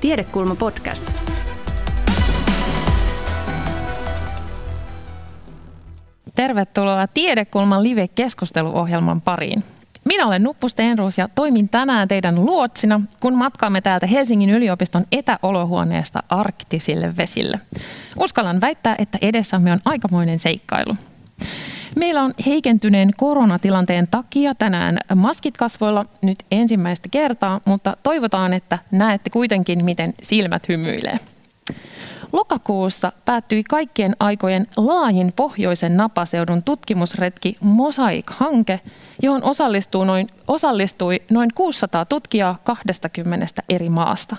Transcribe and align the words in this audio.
Tiedekulma 0.00 0.54
podcast. 0.54 1.12
Tervetuloa 6.34 7.06
Tiedekulman 7.06 7.82
live-keskusteluohjelman 7.82 9.20
pariin. 9.20 9.64
Minä 10.04 10.26
olen 10.26 10.42
Nuppu 10.42 10.68
Stenruus 10.68 11.18
ja 11.18 11.28
toimin 11.34 11.68
tänään 11.68 12.08
teidän 12.08 12.44
luotsina, 12.44 13.00
kun 13.20 13.34
matkaamme 13.34 13.80
täältä 13.80 14.06
Helsingin 14.06 14.50
yliopiston 14.50 15.04
etäolohuoneesta 15.12 16.22
arktisille 16.28 17.16
vesille. 17.16 17.60
Uskallan 18.16 18.60
väittää, 18.60 18.94
että 18.98 19.18
edessämme 19.22 19.72
on 19.72 19.80
aikamoinen 19.84 20.38
seikkailu. 20.38 20.96
Meillä 21.96 22.22
on 22.22 22.34
heikentyneen 22.46 23.10
koronatilanteen 23.16 24.08
takia 24.10 24.54
tänään 24.54 24.98
maskit 25.14 25.56
kasvoilla 25.56 26.06
nyt 26.22 26.38
ensimmäistä 26.50 27.08
kertaa, 27.10 27.60
mutta 27.64 27.96
toivotaan, 28.02 28.52
että 28.52 28.78
näette 28.90 29.30
kuitenkin, 29.30 29.84
miten 29.84 30.12
silmät 30.22 30.68
hymyilee. 30.68 31.20
Lokakuussa 32.32 33.12
päättyi 33.24 33.64
kaikkien 33.64 34.16
aikojen 34.20 34.66
laajin 34.76 35.32
pohjoisen 35.36 35.96
napaseudun 35.96 36.62
tutkimusretki 36.62 37.56
Mosaic-hanke, 37.60 38.80
johon 39.22 39.42
osallistuu 39.44 40.04
noin, 40.04 40.28
osallistui 40.48 41.22
noin 41.30 41.50
600 41.54 42.04
tutkijaa 42.04 42.58
20 42.64 43.46
eri 43.68 43.88
maasta. 43.88 44.36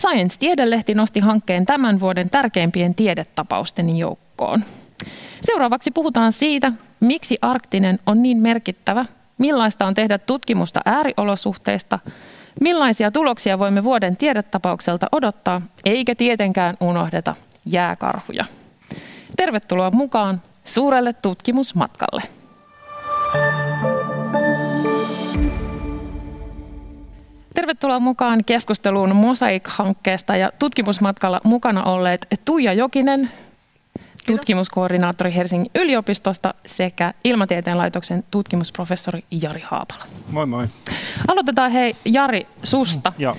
Science-tiedelehti 0.00 0.94
nosti 0.94 1.20
hankkeen 1.20 1.66
tämän 1.66 2.00
vuoden 2.00 2.30
tärkeimpien 2.30 2.94
tiedetapausten 2.94 3.96
joukkoon. 3.96 4.64
Seuraavaksi 5.42 5.90
puhutaan 5.90 6.32
siitä, 6.32 6.72
miksi 7.00 7.38
arktinen 7.42 7.98
on 8.06 8.22
niin 8.22 8.38
merkittävä, 8.38 9.06
millaista 9.38 9.86
on 9.86 9.94
tehdä 9.94 10.18
tutkimusta 10.18 10.80
ääriolosuhteista, 10.84 11.98
millaisia 12.60 13.10
tuloksia 13.10 13.58
voimme 13.58 13.84
vuoden 13.84 14.16
tiedetapaukselta 14.16 15.06
odottaa, 15.12 15.60
eikä 15.84 16.14
tietenkään 16.14 16.76
unohdeta 16.80 17.34
jääkarhuja. 17.66 18.44
Tervetuloa 19.36 19.90
mukaan 19.90 20.42
suurelle 20.64 21.12
tutkimusmatkalle. 21.12 22.22
Tervetuloa 27.54 28.00
mukaan 28.00 28.44
keskusteluun 28.44 29.16
Mosaic-hankkeesta 29.16 30.36
ja 30.36 30.52
tutkimusmatkalla 30.58 31.40
mukana 31.44 31.82
olleet 31.82 32.26
Tuija 32.44 32.72
Jokinen, 32.72 33.30
tutkimuskoordinaattori 34.26 35.34
Helsingin 35.34 35.70
yliopistosta 35.74 36.54
sekä 36.66 37.14
Ilmatieteen 37.24 37.78
laitoksen 37.78 38.24
tutkimusprofessori 38.30 39.24
Jari 39.30 39.60
Haapala. 39.60 40.04
Moi 40.30 40.46
moi. 40.46 40.66
Aloitetaan 41.28 41.70
hei 41.70 41.96
Jari 42.04 42.46
susta. 42.62 43.12
Joo. 43.18 43.36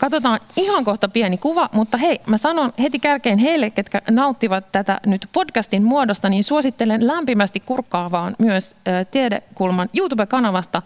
Katsotaan 0.00 0.40
ihan 0.56 0.84
kohta 0.84 1.08
pieni 1.08 1.38
kuva, 1.38 1.68
mutta 1.72 1.96
hei, 1.98 2.20
mä 2.26 2.36
sanon 2.36 2.72
heti 2.82 2.98
kärkeen 2.98 3.38
heille, 3.38 3.70
ketkä 3.70 4.02
nauttivat 4.10 4.72
tätä 4.72 5.00
nyt 5.06 5.28
podcastin 5.32 5.82
muodosta, 5.82 6.28
niin 6.28 6.44
suosittelen 6.44 7.06
lämpimästi 7.06 7.60
kurkkaavaan 7.60 8.36
myös 8.38 8.76
Tiedekulman 9.10 9.88
YouTube-kanavasta 9.96 10.82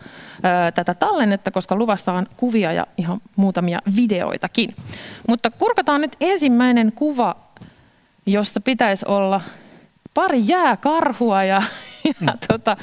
tätä 0.74 0.94
tallennetta, 0.94 1.50
koska 1.50 1.76
luvassa 1.76 2.12
on 2.12 2.26
kuvia 2.36 2.72
ja 2.72 2.86
ihan 2.96 3.20
muutamia 3.36 3.78
videoitakin. 3.96 4.74
Mutta 5.28 5.50
kurkataan 5.50 6.00
nyt 6.00 6.16
ensimmäinen 6.20 6.92
kuva 6.92 7.36
jossa 8.33 8.61
pitäisi 8.61 9.07
olla 9.09 9.41
pari 10.15 10.43
jääkarhua 10.45 11.45
ja, 11.45 11.62
ja 12.05 12.12
mm. 12.21 12.29
tota, 12.48 12.77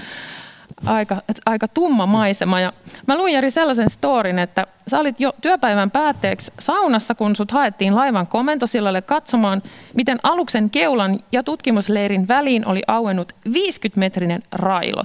aika, 0.85 1.21
aika 1.45 1.67
tumma 1.67 2.05
maisema. 2.05 2.59
Ja 2.59 2.73
mä 3.07 3.17
luin 3.17 3.33
Jari 3.33 3.51
sellaisen 3.51 3.89
storin, 3.89 4.39
että 4.39 4.67
sä 4.87 4.99
olit 4.99 5.19
jo 5.19 5.33
työpäivän 5.41 5.91
päätteeksi 5.91 6.51
saunassa, 6.59 7.15
kun 7.15 7.35
sut 7.35 7.51
haettiin 7.51 7.95
laivan 7.95 8.27
komentosillalle 8.27 9.01
katsomaan, 9.01 9.61
miten 9.93 10.19
aluksen 10.23 10.69
keulan 10.69 11.19
ja 11.31 11.43
tutkimusleirin 11.43 12.27
väliin 12.27 12.67
oli 12.67 12.81
auennut 12.87 13.33
50-metrinen 13.49 14.41
railo. 14.51 15.03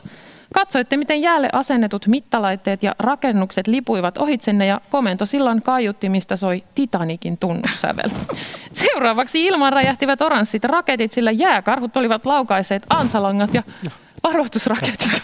Katsoitte, 0.55 0.97
miten 0.97 1.22
jäälle 1.22 1.49
asennetut 1.53 2.06
mittalaitteet 2.06 2.83
ja 2.83 2.94
rakennukset 2.99 3.66
lipuivat 3.66 4.19
ohitsenne 4.19 4.66
ja 4.66 4.81
komento 4.91 5.27
silloin 5.27 5.62
kaiuttimista 5.62 6.37
soi 6.37 6.65
Titanikin 6.75 7.38
tunnussävel. 7.38 8.11
Seuraavaksi 8.72 9.47
ilmaan 9.47 9.72
räjähtivät 9.72 10.22
oranssit 10.22 10.65
raketit, 10.65 11.12
sillä 11.12 11.31
jääkarhut 11.31 11.97
olivat 11.97 12.27
laukaiseet 12.27 12.87
ansalangat 12.91 13.55
ja 13.55 13.62
varoitusraketit. 14.22 15.22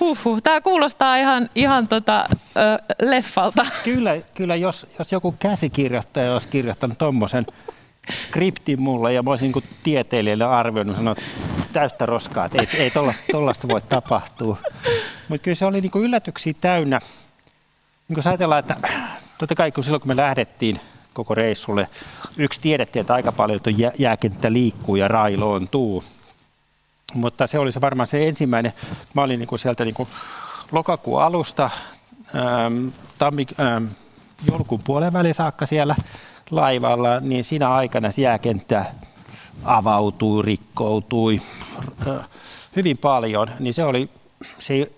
Huhhuh. 0.00 0.42
Tämä 0.42 0.60
kuulostaa 0.60 1.16
ihan, 1.16 1.48
ihan 1.54 1.88
tota, 1.88 2.24
ö, 2.56 2.94
leffalta. 3.02 3.66
Kyllä, 3.84 4.16
kyllä 4.34 4.56
jos, 4.56 4.86
jos 4.98 5.12
joku 5.12 5.34
käsikirjoittaja 5.38 6.32
olisi 6.32 6.48
kirjoittanut 6.48 6.98
tuommoisen 6.98 7.46
skriptin 8.18 8.82
mulle 8.82 9.12
ja 9.12 9.22
mä 9.22 9.30
olisin 9.30 9.52
niin 9.52 9.64
tieteilijälle 9.82 10.44
arvioinut, 10.44 10.96
sanonut, 10.96 11.18
täyttä 11.72 12.06
roskaa, 12.06 12.44
että 12.44 12.58
ei, 12.62 12.68
ei 12.72 12.90
tollaista 13.32 13.68
voi 13.68 13.80
tapahtua. 13.80 14.56
Mutta 15.28 15.44
kyllä 15.44 15.54
se 15.54 15.64
oli 15.64 15.80
niin 15.80 15.90
yllätyksiä 15.94 16.52
täynnä. 16.60 17.00
Niin 18.08 18.14
kuin 18.14 18.28
ajatellaan, 18.28 18.58
että 18.58 18.76
totta 19.38 19.54
kai 19.54 19.72
kun 19.72 19.84
silloin 19.84 20.00
kun 20.00 20.08
me 20.08 20.16
lähdettiin 20.16 20.80
koko 21.14 21.34
reissulle, 21.34 21.88
yksi 22.36 22.60
tiedettiin, 22.60 23.00
että 23.00 23.14
aika 23.14 23.32
paljon 23.32 23.60
tuo 23.60 23.72
jääkenttä 23.98 24.52
liikkuu 24.52 24.96
ja 24.96 25.08
railoontuu. 25.08 26.04
Mutta 27.14 27.46
se 27.46 27.58
oli 27.58 27.72
se 27.72 27.80
varmaan 27.80 28.06
se 28.06 28.28
ensimmäinen. 28.28 28.72
Mä 29.14 29.22
olin 29.22 29.38
niin 29.38 29.48
kuin 29.48 29.58
sieltä 29.58 29.84
niin 29.84 29.94
kuin 29.94 30.08
lokakuun 30.72 31.22
alusta 31.22 31.70
ähm, 32.34 32.88
tammi, 33.18 33.46
ähm, 33.60 33.84
joulukuun 34.48 34.82
puolen 34.84 35.12
väliin 35.12 35.34
saakka 35.34 35.66
siellä 35.66 35.94
laivalla, 36.50 37.20
niin 37.20 37.44
siinä 37.44 37.74
aikana 37.74 38.10
se 38.10 38.22
jääkenttä 38.22 38.84
avautui, 39.64 40.42
rikkoutui 40.42 41.40
hyvin 42.76 42.98
paljon, 42.98 43.50
niin 43.58 43.74
se 43.74 43.84
oli, 43.84 44.10
se 44.58 44.92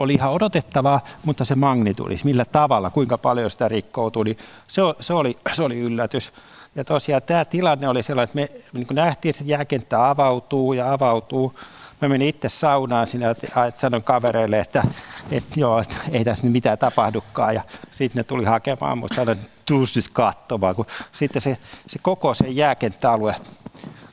oli 0.00 0.14
ihan 0.14 0.30
odotettavaa, 0.30 1.00
mutta 1.24 1.44
se 1.44 1.54
magnitudis, 1.54 2.24
millä 2.24 2.44
tavalla, 2.44 2.90
kuinka 2.90 3.18
paljon 3.18 3.50
sitä 3.50 3.68
rikkoutui, 3.68 4.24
niin 4.24 4.38
se, 4.68 4.82
se, 5.00 5.14
oli, 5.14 5.38
se 5.52 5.62
oli 5.62 5.78
yllätys. 5.78 6.32
Ja 6.74 6.84
tosiaan 6.84 7.22
tämä 7.22 7.44
tilanne 7.44 7.88
oli 7.88 8.02
sellainen, 8.02 8.44
että 8.44 8.72
me 8.72 8.80
niin 8.80 8.86
nähtiin, 8.90 9.30
että 9.30 9.44
jääkenttä 9.46 10.10
avautuu 10.10 10.72
ja 10.72 10.92
avautuu. 10.92 11.54
Mä 12.00 12.08
menin 12.08 12.28
itse 12.28 12.48
saunaan 12.48 13.06
sinä, 13.06 13.30
että 13.30 13.72
sanon 13.76 14.02
kavereille, 14.02 14.58
että, 14.58 14.82
että 15.30 15.60
joo, 15.60 15.80
että 15.80 15.96
ei 16.12 16.24
tässä 16.24 16.44
nyt 16.44 16.52
mitään 16.52 16.78
tapahdukaan. 16.78 17.54
Ja 17.54 17.62
sitten 17.90 18.20
ne 18.20 18.24
tuli 18.24 18.44
hakemaan 18.44 18.98
mutta 18.98 19.14
sanoin, 19.14 19.38
että 19.38 19.50
tuu 19.66 19.84
nyt 19.96 20.08
katsomaan. 20.12 20.74
Kun 20.74 20.86
sitten 21.12 21.42
se, 21.42 21.58
se 21.86 21.98
koko 22.02 22.34
se 22.34 22.48
jääkenttäalue 22.48 23.34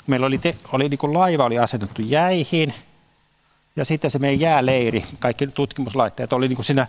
meillä 0.08 0.26
oli, 0.28 0.38
te, 0.38 0.56
oli 0.72 0.90
niin 0.90 0.98
kuin 0.98 1.14
laiva 1.14 1.46
oli 1.46 1.60
asennettu 1.60 2.02
jäihin 2.02 2.74
ja 3.76 3.86
sitten 3.86 4.12
se 4.12 4.20
meidän 4.20 4.40
jääleiri, 4.40 5.04
kaikki 5.20 5.48
tutkimuslaitteet 5.48 6.34
oli 6.34 6.48
niin 6.48 6.56
kuin 6.56 6.66
siinä 6.66 6.88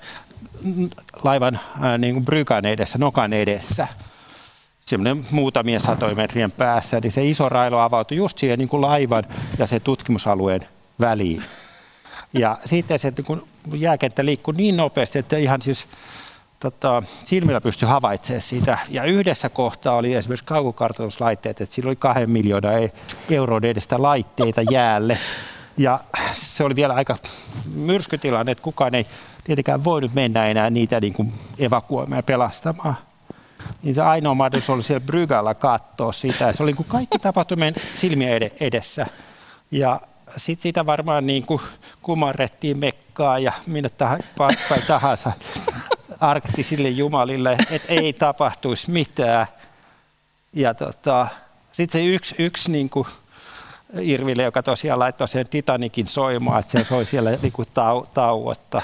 laivan 1.22 1.60
niin 1.98 2.14
kuin 2.14 2.24
brykan 2.24 2.64
edessä, 2.64 2.98
nokan 2.98 3.32
edessä. 3.32 3.88
Semmoinen 4.84 5.26
muutamien 5.30 5.80
satojen 5.80 6.16
metrien 6.16 6.50
päässä, 6.50 7.00
niin 7.00 7.12
se 7.12 7.28
iso 7.28 7.48
railo 7.48 7.78
avautui 7.78 8.16
just 8.16 8.38
siihen 8.38 8.58
niin 8.58 8.68
kuin 8.68 8.80
laivan 8.80 9.24
ja 9.58 9.66
sen 9.66 9.80
tutkimusalueen 9.80 10.66
väliin. 11.00 11.44
Ja 12.32 12.58
sitten 12.64 12.98
se 12.98 13.12
niin 13.16 13.24
kuin 13.24 13.42
jääkenttä 13.74 14.24
liikkui 14.24 14.54
niin 14.54 14.76
nopeasti, 14.76 15.18
että 15.18 15.36
ihan 15.36 15.62
siis 15.62 15.86
tota, 16.60 17.02
silmillä 17.24 17.60
pystyi 17.60 17.88
havaitsemaan 17.88 18.42
sitä. 18.42 18.78
Ja 18.88 19.04
yhdessä 19.04 19.48
kohtaa 19.48 19.96
oli 19.96 20.14
esimerkiksi 20.14 20.44
kaukokartoituslaitteet, 20.44 21.60
että 21.60 21.74
sillä 21.74 21.88
oli 21.88 21.96
kahden 21.96 22.30
miljoonaa 22.30 22.72
e- 22.72 22.92
euron 23.30 23.64
edestä 23.64 24.02
laitteita 24.02 24.62
jäälle. 24.62 25.18
Ja 25.76 26.00
se 26.32 26.64
oli 26.64 26.76
vielä 26.76 26.94
aika 26.94 27.16
myrskytilanne, 27.74 28.52
että 28.52 28.62
kukaan 28.62 28.94
ei 28.94 29.06
tietenkään 29.44 29.84
voinut 29.84 30.14
mennä 30.14 30.44
enää 30.44 30.70
niitä 30.70 31.00
niin 31.00 31.12
kuin 31.12 31.32
evakuoimaan 31.58 32.18
ja 32.18 32.22
pelastamaan. 32.22 32.96
Niin 33.82 33.94
se 33.94 34.02
ainoa 34.02 34.34
mahdollisuus 34.34 34.74
oli 34.74 34.82
siellä 34.82 35.06
Brygalla 35.06 35.54
katsoa 35.54 36.12
sitä. 36.12 36.52
Se 36.52 36.62
oli 36.62 36.70
niin 36.70 36.76
kuin 36.76 36.88
kaikki 36.88 37.18
tapahtui 37.18 37.56
meidän 37.56 37.82
silmien 37.96 38.50
edessä. 38.60 39.06
Ja 39.70 40.00
sitten 40.36 40.62
siitä 40.62 40.86
varmaan 40.86 41.26
niin 41.26 41.46
kuin 41.46 41.60
kumarrettiin 42.02 42.78
mekkaa 42.78 43.38
ja 43.38 43.52
minne 43.66 43.90
tahansa 44.86 45.32
arktisille 46.20 46.88
jumalille, 46.88 47.56
että 47.70 47.92
ei 47.92 48.12
tapahtuisi 48.12 48.90
mitään. 48.90 49.46
Ja 50.52 50.74
tota, 50.74 51.26
sitten 51.72 52.00
se 52.00 52.06
yksi, 52.06 52.34
yksi 52.38 52.70
niin 52.70 52.90
kuin 52.90 53.06
Irville, 54.00 54.42
joka 54.42 54.62
tosiaan 54.62 54.98
laittoi 54.98 55.28
sen 55.28 55.48
Titanikin 55.48 56.06
soimaan, 56.06 56.60
että 56.60 56.72
se 56.72 56.84
soi 56.84 57.06
siellä 57.06 57.30
niin 57.42 57.52
kuin 57.52 57.68
tau, 57.74 58.06
tauotta. 58.14 58.82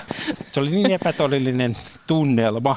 Se 0.52 0.60
oli 0.60 0.70
niin 0.70 0.90
epätodellinen 0.90 1.76
tunnelma. 2.06 2.76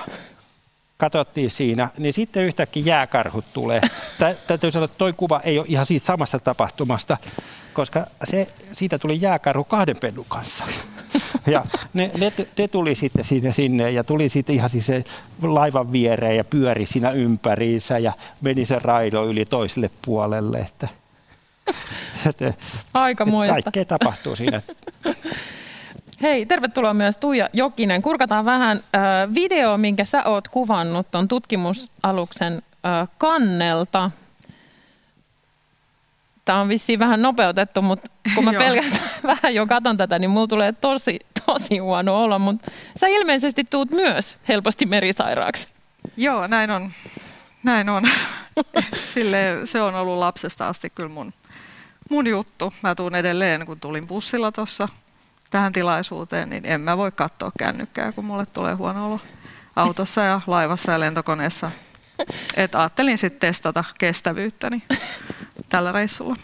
Katsottiin 0.97 1.51
siinä, 1.51 1.89
niin 1.97 2.13
sitten 2.13 2.43
yhtäkkiä 2.43 2.83
jääkarhut 2.85 3.45
tulee. 3.53 3.81
Täytyy 4.47 4.71
sanoa, 4.71 4.85
että 4.85 4.97
toi 4.97 5.13
kuva 5.13 5.41
ei 5.43 5.59
ole 5.59 5.65
ihan 5.69 5.85
siitä 5.85 6.05
samasta 6.05 6.39
tapahtumasta, 6.39 7.17
koska 7.73 8.07
se, 8.23 8.47
siitä 8.71 8.99
tuli 8.99 9.21
jääkarhu 9.21 9.63
kahden 9.63 9.97
pennun 9.97 10.25
kanssa. 10.29 10.63
Ja 11.47 11.65
ne, 11.93 12.11
ne, 12.17 12.33
ne, 12.57 12.67
tuli 12.67 12.95
sitten 12.95 13.25
sinne, 13.25 13.53
sinne 13.53 13.91
ja 13.91 14.03
tuli 14.03 14.29
sitten 14.29 14.55
ihan 14.55 14.69
siis 14.69 14.85
se 14.85 15.03
laivan 15.41 15.91
viereen 15.91 16.37
ja 16.37 16.43
pyöri 16.43 16.85
siinä 16.85 17.11
ympäriinsä 17.11 17.97
ja 17.97 18.13
meni 18.41 18.65
se 18.65 18.79
raido 18.79 19.25
yli 19.25 19.45
toiselle 19.45 19.89
puolelle. 20.05 20.57
Että, 20.57 20.87
että, 22.29 22.53
Aika 22.93 23.25
muista. 23.25 23.61
Kaikkea 23.61 23.85
tapahtuu 23.85 24.35
siinä. 24.35 24.61
Hei, 26.21 26.45
tervetuloa 26.45 26.93
myös 26.93 27.17
Tuija 27.17 27.49
Jokinen. 27.53 28.01
Kurkataan 28.01 28.45
vähän 28.45 28.79
äh, 28.95 29.33
video, 29.33 29.77
minkä 29.77 30.05
sä 30.05 30.23
oot 30.23 30.47
kuvannut 30.47 31.11
tuon 31.11 31.27
tutkimusaluksen 31.27 32.61
äh, 32.85 33.09
kannelta. 33.17 34.11
Tämä 36.45 36.61
on 36.61 36.69
vissiin 36.69 36.99
vähän 36.99 37.21
nopeutettu, 37.21 37.81
mutta 37.81 38.11
kun 38.35 38.43
mä 38.43 38.53
pelkästään 38.63 39.09
vähän 39.41 39.55
jo 39.55 39.67
katon 39.67 39.97
tätä, 39.97 40.19
niin 40.19 40.29
mulla 40.29 40.47
tulee 40.47 40.71
tosi, 40.71 41.19
tosi 41.45 41.77
huono 41.77 42.23
olla. 42.23 42.39
Mutta 42.39 42.71
sä 42.97 43.07
ilmeisesti 43.07 43.63
tuut 43.63 43.91
myös 43.91 44.37
helposti 44.47 44.85
merisairaaksi. 44.85 45.67
Joo, 46.17 46.47
näin 46.47 46.71
on. 46.71 46.91
Näin 47.63 47.89
on. 47.89 48.03
Sille, 49.13 49.47
se 49.65 49.81
on 49.81 49.95
ollut 49.95 50.17
lapsesta 50.17 50.67
asti 50.67 50.89
kyllä 50.89 51.09
mun, 51.09 51.33
mun 52.09 52.27
juttu. 52.27 52.73
Mä 52.81 52.95
tuun 52.95 53.15
edelleen, 53.15 53.65
kun 53.65 53.79
tulin 53.79 54.07
bussilla 54.07 54.51
tuossa 54.51 54.87
tähän 55.49 55.73
tilaisuuteen, 55.73 56.49
niin 56.49 56.65
en 56.65 56.81
mä 56.81 56.97
voi 56.97 57.11
katsoa 57.11 57.51
kännykkää, 57.59 58.11
kun 58.11 58.25
mulle 58.25 58.45
tulee 58.45 58.73
huono 58.73 59.07
olo 59.07 59.19
autossa 59.75 60.21
ja 60.21 60.41
laivassa 60.47 60.91
ja 60.91 60.99
lentokoneessa. 60.99 61.71
Et 62.55 62.75
ajattelin 62.75 63.17
sitten 63.17 63.39
testata 63.39 63.83
kestävyyttäni 63.99 64.83
tällä 65.69 65.91
reissulla. 65.91 66.35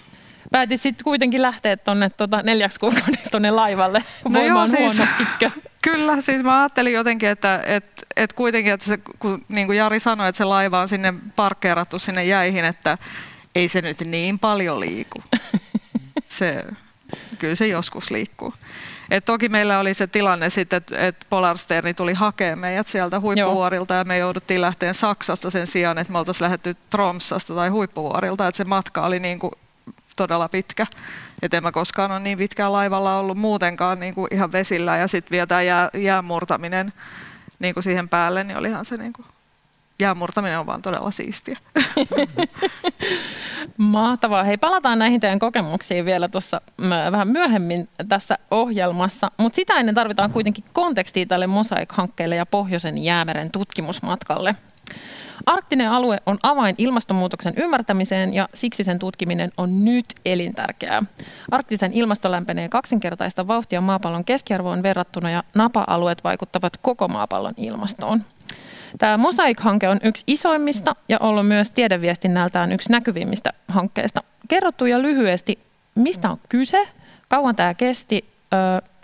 Päätit 0.51 0.81
sitten 0.81 1.03
kuitenkin 1.03 1.41
lähteä 1.41 1.77
tuonne 1.77 2.09
tuota, 2.09 2.41
neljäksi 2.43 2.79
kuukaudeksi 2.79 3.31
tuonne 3.31 3.51
laivalle 3.51 3.99
no 4.29 4.33
voimaan 4.33 4.69
joo, 4.79 4.91
siis, 4.91 5.09
Kyllä, 5.81 6.21
siis 6.21 6.43
mä 6.43 6.59
ajattelin 6.61 6.93
jotenkin, 6.93 7.29
että 7.29 7.63
et, 7.65 8.05
et 8.15 8.33
kuitenkin, 8.33 8.73
että 8.73 8.85
se, 8.85 8.99
kun, 9.19 9.45
niin 9.49 9.67
kuin 9.67 9.77
Jari 9.77 9.99
sanoi, 9.99 10.29
että 10.29 10.37
se 10.37 10.43
laiva 10.43 10.81
on 10.81 10.89
sinne 10.89 11.13
parkkeerattu 11.35 11.99
sinne 11.99 12.25
jäihin, 12.25 12.65
että 12.65 12.97
ei 13.55 13.67
se 13.67 13.81
nyt 13.81 14.01
niin 14.01 14.39
paljon 14.39 14.79
liiku. 14.79 15.23
Se, 16.27 16.65
kyllä 17.39 17.55
se 17.55 17.67
joskus 17.67 18.11
liikkuu. 18.11 18.53
Et 19.11 19.25
toki 19.25 19.49
meillä 19.49 19.79
oli 19.79 19.93
se 19.93 20.07
tilanne 20.07 20.49
sitten, 20.49 20.77
että 20.77 20.97
et 20.97 21.25
Polarsterni 21.29 21.93
tuli 21.93 22.13
hakemaan 22.13 22.59
meidät 22.59 22.87
sieltä 22.87 23.19
huippuvuorilta 23.19 23.93
Joo. 23.93 23.99
ja 23.99 24.05
me 24.05 24.17
jouduttiin 24.17 24.61
lähteen 24.61 24.93
Saksasta 24.93 25.49
sen 25.49 25.67
sijaan, 25.67 25.97
että 25.97 26.13
me 26.13 26.19
oltaisiin 26.19 26.45
lähdetty 26.45 26.77
Tromsasta 26.89 27.55
tai 27.55 27.69
huippuvuorilta, 27.69 28.47
että 28.47 28.57
se 28.57 28.63
matka 28.63 29.05
oli 29.05 29.19
niin 29.19 29.39
kuin 29.39 29.51
todella 30.15 30.49
pitkä. 30.49 30.85
Et 31.41 31.53
en 31.53 31.63
mä 31.63 31.71
koskaan 31.71 32.11
ole 32.11 32.19
niin 32.19 32.37
pitkään 32.37 32.73
laivalla 32.73 33.19
ollut 33.19 33.37
muutenkaan 33.37 33.99
niin 33.99 34.13
kuin 34.13 34.27
ihan 34.31 34.51
vesillä 34.51 34.97
ja 34.97 35.07
sitten 35.07 35.31
vielä 35.31 35.47
tämä 35.47 35.61
jää, 35.61 35.89
jäämurtaminen 35.93 36.93
niin 37.59 37.73
kuin 37.73 37.83
siihen 37.83 38.09
päälle, 38.09 38.43
niin 38.43 38.57
olihan 38.57 38.85
se 38.85 38.97
niin 38.97 39.13
kuin 39.13 39.25
jäänmurtaminen 40.01 40.59
on 40.59 40.65
vaan 40.65 40.81
todella 40.81 41.11
siistiä. 41.11 41.57
Mahtavaa. 43.77 44.43
Hei, 44.43 44.57
palataan 44.57 44.99
näihin 44.99 45.19
teidän 45.19 45.39
kokemuksiin 45.39 46.05
vielä 46.05 46.27
tuossa 46.27 46.61
vähän 47.11 47.27
myöhemmin 47.27 47.89
tässä 48.09 48.37
ohjelmassa, 48.51 49.31
mutta 49.37 49.55
sitä 49.55 49.73
ennen 49.73 49.95
tarvitaan 49.95 50.31
kuitenkin 50.31 50.63
kontekstia 50.73 51.25
tälle 51.25 51.47
Mosaic-hankkeelle 51.47 52.35
ja 52.35 52.45
Pohjoisen 52.45 52.97
jäämeren 52.97 53.51
tutkimusmatkalle. 53.51 54.55
Arktinen 55.45 55.91
alue 55.91 56.17
on 56.25 56.39
avain 56.43 56.75
ilmastonmuutoksen 56.77 57.53
ymmärtämiseen 57.57 58.33
ja 58.33 58.49
siksi 58.53 58.83
sen 58.83 58.99
tutkiminen 58.99 59.51
on 59.57 59.85
nyt 59.85 60.05
elintärkeää. 60.25 61.01
Arktisen 61.51 61.93
ilmasto 61.93 62.31
lämpenee 62.31 62.69
kaksinkertaista 62.69 63.47
vauhtia 63.47 63.81
maapallon 63.81 64.25
keskiarvoon 64.25 64.83
verrattuna 64.83 65.29
ja 65.29 65.43
napa-alueet 65.55 66.23
vaikuttavat 66.23 66.77
koko 66.81 67.07
maapallon 67.07 67.53
ilmastoon. 67.57 68.25
Tämä 68.97 69.17
Mosaic-hanke 69.17 69.89
on 69.89 69.99
yksi 70.03 70.23
isoimmista 70.27 70.95
ja 71.09 71.17
ollut 71.19 71.47
myös 71.47 71.71
tiedeviestinnältään 71.71 72.71
yksi 72.71 72.91
näkyvimmistä 72.91 73.49
hankkeista. 73.67 74.23
Kerrottu 74.47 74.85
ja 74.85 75.01
lyhyesti, 75.01 75.59
mistä 75.95 76.29
on 76.29 76.39
kyse, 76.49 76.87
kauan 77.29 77.55
tämä 77.55 77.73
kesti, 77.73 78.25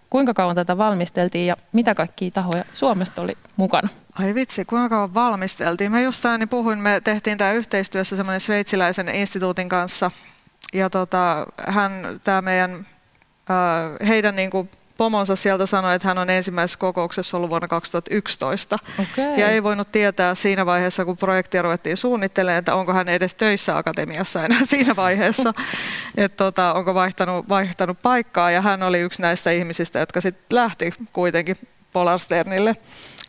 kuinka 0.09 0.33
kauan 0.33 0.56
tätä 0.56 0.77
valmisteltiin 0.77 1.47
ja 1.47 1.56
mitä 1.74 1.95
kaikkia 1.95 2.31
tahoja 2.31 2.63
Suomesta 2.74 3.21
oli 3.21 3.38
mukana? 3.56 3.89
Ai 4.19 4.36
vitsi, 4.36 4.65
kuinka 4.65 4.89
kauan 4.89 5.13
valmisteltiin? 5.13 5.91
Mä 5.91 6.01
jostain 6.01 6.39
niin 6.39 6.50
puhuin, 6.50 6.80
me 6.80 7.01
tehtiin 7.03 7.38
tämä 7.38 7.51
yhteistyössä 7.51 8.15
semmoinen 8.15 8.41
sveitsiläisen 8.41 9.09
instituutin 9.09 9.69
kanssa. 9.69 10.12
Ja 10.74 10.89
tota, 10.89 11.47
hän, 11.68 11.91
tämä 12.24 12.41
meidän, 12.41 12.88
heidän 14.07 14.36
niin 14.36 14.50
kuin 14.50 14.69
pomonsa 15.00 15.36
sieltä 15.36 15.66
sanoi, 15.66 15.96
että 15.96 16.07
hän 16.07 16.18
on 16.18 16.30
ensimmäisessä 16.30 16.80
kokouksessa 16.80 17.38
ollut 17.38 17.50
vuonna 17.50 17.68
2011. 17.68 18.80
Okay. 19.00 19.40
Ja 19.40 19.50
ei 19.50 19.63
voinut 19.63 19.92
tietää 19.92 20.36
siinä 20.36 20.66
vaiheessa, 20.66 21.06
kun 21.06 21.18
projektia 21.18 21.62
ruvettiin 21.62 21.98
suunnittelemaan, 21.98 22.60
että 22.60 22.75
onko 22.75 22.94
hän 22.94 23.10
edes 23.10 23.34
töissä 23.34 23.78
akatemiassa 23.78 24.46
enää 24.46 24.66
siinä 24.69 24.96
vaiheessa. 24.96 25.54
että 26.18 26.38
tota, 26.38 26.74
onko 26.74 26.94
vaihtanut, 26.94 27.50
vaihtanut 27.50 27.98
paikkaa. 28.04 28.51
Ja 28.51 28.62
hän 28.62 28.84
oli 28.84 29.00
yksi 29.00 29.22
näistä 29.22 29.51
ihmisistä, 29.51 30.00
jotka 30.00 30.22
sitten 30.22 30.56
lähti 30.56 30.94
kuitenkin 31.13 31.56
Polarsternille. 31.94 32.75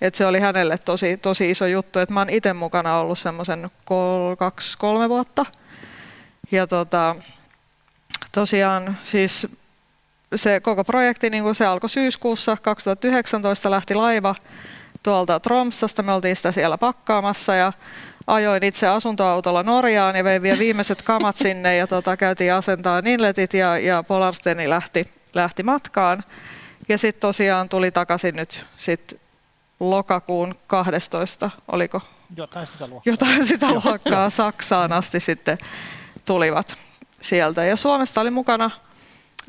Et 0.00 0.14
se 0.14 0.26
oli 0.26 0.40
hänelle 0.40 0.78
tosi, 0.78 1.16
tosi 1.16 1.50
iso 1.50 1.66
juttu. 1.66 1.98
Et 1.98 2.10
mä 2.10 2.20
oon 2.20 2.30
itse 2.30 2.52
mukana 2.52 2.96
ollut 2.96 3.18
semmoisen 3.18 3.70
kol, 3.84 4.36
kaksi, 4.36 4.78
kolme 4.78 5.08
vuotta. 5.08 5.46
Ja 6.50 6.66
tota, 6.66 7.16
tosiaan 8.32 8.98
siis 9.04 9.46
se 10.34 10.60
koko 10.60 10.84
projekti, 10.84 11.30
niin 11.30 11.42
kuin 11.42 11.54
se 11.54 11.66
alkoi 11.66 11.90
syyskuussa 11.90 12.56
2019, 12.62 13.70
lähti 13.70 13.94
laiva 13.94 14.34
tuolta 15.02 15.40
Tromsasta. 15.40 16.02
Me 16.02 16.12
oltiin 16.12 16.36
sitä 16.36 16.52
siellä 16.52 16.78
pakkaamassa 16.78 17.54
ja 17.54 17.72
ajoin 18.26 18.64
itse 18.64 18.88
asuntoautolla 18.88 19.62
Norjaan 19.62 20.16
ja 20.16 20.24
vein 20.24 20.42
vielä 20.42 20.58
viimeiset 20.58 21.02
kamat 21.02 21.36
sinne 21.36 21.76
ja 21.76 21.86
tota, 21.86 22.16
käytiin 22.16 22.54
asentaa 22.54 23.00
Ninletit 23.00 23.54
ja, 23.54 23.78
ja 23.78 24.02
Polarsteni 24.02 24.68
lähti, 24.68 25.10
lähti 25.34 25.62
matkaan. 25.62 26.24
Ja 26.88 26.98
sitten 26.98 27.20
tosiaan 27.20 27.68
tuli 27.68 27.90
takaisin 27.90 28.36
nyt 28.36 28.66
sit 28.76 29.20
lokakuun 29.80 30.54
12, 30.66 31.50
oliko? 31.68 32.00
Jotain 32.36 32.66
sitä 32.66 32.86
luokkaa. 32.86 33.12
Jotain 33.12 33.46
sitä 33.46 33.72
luokkaa 33.72 34.30
Saksaan 34.30 34.92
asti 34.92 35.20
sitten 35.20 35.58
tulivat 36.24 36.76
sieltä. 37.20 37.64
Ja 37.64 37.76
Suomesta 37.76 38.20
oli 38.20 38.30
mukana 38.30 38.70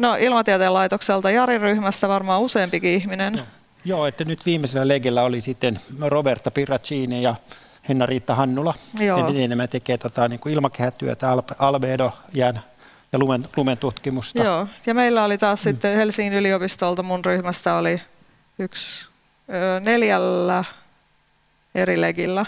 No 0.02 0.16
ilmatieteen 0.20 0.74
laitokselta 0.74 1.32
Jari 1.32 1.58
ryhmästä 1.58 2.08
varmaan 2.08 2.42
useampikin 2.42 2.92
ihminen. 2.92 3.34
Joo, 3.36 3.46
Joo 3.86 4.06
että 4.06 4.26
nyt 4.26 4.46
viimeisellä 4.46 4.88
legellä 4.88 5.24
oli 5.24 5.42
sitten 5.42 5.80
Roberta 6.02 6.52
Piracini 6.52 7.24
ja 7.24 7.36
Henna-Riitta 7.90 8.36
Hannula. 8.36 8.74
Joo. 9.00 9.28
Enemmän 9.36 9.70
tekee 9.70 9.98
tota, 9.98 10.28
niin 10.28 10.40
kuin 10.40 10.54
ilmakehätyötä, 10.54 11.28
albedo, 11.60 12.12
jään 12.34 12.62
ja 13.14 13.20
lumen, 13.20 13.48
lumen 13.58 13.78
tutkimusta. 13.78 14.44
Joo, 14.44 14.68
ja 14.86 14.94
meillä 14.94 15.24
oli 15.24 15.38
taas 15.38 15.60
mm. 15.60 15.64
sitten 15.64 15.98
Helsingin 15.98 16.34
yliopistolta 16.34 17.04
mun 17.04 17.26
ryhmästä 17.26 17.76
oli 17.76 18.02
yksi 18.60 19.08
ö, 19.50 19.80
neljällä 19.80 20.64
eri 21.76 22.02
legillä 22.02 22.46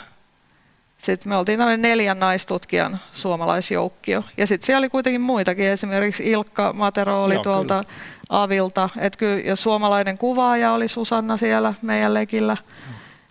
sitten 1.03 1.29
me 1.29 1.38
oltiin 1.38 1.60
tämmöinen 1.60 1.81
neljän 1.81 2.19
naistutkijan 2.19 3.00
suomalaisjoukkio. 3.12 4.24
Ja 4.38 4.48
sitten 4.48 4.65
siellä 4.65 4.79
oli 4.79 4.89
kuitenkin 4.89 5.22
muitakin, 5.22 5.65
esimerkiksi 5.65 6.31
Ilkka 6.31 6.74
Matero 6.74 7.24
oli 7.24 7.33
Joo, 7.33 7.43
tuolta 7.43 7.83
kyllä. 7.83 7.95
Avilta. 8.29 8.89
Et 8.98 9.15
kyllä, 9.15 9.39
ja 9.39 9.55
suomalainen 9.55 10.17
kuvaaja 10.17 10.74
oli 10.74 10.88
Susanna 10.88 11.38
siellä 11.38 11.74
meidän 11.81 12.13
lekillä. 12.13 12.57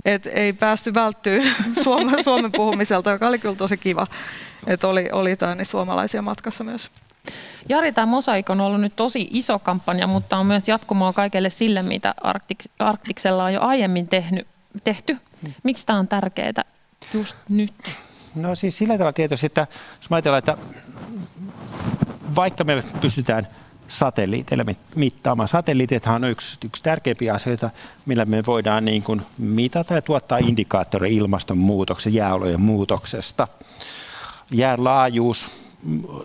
Et 0.05 0.27
ei 0.27 0.53
päästy 0.53 0.95
välttyyn 0.95 1.55
Suomen, 1.85 2.25
Suomen 2.25 2.53
puhumiselta, 2.53 3.11
joka 3.11 3.29
oli 3.29 3.39
kyllä 3.39 3.57
tosi 3.57 3.77
kiva. 3.77 4.07
Että 4.67 4.89
oli, 4.89 5.09
oli 5.13 5.37
niin 5.57 5.67
suomalaisia 5.67 6.23
matkassa 6.23 6.65
myös. 6.65 6.91
Jari, 7.69 7.93
tämä 7.93 8.07
Mosaik 8.07 8.51
on 8.51 8.61
ollut 8.61 8.81
nyt 8.81 8.97
tosi 8.97 9.29
iso 9.31 9.59
kampanja, 9.59 10.07
mutta 10.07 10.37
on 10.37 10.47
myös 10.47 10.69
jatkumoa 10.69 11.13
kaikelle 11.13 11.51
sille, 11.51 11.83
mitä 11.83 12.15
Arktiksella 12.79 13.45
on 13.45 13.53
jo 13.53 13.61
aiemmin 13.61 14.09
tehnyt, 14.09 14.47
tehty. 14.85 15.17
Miksi 15.63 15.87
tämä 15.87 15.99
on 15.99 16.09
tärkeää 16.09 16.72
just 17.15 17.37
nyt? 17.49 17.75
No 18.35 18.55
siis 18.55 18.79
sillä 18.79 18.95
tavalla 18.95 19.13
tietysti, 19.13 19.47
että 19.47 19.67
jos 20.01 20.13
ajatellaan, 20.13 20.39
että 20.39 20.57
vaikka 22.37 22.65
me 22.65 22.85
pystytään 23.01 23.49
satelliiteilla 23.89 24.65
mittaamaan. 24.95 25.49
Satelliitithan 25.49 26.25
on 26.25 26.31
yksi, 26.31 26.59
yksi 26.65 26.83
tärkeimpiä 26.83 27.35
asioita, 27.35 27.71
millä 28.07 28.25
me 28.25 28.43
voidaan 28.47 28.85
niin 28.85 29.03
kuin 29.03 29.23
mitata 29.39 29.95
ja 29.95 30.03
tuottaa 30.03 30.39
indikaattoreja 30.39 31.15
ilmastonmuutoksen, 31.15 32.15
jääolojen 32.15 32.61
muutoksesta. 32.61 33.49
Jään 34.51 34.85
laajuus, 34.85 35.47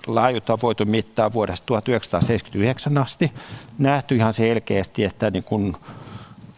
laajuutta 0.07 0.53
on 0.53 0.59
voitu 0.61 0.85
mittaa 0.85 1.33
vuodesta 1.33 1.65
1979 1.65 2.97
asti. 2.97 3.31
Nähty 3.77 4.15
ihan 4.15 4.33
selkeästi, 4.33 5.03
että 5.03 5.31
niin 5.31 5.43
kuin 5.43 5.75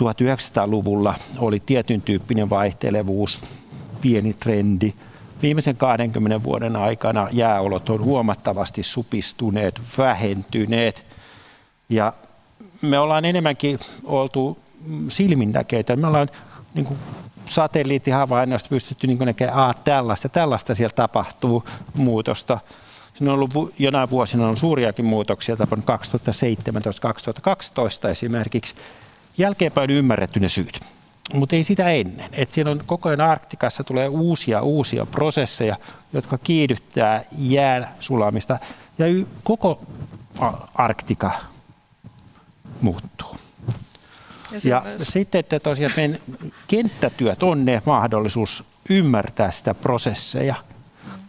1900-luvulla 0.04 1.16
oli 1.38 1.60
tietyn 1.66 2.02
tyyppinen 2.02 2.50
vaihtelevuus 2.50 3.40
pieni 4.02 4.34
trendi. 4.34 4.94
Viimeisen 5.42 5.76
20 5.76 6.44
vuoden 6.44 6.76
aikana 6.76 7.28
jääolot 7.32 7.90
on 7.90 8.04
huomattavasti 8.04 8.84
supistuneet, 8.84 9.82
vähentyneet 9.98 11.06
ja 11.90 12.14
me 12.82 13.00
ollaan 13.00 13.26
enemmänkin 13.26 13.80
oltu 14.04 14.58
silminnäkeitä. 15.08 15.96
Me 15.96 16.08
ollaan 16.08 16.30
niin 16.74 16.86
kuin 16.86 17.00
satelliittihavainnoista 17.46 18.70
pystytty 18.70 19.08
niin 19.08 19.20
näkemään, 19.20 19.72
että 19.72 19.84
tällaista, 19.84 20.30
tällaista 20.30 20.76
siellä 20.76 20.96
tapahtuu 20.96 21.64
muutosta. 21.98 22.60
Siinä 23.14 23.34
on 23.34 23.40
ollut 23.40 23.74
jonain 23.80 24.10
vuosina 24.10 24.48
on 24.48 24.58
suuriakin 24.58 25.06
muutoksia, 25.06 25.58
tapahtunut 25.58 26.02
2017-2012 28.06 28.10
esimerkiksi. 28.10 28.76
Jälkeenpäin 29.38 29.90
ymmärretty 29.90 30.40
ne 30.40 30.50
syyt, 30.50 30.80
mutta 31.34 31.56
ei 31.56 31.64
sitä 31.64 31.90
ennen. 31.90 32.30
Et 32.34 32.52
siellä 32.52 32.72
on 32.72 32.82
koko 32.86 33.10
ajan 33.10 33.22
Arktikassa 33.22 33.84
tulee 33.84 34.08
uusia 34.08 34.62
uusia 34.62 35.06
prosesseja, 35.06 35.76
jotka 36.14 36.38
kiihdyttää 36.38 37.24
jään 37.38 37.90
sulamista 38.00 38.60
ja 38.98 39.06
koko 39.44 39.82
Arktika 40.76 41.32
muuttuu. 42.82 43.36
Ja, 44.52 44.60
ja 45.00 45.06
sitten, 45.06 45.40
että 45.40 45.60
tosiaan 45.60 45.94
meidän 45.96 46.20
kenttätyöt 46.68 47.44
on 47.44 47.66
ne 47.66 47.82
mahdollisuus 47.86 48.64
ymmärtää 48.90 49.52
sitä 49.52 49.74
prosesseja, 49.74 50.56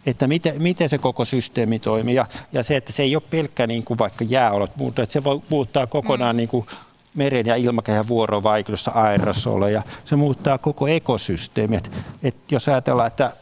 että 0.07 0.27
miten, 0.27 0.63
miten 0.63 0.89
se 0.89 0.99
koko 0.99 1.25
systeemi 1.25 1.79
toimii. 1.79 2.15
Ja, 2.15 2.27
ja 2.53 2.63
se, 2.63 2.77
että 2.77 2.93
se 2.93 3.03
ei 3.03 3.17
ole 3.17 3.23
pelkkä 3.31 3.67
niin 3.67 3.85
kuin 3.85 3.99
vaikka 3.99 4.25
jääolot, 4.25 4.77
mutta 4.77 5.03
että 5.03 5.13
se 5.13 5.25
voi 5.25 5.43
muuttaa 5.49 5.87
kokonaan 5.87 6.37
mm. 6.37 6.37
niin 6.37 6.49
kuin 6.49 6.67
meren 7.15 7.47
ja 7.47 7.57
ilmakehän 7.57 8.09
vuorovaikutusta, 8.09 8.91
aerosoleja. 8.91 9.83
Se 10.05 10.17
muuttaa 10.17 10.59
koko 10.59 10.89
ekosysteemi. 10.89 11.77
Et, 12.23 12.35
jos 12.51 12.69
ajatellaan, 12.69 13.07
että 13.07 13.33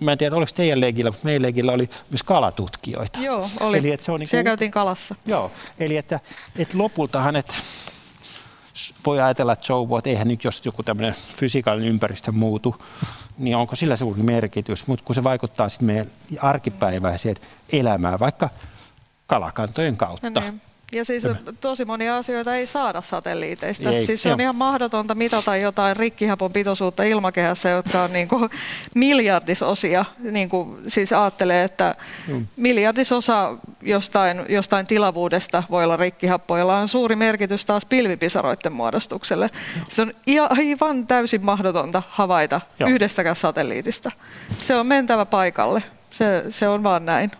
mä 0.00 0.12
en 0.12 0.18
tiedä, 0.18 0.36
oliko 0.36 0.52
teidän 0.54 0.80
leikillä, 0.80 1.10
mutta 1.10 1.24
meidän 1.24 1.42
leikillä 1.42 1.72
oli 1.72 1.90
myös 2.10 2.22
kalatutkijoita. 2.22 3.18
Joo, 3.18 3.50
oli. 3.60 3.78
Eli, 3.78 3.92
että 3.92 4.06
se 4.06 4.12
on 4.12 4.20
niin 4.20 4.30
kuin, 4.30 4.44
käytiin 4.44 4.70
kalassa. 4.70 5.14
Joo, 5.26 5.52
eli 5.78 5.96
että, 5.96 6.20
että 6.56 6.78
lopultahan, 6.78 7.36
että 7.36 7.54
voi 9.06 9.20
ajatella, 9.20 9.52
että 9.52 9.66
so 9.66 9.98
että 9.98 10.10
eihän 10.10 10.28
nyt 10.28 10.44
jos 10.44 10.66
joku 10.66 10.82
tämmöinen 10.82 11.14
fysikaalinen 11.36 11.90
ympäristö 11.90 12.32
muutu, 12.32 12.82
niin 13.38 13.56
onko 13.56 13.76
sillä 13.76 13.96
suuri 13.96 14.22
merkitys, 14.22 14.86
mutta 14.86 15.04
kun 15.04 15.14
se 15.14 15.24
vaikuttaa 15.24 15.68
sitten 15.68 15.86
meidän 15.86 16.06
arkipäiväiseen 16.40 17.36
elämään, 17.72 18.18
vaikka 18.18 18.50
kalakantojen 19.26 19.96
kautta. 19.96 20.30
No 20.30 20.40
niin. 20.40 20.60
Ja 20.92 21.04
siis 21.04 21.22
tosi 21.60 21.84
monia 21.84 22.16
asioita 22.16 22.56
ei 22.56 22.66
saada 22.66 23.00
satelliiteista. 23.00 23.90
Ei, 23.90 24.06
siis 24.06 24.22
se 24.22 24.32
on 24.32 24.40
ihan 24.40 24.56
mahdotonta 24.56 25.14
mitata 25.14 25.56
jotain 25.56 25.96
rikkihapon 25.96 26.52
pitoisuutta 26.52 27.02
ilmakehässä, 27.02 27.68
jotka 27.68 28.02
on 28.02 28.12
niin 28.12 28.28
kuin 28.28 28.50
miljardisosia. 28.94 30.04
Niin 30.18 30.48
kuin, 30.48 30.78
siis 30.88 31.12
ajattelee, 31.12 31.64
että 31.64 31.94
mm. 32.28 32.46
miljardisosa 32.56 33.56
jostain, 33.82 34.44
jostain 34.48 34.86
tilavuudesta 34.86 35.62
voi 35.70 35.84
olla 35.84 35.96
rikkihappoa, 35.96 36.58
jolla 36.58 36.78
on 36.78 36.88
suuri 36.88 37.16
merkitys 37.16 37.64
taas 37.64 37.86
pilvipisaroiden 37.86 38.72
muodostukselle. 38.72 39.50
Se 39.88 40.02
on 40.02 40.12
aivan 40.50 41.06
täysin 41.06 41.44
mahdotonta 41.44 42.02
havaita 42.08 42.60
Joo. 42.78 42.90
yhdestäkään 42.90 43.36
satelliitista. 43.36 44.10
Se 44.62 44.76
on 44.76 44.86
mentävä 44.86 45.26
paikalle. 45.26 45.82
Se, 46.10 46.44
se 46.50 46.68
on 46.68 46.82
vaan 46.82 47.06
näin. 47.06 47.30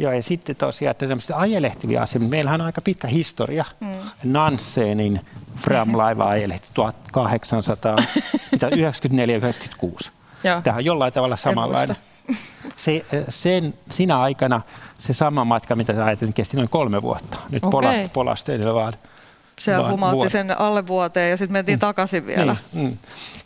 Joo, 0.00 0.12
ja 0.12 0.22
sitten 0.22 0.56
tosiaan, 0.56 0.90
että 0.90 1.08
tämmöistä 1.08 1.36
ajelehtiviä 1.36 2.02
asioita. 2.02 2.28
Meillähän 2.28 2.60
on 2.60 2.66
aika 2.66 2.80
pitkä 2.80 3.08
historia. 3.08 3.64
Mm. 3.80 3.88
Nanseenin 4.24 5.20
Fram-laiva 5.56 6.28
ajelehti 6.28 6.68
1894-96. 10.04 10.10
Tämä 10.62 10.76
on 10.76 10.84
jollain 10.84 11.12
tavalla 11.12 11.36
samanlainen. 11.36 11.96
Se, 12.76 13.04
sen, 13.28 13.74
sinä 13.90 14.20
aikana 14.20 14.60
se 14.98 15.12
sama 15.12 15.44
matka, 15.44 15.76
mitä 15.76 15.92
sä 15.92 16.04
ajattelit, 16.04 16.34
kesti 16.34 16.56
noin 16.56 16.68
kolme 16.68 17.02
vuotta. 17.02 17.38
Nyt 17.50 17.64
okay. 17.64 17.70
polasta, 17.70 18.08
polasteilla 18.12 18.74
vaan 18.74 18.94
se 19.60 19.76
humautti 19.90 20.30
sen 20.30 20.60
alle 20.60 20.86
vuoteen 20.86 21.30
ja 21.30 21.36
sitten 21.36 21.52
mentiin 21.52 21.76
mm. 21.76 21.80
takaisin 21.80 22.26
vielä. 22.26 22.56
Niin, 22.72 22.88
mm. 22.88 22.98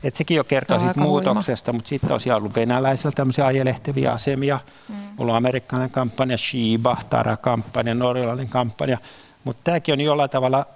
Et 0.04 0.16
sekin 0.16 0.36
jo 0.36 0.44
kertoo 0.44 0.78
siitä 0.78 1.00
muutoksesta, 1.00 1.72
mutta 1.72 1.88
sitten 1.88 2.08
tosiaan 2.08 2.38
ollut 2.38 2.56
venäläisillä 2.56 3.12
tämmöisiä 3.12 3.46
ajelehtiviä 3.46 4.12
asemia. 4.12 4.60
Mm. 4.88 4.94
Mulla 5.16 5.32
on 5.32 5.36
amerikkalainen 5.36 5.90
kampanja, 5.90 6.36
Shiba, 6.38 6.96
Tara-kampanja, 7.10 7.94
norjalainen 7.94 8.48
kampanja. 8.48 8.98
Mutta 9.44 9.60
tämäkin 9.64 9.92
on 9.92 10.00
jollain 10.00 10.30
tavalla, 10.30 10.66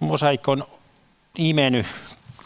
Mosaik 0.00 0.48
on 0.48 0.64
imennyt 1.38 1.86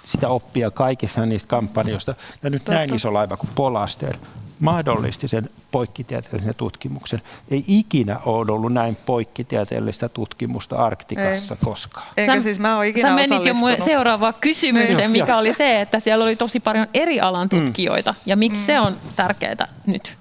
sitä 0.05 0.29
oppia 0.29 0.71
kaikissa 0.71 1.27
niistä 1.27 1.49
kampanjoista. 1.49 2.15
Ja 2.43 2.51
nyt 2.51 2.63
Totta. 2.65 2.73
näin 2.73 2.95
iso 2.95 3.15
laiva 3.15 3.37
kuin 3.37 3.51
Polaster 3.55 4.17
mahdollisti 4.63 5.29
sen 5.29 5.51
poikkitieteellisen 5.71 6.55
tutkimuksen. 6.55 7.23
Ei 7.51 7.65
ikinä 7.67 8.19
ole 8.27 8.53
ollut 8.53 8.73
näin 8.73 8.97
poikkitieteellistä 9.07 10.09
tutkimusta 10.09 10.77
Arktikassa 10.77 11.55
Ei. 11.55 11.65
koskaan. 11.65 12.07
Eikä 12.17 12.35
sä, 12.35 12.43
siis 12.43 12.59
mä 12.59 12.77
ole 12.77 12.89
ikinä 12.89 13.09
Sä 13.09 13.15
menit 13.15 13.47
jo 13.47 13.55
mun 13.55 13.71
seuraavaan 13.85 14.35
kysymykseen, 14.41 15.11
mikä 15.11 15.37
oli 15.37 15.53
se, 15.53 15.81
että 15.81 16.01
siellä 16.01 16.25
oli 16.25 16.37
tosi 16.37 16.61
paljon 16.61 16.87
eri 16.95 17.21
alan 17.21 17.49
mm. 17.53 17.65
tutkijoita. 17.65 18.13
Mm. 18.13 18.19
Ja 18.27 18.37
miksi 18.37 18.61
mm. 18.61 18.67
se 18.67 18.81
on 18.81 18.97
tärkeää 19.17 19.69
nyt? 19.87 20.17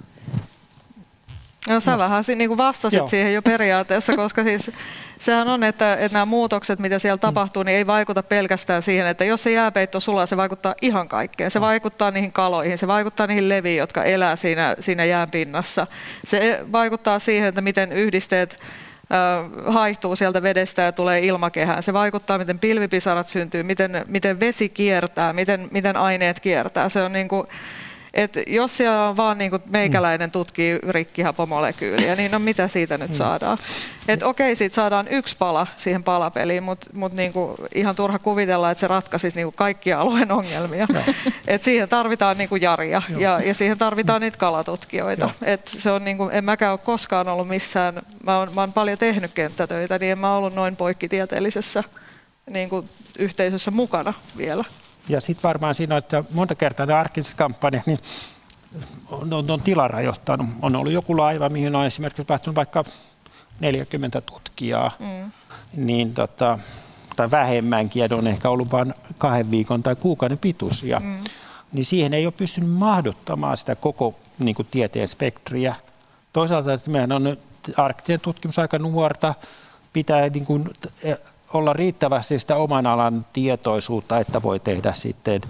No 1.70 1.80
sä 1.80 1.98
vähän 1.98 2.24
niin 2.36 2.58
vastasit 2.58 2.98
Joo. 2.98 3.08
siihen 3.08 3.34
jo 3.34 3.42
periaatteessa, 3.42 4.16
koska 4.16 4.44
siis 4.44 4.72
sehän 5.20 5.48
on, 5.48 5.64
että, 5.64 5.94
että 5.94 6.14
nämä 6.14 6.26
muutokset, 6.26 6.80
mitä 6.80 7.00
siellä 7.00 7.16
mm. 7.16 7.22
tapahtuu, 7.22 7.64
niin 7.64 7.78
ei 7.78 7.88
vaikuta 7.88 8.24
pelkästään 8.24 8.84
siihen, 8.84 9.08
että 9.08 9.26
jos 9.26 9.44
se 9.44 9.52
jääpeitto 9.52 10.00
sulaa, 10.00 10.26
se 10.26 10.38
vaikuttaa 10.38 10.76
ihan 10.82 11.08
kaikkeen. 11.08 11.52
Se 11.52 11.60
mm. 11.60 11.64
vaikuttaa 11.66 12.12
niihin 12.12 12.32
kaloihin, 12.32 12.78
se 12.78 12.88
vaikuttaa 12.88 13.28
niihin 13.28 13.50
leviin, 13.50 13.78
jotka 13.78 14.04
elää 14.04 14.36
siinä, 14.36 14.76
siinä 14.80 15.06
jäänpinnassa. 15.06 15.88
Se 16.26 16.66
vaikuttaa 16.72 17.20
siihen, 17.20 17.50
että 17.50 17.62
miten 17.62 17.92
yhdisteet 17.92 18.60
haihtuu 19.66 20.16
sieltä 20.16 20.44
vedestä 20.44 20.82
ja 20.82 20.92
tulee 20.92 21.20
ilmakehään. 21.20 21.84
Se 21.84 21.94
vaikuttaa, 21.94 22.38
miten 22.38 22.60
pilvipisarat 22.60 23.30
syntyy, 23.30 23.64
miten, 23.64 24.06
miten 24.08 24.40
vesi 24.40 24.70
kiertää, 24.70 25.34
miten, 25.34 25.68
miten 25.72 25.98
aineet 25.98 26.40
kiertää. 26.40 26.90
Se 26.90 27.02
on 27.02 27.14
niin 27.14 27.28
kuin, 27.28 27.48
et 28.14 28.34
jos 28.48 28.78
siellä 28.78 29.10
on 29.10 29.18
vaan 29.18 29.38
niin 29.38 29.52
kuin 29.52 29.62
meikäläinen 29.70 30.32
tutkii 30.32 30.80
rikkihapomolekyyliä, 30.90 32.16
niin 32.16 32.32
no 32.32 32.40
mitä 32.40 32.68
siitä 32.68 32.98
nyt 32.98 33.10
mm. 33.10 33.16
saadaan? 33.16 33.58
Et 34.08 34.24
okei, 34.24 34.56
siitä 34.56 34.76
saadaan 34.76 35.08
yksi 35.08 35.36
pala 35.38 35.68
siihen 35.78 36.04
palapeliin, 36.04 36.64
mutta 36.64 36.88
mut 36.94 37.14
niin 37.14 37.34
kuin 37.34 37.56
ihan 37.76 37.96
turha 37.96 38.20
kuvitella, 38.20 38.72
että 38.72 38.80
se 38.80 38.88
ratkaisisi 38.88 39.36
niin 39.36 39.46
kuin 39.46 39.56
kaikkia 39.56 40.00
alueen 40.00 40.32
ongelmia. 40.32 40.88
Et 41.48 41.64
siihen 41.64 41.90
tarvitaan 41.90 42.38
niin 42.38 42.50
kuin 42.50 42.62
Jaria 42.62 43.02
ja, 43.18 43.42
ja 43.46 43.54
siihen 43.54 43.78
tarvitaan 43.78 44.22
niitä 44.22 44.38
kalatutkijoita. 44.38 45.30
Et 45.42 45.68
se 45.68 45.92
on 45.92 46.06
niin 46.06 46.18
kuin, 46.18 46.32
en 46.34 46.44
mäkään 46.44 46.72
ole 46.72 46.80
koskaan 46.84 47.28
ollut 47.28 47.48
missään, 47.48 48.02
mä 48.24 48.38
oon, 48.38 48.52
mä 48.56 48.62
oon 48.62 48.74
paljon 48.74 48.98
tehnyt 48.98 49.32
kenttätöitä, 49.34 49.98
niin 49.98 50.12
en 50.12 50.20
mä 50.20 50.36
ollut 50.36 50.56
noin 50.56 50.76
poikkitieteellisessä 50.76 51.84
niin 52.50 52.70
kuin 52.70 52.90
yhteisössä 53.20 53.72
mukana 53.72 54.14
vielä. 54.38 54.64
Ja 55.10 55.22
sitten 55.22 55.44
varmaan 55.44 55.76
siinä, 55.76 55.98
että 55.98 56.24
monta 56.34 56.56
kertaa 56.56 56.86
ne 56.86 56.94
arkiset 56.94 57.34
kampanjat, 57.34 57.88
niin 57.88 58.00
on, 59.12 59.34
on, 59.34 59.52
on 59.52 59.62
tila 59.62 59.88
rajoittanut. 59.88 60.48
On 60.62 60.76
ollut 60.76 60.94
joku 60.94 61.18
laiva, 61.18 61.50
mihin 61.50 61.76
on 61.76 61.86
esimerkiksi 61.86 62.24
päättynyt 62.24 62.56
vaikka 62.56 62.84
40 63.60 64.22
tutkijaa, 64.22 64.92
mm. 65.00 65.32
niin 65.86 66.14
tota, 66.14 66.60
tai 67.16 67.32
vähemmänkin, 67.32 68.00
ja 68.00 68.18
on 68.18 68.28
ehkä 68.28 68.50
ollut 68.50 68.72
vain 68.72 68.94
kahden 69.18 69.52
viikon 69.52 69.84
tai 69.84 69.96
kuukauden 69.96 70.38
pituisia. 70.38 71.00
Mm. 71.00 71.24
Niin 71.72 71.86
siihen 71.86 72.14
ei 72.14 72.26
ole 72.26 72.34
pystynyt 72.38 72.70
mahduttamaan 72.70 73.58
sitä 73.58 73.76
koko 73.76 74.20
niin 74.40 74.56
kuin, 74.56 74.68
tieteen 74.72 75.08
spektriä. 75.08 75.76
Toisaalta, 76.34 76.74
että 76.74 76.90
meidän 76.90 77.12
on 77.12 77.38
arktinen 77.78 78.20
tutkimus 78.20 78.60
aika 78.60 78.80
nuorta, 78.80 79.36
pitää 79.94 80.30
niin 80.30 80.46
kuin, 80.46 80.70
olla 81.54 81.74
riittävästi 81.74 82.40
sitä 82.40 82.56
oman 82.56 82.88
alan 82.88 83.26
tietoisuutta, 83.34 84.20
että 84.20 84.42
voi 84.42 84.60
tehdä 84.60 84.94
sitten 84.94 85.42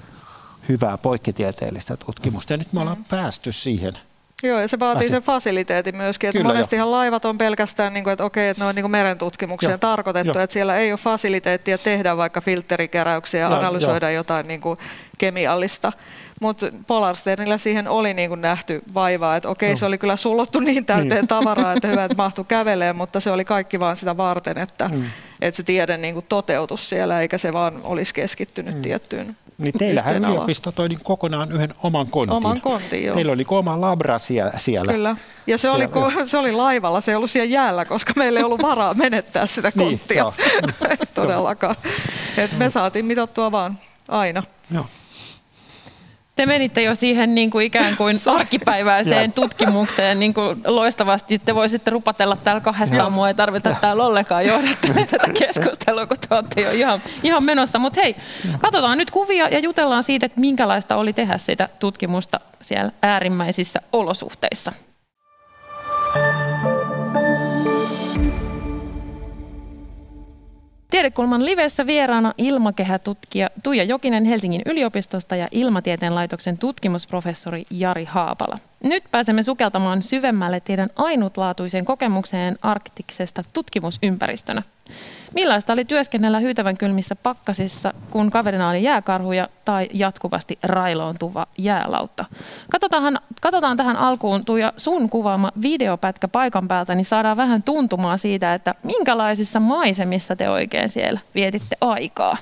hyvää 0.69 0.97
poikkitieteellistä 0.97 1.97
tutkimusta. 1.97 2.53
Ja 2.53 2.57
nyt 2.57 2.73
me 2.73 2.79
ollaan 2.79 2.97
mm. 2.97 3.05
päästy 3.05 3.51
siihen. 3.51 3.97
Joo, 4.43 4.59
ja 4.59 4.67
se 4.67 4.79
vaatii 4.79 5.05
Asia. 5.05 5.15
sen 5.15 5.23
fasiliteetin 5.23 5.97
myöskin. 5.97 6.27
Että 6.29 6.37
Kyllä 6.37 6.53
monestihan 6.53 6.87
jo. 6.87 6.91
laivat 6.91 7.25
on 7.25 7.37
pelkästään, 7.37 7.93
niin 7.93 8.03
kuin, 8.03 8.11
että 8.11 8.23
okei, 8.23 8.49
että 8.49 8.63
ne 8.63 8.67
on 8.67 8.75
niin 8.75 8.91
merentutkimukseen 8.91 9.71
Joo. 9.71 9.77
tarkoitettu, 9.77 10.37
Joo. 10.37 10.43
että 10.43 10.53
siellä 10.53 10.77
ei 10.77 10.91
ole 10.91 10.99
fasiliteettia 10.99 11.77
tehdä 11.77 12.17
vaikka 12.17 12.41
filterikeräyksiä 12.41 13.39
ja 13.39 13.47
analysoida 13.47 14.11
jo. 14.11 14.15
jotain 14.15 14.47
niin 14.47 14.61
kuin 14.61 14.79
kemiallista. 15.17 15.91
Mutta 16.41 16.65
Polarsternillä 16.87 17.57
siihen 17.57 17.87
oli 17.87 18.13
niin 18.13 18.29
kuin 18.29 18.41
nähty 18.41 18.81
vaivaa, 18.93 19.35
että 19.35 19.49
okei, 19.49 19.69
no. 19.69 19.75
se 19.75 19.85
oli 19.85 19.97
kyllä 19.97 20.15
sullottu 20.15 20.59
niin 20.59 20.85
täyteen 20.85 21.09
niin. 21.09 21.27
tavaraa, 21.27 21.73
että 21.73 21.87
hyvä, 21.87 22.05
että 22.05 22.17
mahtui 22.17 22.45
kävelemään, 22.47 22.95
mutta 22.95 23.19
se 23.19 23.31
oli 23.31 23.45
kaikki 23.45 23.79
vaan 23.79 23.97
sitä 23.97 24.17
varten, 24.17 24.57
että, 24.57 24.87
mm. 24.87 25.03
Että 25.41 25.57
se 25.57 25.63
tiede 25.63 25.97
niin 25.97 26.13
kuin 26.13 26.25
toteutus 26.29 26.89
siellä, 26.89 27.21
eikä 27.21 27.37
se 27.37 27.53
vaan 27.53 27.79
olisi 27.83 28.13
keskittynyt 28.13 28.75
mm. 28.75 28.81
tiettyyn 28.81 29.35
niin 29.61 29.73
teillähän 29.77 30.25
yliopisto 30.25 30.71
toi 30.71 30.89
niin 30.89 30.99
kokonaan 31.03 31.51
yhden 31.51 31.73
oman 31.83 32.07
kontin. 32.07 32.33
Oman 32.33 32.61
kontin, 32.61 33.03
joo. 33.05 33.15
Teillä 33.15 33.31
oli 33.31 33.45
oma 33.47 33.81
labra 33.81 34.19
siellä. 34.19 34.93
Kyllä. 34.93 35.15
Ja 35.47 35.57
se, 35.57 35.61
siellä, 35.61 35.89
oli, 35.95 36.27
se 36.29 36.37
oli 36.37 36.51
laivalla, 36.51 37.01
se 37.01 37.11
ei 37.11 37.15
ollut 37.15 37.31
siellä 37.31 37.53
jäällä, 37.53 37.85
koska 37.85 38.13
meillä 38.15 38.39
ei 38.39 38.43
ollut 38.43 38.61
varaa 38.61 38.93
menettää 38.93 39.47
sitä 39.47 39.71
niin, 39.75 39.89
konttia. 39.89 40.31
niin, 40.61 40.97
Todellakaan. 41.13 41.75
Et 42.37 42.57
me 42.57 42.69
saatiin 42.69 43.05
mitattua 43.05 43.51
vaan 43.51 43.79
aina. 44.09 44.43
Joo. 44.71 44.85
Te 46.41 46.45
menitte 46.45 46.81
jo 46.81 46.95
siihen 46.95 47.35
niin 47.35 47.51
kuin 47.51 47.65
ikään 47.65 47.97
kuin 47.97 48.21
arkipäiväiseen 48.25 49.33
tutkimukseen 49.33 50.19
niin 50.19 50.33
kuin 50.33 50.61
loistavasti. 50.65 51.39
Te 51.39 51.55
voisitte 51.55 51.91
rupatella 51.91 52.35
täällä 52.35 52.61
kahdestaan, 52.61 53.13
mua 53.13 53.27
ei 53.27 53.33
tarvita 53.33 53.75
täällä 53.81 54.05
ollenkaan 54.05 54.45
johdattele 54.45 55.07
tätä 55.11 55.27
keskustelua, 55.39 56.05
kun 56.05 56.17
te 56.17 56.35
olette 56.35 56.61
jo 56.61 56.71
ihan, 56.71 57.01
ihan 57.23 57.43
menossa. 57.43 57.79
Mutta 57.79 58.01
hei, 58.01 58.15
katsotaan 58.59 58.97
nyt 58.97 59.11
kuvia 59.11 59.49
ja 59.49 59.59
jutellaan 59.59 60.03
siitä, 60.03 60.25
että 60.25 60.39
minkälaista 60.39 60.95
oli 60.95 61.13
tehdä 61.13 61.37
sitä 61.37 61.69
tutkimusta 61.79 62.39
siellä 62.61 62.91
äärimmäisissä 63.01 63.81
olosuhteissa. 63.91 64.71
Tiedekulman 71.01 71.45
livessä 71.45 71.85
vieraana 71.85 72.33
ilmakehätutkija 72.37 73.49
Tuija 73.63 73.83
Jokinen 73.83 74.25
Helsingin 74.25 74.61
yliopistosta 74.65 75.35
ja 75.35 75.47
Ilmatieteen 75.51 76.15
laitoksen 76.15 76.57
tutkimusprofessori 76.57 77.63
Jari 77.69 78.05
Haapala. 78.05 78.59
Nyt 78.83 79.03
pääsemme 79.11 79.43
sukeltamaan 79.43 80.01
syvemmälle 80.01 80.59
teidän 80.59 80.89
ainutlaatuiseen 80.95 81.85
kokemukseen 81.85 82.57
arktiksesta 82.61 83.43
tutkimusympäristönä. 83.53 84.63
Millaista 85.33 85.73
oli 85.73 85.85
työskennellä 85.85 86.39
hyytävän 86.39 86.77
kylmissä 86.77 87.15
pakkasissa, 87.15 87.93
kun 88.09 88.31
kaverina 88.31 88.69
oli 88.69 88.83
jääkarhuja 88.83 89.47
tai 89.65 89.89
jatkuvasti 89.93 90.59
railoontuva 90.63 91.47
jäälautta? 91.57 92.25
Katsotaan, 92.71 93.19
katsotaan 93.41 93.77
tähän 93.77 93.97
alkuun 93.97 94.45
Tuija 94.45 94.73
sun 94.77 95.09
kuvaama 95.09 95.51
videopätkä 95.61 96.27
paikan 96.27 96.67
päältä, 96.67 96.95
niin 96.95 97.05
saadaan 97.05 97.37
vähän 97.37 97.63
tuntumaa 97.63 98.17
siitä, 98.17 98.53
että 98.53 98.75
minkälaisissa 98.83 99.59
maisemissa 99.59 100.35
te 100.35 100.49
oikein 100.49 100.89
siellä 100.89 101.19
vietitte 101.35 101.77
aikaa. 101.81 102.37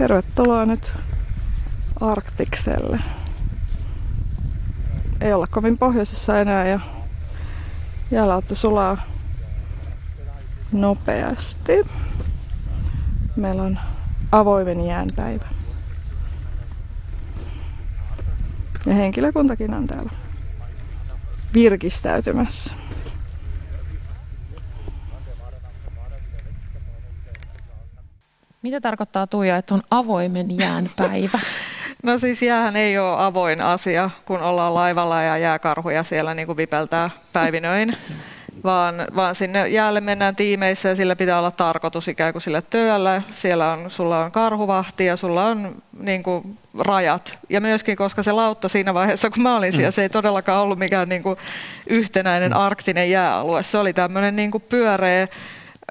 Tervetuloa 0.00 0.66
nyt 0.66 0.92
Arktikselle. 2.00 3.00
Ei 5.20 5.32
olla 5.32 5.46
kovin 5.46 5.78
pohjoisessa 5.78 6.38
enää 6.38 6.68
ja 6.68 6.80
jäälautta 8.10 8.54
sulaa 8.54 8.96
nopeasti. 10.72 11.72
Meillä 13.36 13.62
on 13.62 13.78
avoimen 14.32 14.86
jään 14.86 15.08
päivä. 15.16 15.46
Ja 18.86 18.94
henkilökuntakin 18.94 19.74
on 19.74 19.86
täällä 19.86 20.10
virkistäytymässä. 21.54 22.79
Mitä 28.62 28.80
tarkoittaa 28.80 29.26
Tuija, 29.26 29.56
että 29.56 29.74
on 29.74 29.82
avoimen 29.90 30.58
jään 30.58 30.90
päivä? 30.96 31.38
No 32.02 32.18
siis 32.18 32.42
jäähän 32.42 32.76
ei 32.76 32.98
ole 32.98 33.24
avoin 33.24 33.62
asia, 33.62 34.10
kun 34.24 34.42
ollaan 34.42 34.74
laivalla 34.74 35.22
ja 35.22 35.38
jääkarhuja 35.38 36.02
siellä 36.02 36.34
niin 36.34 36.46
kuin 36.46 36.56
vipeltää 36.56 37.10
päivinöin, 37.32 37.96
vaan, 38.64 38.94
vaan 39.16 39.34
sinne 39.34 39.68
jäälle 39.68 40.00
mennään 40.00 40.36
tiimeissä 40.36 40.88
ja 40.88 40.96
sillä 40.96 41.16
pitää 41.16 41.38
olla 41.38 41.50
tarkoitus 41.50 42.08
ikään 42.08 42.32
kuin 42.32 42.42
sillä 42.42 42.62
työllä. 42.62 43.22
Siellä 43.34 43.72
on, 43.72 43.90
sulla 43.90 44.24
on 44.24 44.32
karhuvahti 44.32 45.04
ja 45.04 45.16
sulla 45.16 45.46
on 45.46 45.82
niin 46.00 46.22
kuin, 46.22 46.58
rajat. 46.78 47.38
Ja 47.48 47.60
myöskin, 47.60 47.96
koska 47.96 48.22
se 48.22 48.32
lautta 48.32 48.68
siinä 48.68 48.94
vaiheessa, 48.94 49.30
kun 49.30 49.42
mä 49.42 49.56
olin 49.56 49.72
siellä, 49.72 49.88
mm. 49.88 49.92
se 49.92 50.02
ei 50.02 50.08
todellakaan 50.08 50.62
ollut 50.62 50.78
mikään 50.78 51.08
niin 51.08 51.22
kuin, 51.22 51.36
yhtenäinen 51.86 52.56
arktinen 52.56 53.10
jääalue. 53.10 53.62
Se 53.62 53.78
oli 53.78 53.92
tämmöinen 53.92 54.36
niin 54.36 54.50
kuin 54.50 54.64
pyöreä 54.68 55.28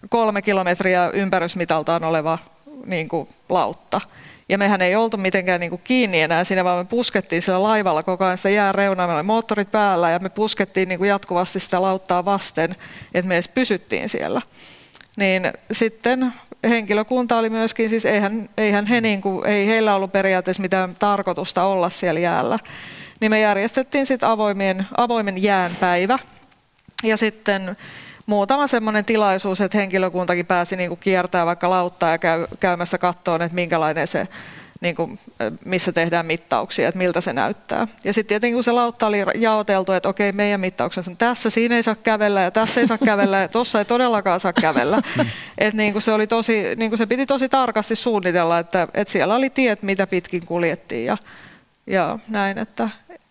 kolme 0.09 0.41
kilometriä 0.41 1.09
ympärysmitaltaan 1.13 2.03
oleva 2.03 2.37
niin 2.85 3.09
kuin 3.09 3.29
lautta. 3.49 4.01
Ja 4.49 4.57
mehän 4.57 4.81
ei 4.81 4.95
oltu 4.95 5.17
mitenkään 5.17 5.59
niin 5.59 5.69
kuin 5.69 5.81
kiinni 5.83 6.21
enää 6.21 6.43
siinä, 6.43 6.63
vaan 6.63 6.77
me 6.77 6.89
puskettiin 6.89 7.41
sillä 7.41 7.63
laivalla 7.63 8.03
koko 8.03 8.25
ajan 8.25 8.37
sitä 8.37 8.49
jääreunaa. 8.49 9.07
Meillä 9.07 9.19
oli 9.19 9.23
moottorit 9.23 9.71
päällä 9.71 10.09
ja 10.09 10.19
me 10.19 10.29
puskettiin 10.29 10.89
niin 10.89 10.99
kuin 10.99 11.09
jatkuvasti 11.09 11.59
sitä 11.59 11.81
lauttaa 11.81 12.25
vasten, 12.25 12.75
että 13.13 13.27
me 13.27 13.35
edes 13.35 13.47
pysyttiin 13.47 14.09
siellä. 14.09 14.41
Niin 15.17 15.53
sitten 15.71 16.33
henkilökunta 16.63 17.37
oli 17.37 17.49
myöskin, 17.49 17.89
siis 17.89 18.05
eihän, 18.05 18.49
eihän 18.57 18.85
he 18.85 19.01
niin 19.01 19.21
kuin, 19.21 19.47
ei 19.47 19.67
heillä 19.67 19.95
ollut 19.95 20.11
periaatteessa 20.11 20.61
mitään 20.61 20.95
tarkoitusta 20.95 21.63
olla 21.63 21.89
siellä 21.89 22.19
jäällä. 22.19 22.59
Niin 23.21 23.31
me 23.31 23.39
järjestettiin 23.39 24.05
sitten 24.05 24.29
avoimen, 24.97 25.43
jään 25.43 25.71
päivä. 25.79 26.19
Ja 27.03 27.17
sitten 27.17 27.77
muutama 28.29 28.67
semmoinen 28.67 29.05
tilaisuus, 29.05 29.61
että 29.61 29.77
henkilökuntakin 29.77 30.45
pääsi 30.45 30.75
niin 30.75 30.89
kuin 30.89 30.99
kiertämään 30.99 31.47
vaikka 31.47 31.69
lauttaa 31.69 32.11
ja 32.11 32.17
käy, 32.17 32.45
käymässä 32.59 32.97
kattoon, 32.97 33.41
että 33.41 33.55
minkälainen 33.55 34.07
se, 34.07 34.27
niin 34.81 34.95
kuin, 34.95 35.19
missä 35.65 35.91
tehdään 35.91 36.25
mittauksia, 36.25 36.87
että 36.87 36.97
miltä 36.97 37.21
se 37.21 37.33
näyttää. 37.33 37.87
Ja 38.03 38.13
sitten 38.13 38.29
tietenkin 38.29 38.55
kun 38.55 38.63
se 38.63 38.71
lautta 38.71 39.07
oli 39.07 39.17
jaoteltu, 39.35 39.91
että 39.91 40.09
okei, 40.09 40.31
meidän 40.31 40.59
mittauksensa 40.59 41.11
on 41.11 41.17
tässä, 41.17 41.49
siinä 41.49 41.75
ei 41.75 41.83
saa 41.83 41.95
kävellä 41.95 42.41
ja 42.41 42.51
tässä 42.51 42.81
ei 42.81 42.87
saa 42.87 42.97
kävellä 42.97 43.39
ja 43.39 43.47
tuossa 43.47 43.79
ei 43.79 43.85
todellakaan 43.85 44.39
saa 44.39 44.53
kävellä. 44.53 45.01
että 45.57 45.77
niin 45.77 45.91
kuin 45.91 46.01
se, 46.01 46.11
oli 46.11 46.27
tosi, 46.27 46.63
niin 46.75 46.91
kuin 46.91 46.97
se 46.97 47.05
piti 47.05 47.25
tosi 47.25 47.49
tarkasti 47.49 47.95
suunnitella, 47.95 48.59
että, 48.59 48.87
että 48.93 49.11
siellä 49.11 49.35
oli 49.35 49.49
tiet, 49.49 49.83
mitä 49.83 50.07
pitkin 50.07 50.45
kuljettiin 50.45 51.05
ja, 51.05 51.17
ja 51.87 52.19
näin, 52.27 52.57
että 52.57 52.89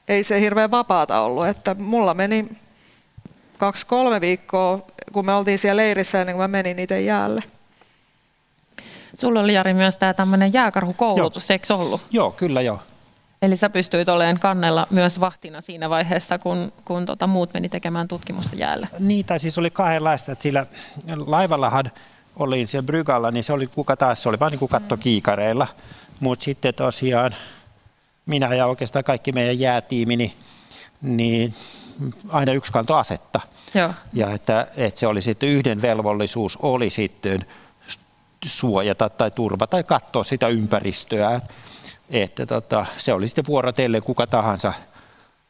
ei 0.08 0.24
se 0.24 0.40
hirveän 0.40 0.70
vapaata 0.70 1.20
ollut. 1.20 1.46
Että 1.46 1.74
mulla 1.74 2.14
meni 2.14 2.48
kaksi-kolme 3.58 4.20
viikkoa, 4.20 4.86
kun 5.12 5.26
me 5.26 5.34
oltiin 5.34 5.58
siellä 5.58 5.82
leirissä 5.82 6.20
ennen 6.20 6.36
kuin 6.36 6.42
mä 6.42 6.48
menin 6.48 6.78
itse 6.78 7.00
jäälle. 7.00 7.42
Sulla 9.14 9.40
oli 9.40 9.54
Jari 9.54 9.74
myös 9.74 9.96
tämä 9.96 10.14
tämmöinen 10.14 10.52
jääkarhukoulutus, 10.52 11.50
eikö 11.50 11.74
ollut? 11.74 12.00
Joo, 12.10 12.30
kyllä 12.30 12.60
joo. 12.60 12.78
Eli 13.42 13.56
sä 13.56 13.70
pystyit 13.70 14.08
olemaan 14.08 14.38
kannella 14.38 14.86
myös 14.90 15.20
vahtina 15.20 15.60
siinä 15.60 15.90
vaiheessa, 15.90 16.38
kun, 16.38 16.72
kun 16.84 17.06
tota 17.06 17.26
muut 17.26 17.54
meni 17.54 17.68
tekemään 17.68 18.08
tutkimusta 18.08 18.56
jäällä. 18.56 18.86
Niin, 18.98 19.24
tai 19.24 19.40
siis 19.40 19.58
oli 19.58 19.70
kahdenlaista. 19.70 20.32
Että 20.32 20.42
sillä 20.42 20.66
laivallahan 21.26 21.90
oli 22.36 22.66
siellä 22.66 22.86
Brygalla, 22.86 23.30
niin 23.30 23.44
se 23.44 23.52
oli 23.52 23.66
kuka 23.66 23.96
taas, 23.96 24.22
se 24.22 24.28
oli 24.28 24.38
vain 24.38 24.50
niin 24.50 24.58
kuin 24.58 24.68
katto 24.68 24.96
mm. 24.96 25.02
kiikareilla. 25.02 25.66
Mutta 26.20 26.44
sitten 26.44 26.74
tosiaan 26.74 27.34
minä 28.26 28.54
ja 28.54 28.66
oikeastaan 28.66 29.04
kaikki 29.04 29.32
meidän 29.32 29.58
jäätiimi, 29.60 30.16
niin, 30.16 30.32
niin 31.02 31.54
aina 32.28 32.52
yksi 32.52 32.72
kanto 32.72 32.96
asetta. 32.96 33.40
Joo. 33.74 33.90
Ja 34.12 34.32
että, 34.32 34.66
että 34.76 35.00
se 35.00 35.06
oli 35.06 35.22
sitten 35.22 35.48
yhden 35.48 35.82
velvollisuus 35.82 36.58
oli 36.62 36.90
sitten 36.90 37.46
suojata 38.44 39.08
tai 39.08 39.30
turvata 39.30 39.70
tai 39.70 39.84
katsoa 39.84 40.24
sitä 40.24 40.48
ympäristöä. 40.48 41.40
Että 42.10 42.46
tota, 42.46 42.86
se 42.96 43.12
oli 43.12 43.26
sitten 43.26 43.46
vuorotellen 43.46 44.02
kuka 44.02 44.26
tahansa, 44.26 44.72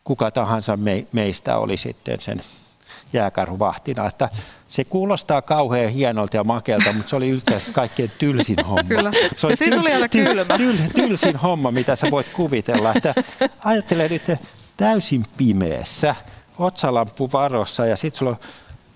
kuka 0.05 0.31
tahansa 0.31 0.77
me, 0.77 1.07
meistä 1.13 1.57
oli 1.57 1.77
sitten 1.77 2.21
sen 2.21 2.41
jääkarhuvahtina. 3.13 4.07
Että 4.07 4.29
se 4.69 4.85
kuulostaa 4.85 5.43
kauhean 5.43 5.91
hienolta 5.91 6.37
ja 6.37 6.45
makealta, 6.45 6.93
mutta 6.93 7.11
se 7.11 7.17
oli 7.17 7.29
itse 7.31 7.55
asiassa 7.55 7.73
kaikkein 7.73 8.13
tylsin 8.19 8.65
homma. 8.65 8.89
Kyllä. 8.95 9.11
Se 9.37 9.47
oli 9.47 9.53
ja 9.53 9.57
siitä 9.57 9.77
tuli 9.77 9.93
aina 9.93 10.09
kylmä. 10.09 10.57
Tyl, 10.57 10.77
tyl, 10.77 10.89
tylsin 10.95 11.37
homma, 11.37 11.71
mitä 11.71 11.97
sä 11.97 12.11
voit 12.11 12.27
kuvitella. 12.33 12.93
Että 12.97 13.15
ajattele 13.65 14.09
nyt 14.09 14.23
täysin 14.77 15.25
pimeässä 15.37 16.15
otsalampu 16.59 17.31
varossa 17.33 17.87
ja 17.87 17.97
sitten 17.97 18.19
sulla 18.19 18.31
on 18.31 18.39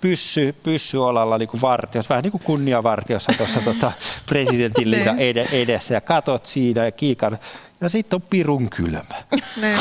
pyssy, 0.02 0.54
pyssy 0.62 0.96
olalla 0.96 1.38
niin 1.38 1.48
vartios, 1.60 2.08
vähän 2.08 2.22
niin 2.22 2.30
kuin 2.30 2.42
kunniavartiossa 2.44 3.32
tuossa 3.36 3.60
tota, 3.70 3.92
presidentin 4.26 4.90
niin. 4.90 5.38
edessä 5.52 5.94
ja 5.94 6.00
katot 6.00 6.46
siinä 6.46 6.84
ja 6.84 6.90
kiikan. 6.90 7.38
Ja 7.80 7.88
sitten 7.88 8.16
on 8.16 8.22
pirun 8.30 8.70
kylmä. 8.70 9.24
Niin. 9.60 9.78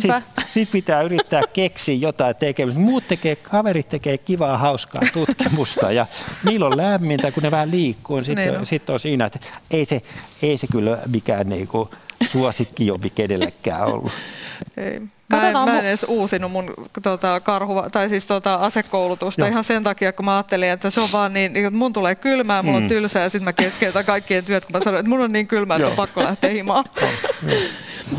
sit, 0.38 0.46
sit 0.54 0.70
pitää 0.70 1.02
yrittää 1.02 1.42
keksiä 1.52 1.94
jotain 1.94 2.36
tekemistä. 2.36 2.80
Muut 2.80 3.08
tekee, 3.08 3.36
kaverit 3.36 3.88
tekee 3.88 4.18
kivaa, 4.18 4.56
hauskaa 4.56 5.02
tutkimusta 5.12 5.92
ja 5.92 6.06
niillä 6.44 6.66
on 6.66 6.76
lämmintä, 6.76 7.32
kun 7.32 7.42
ne 7.42 7.50
vähän 7.50 7.70
liikkuu. 7.70 8.24
Sitten 8.24 8.52
niin 8.52 8.66
sit 8.66 8.90
on 8.90 9.00
siinä, 9.00 9.24
että 9.24 9.38
ei 9.70 9.84
se, 9.84 10.02
ei 10.42 10.56
se 10.56 10.66
kyllä 10.66 10.98
mikään 11.06 11.48
niinku 11.48 11.90
suosikkijobi 12.30 13.10
kenellekään 13.10 13.82
ollut. 13.82 14.12
Ei. 14.76 15.02
Mä 15.30 15.48
en, 15.48 15.52
mä 15.54 15.78
en 15.78 15.86
edes 15.86 16.04
uusinut 16.08 16.52
mun 16.52 16.74
tota, 17.02 17.40
karhu, 17.40 17.74
tai 17.92 18.08
siis 18.08 18.26
tota, 18.26 18.54
asekoulutusta 18.54 19.40
Joo. 19.40 19.48
ihan 19.48 19.64
sen 19.64 19.84
takia, 19.84 20.12
kun 20.12 20.24
mä 20.24 20.36
ajattelin, 20.36 20.70
että 20.70 20.90
se 20.90 21.00
on 21.00 21.08
vaan 21.12 21.32
niin, 21.32 21.56
että 21.56 21.70
mun 21.70 21.92
tulee 21.92 22.14
kylmää, 22.14 22.62
mulla 22.62 22.78
mm. 22.78 22.84
on 22.84 22.88
tylsää 22.88 23.22
ja 23.22 23.30
sitten 23.30 23.44
mä 23.44 23.52
keskeytän 23.52 24.04
kaikkien 24.04 24.44
työt, 24.44 24.64
kun 24.64 24.72
mä 24.72 24.80
sanoin, 24.80 25.00
että 25.00 25.10
mun 25.10 25.20
on 25.20 25.32
niin 25.32 25.46
kylmää, 25.46 25.76
että 25.76 25.88
on 25.88 25.96
pakko 25.96 26.22
lähteä 26.22 26.50
himaan. 26.50 26.84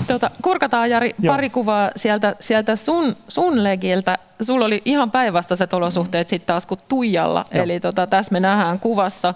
Tota, 0.08 0.32
kurkataan 0.42 0.90
Jari 0.90 1.16
Joo. 1.20 1.34
pari 1.34 1.50
kuvaa 1.50 1.92
sieltä, 1.96 2.36
sieltä 2.40 2.76
sun, 2.76 3.16
sun 3.28 3.64
legiltä. 3.64 4.18
Sulla 4.42 4.66
oli 4.66 4.82
ihan 4.86 5.12
päinvastaiset 5.12 5.74
olosuhteet 5.74 6.28
sitten 6.28 6.48
taas 6.48 6.66
kuin 6.66 6.80
Tuijalla. 6.88 7.46
Joo. 7.54 7.64
Eli 7.64 7.80
tota, 7.80 8.08
tässä 8.08 8.32
me 8.32 8.40
nähdään 8.40 8.80
kuvassa 8.80 9.34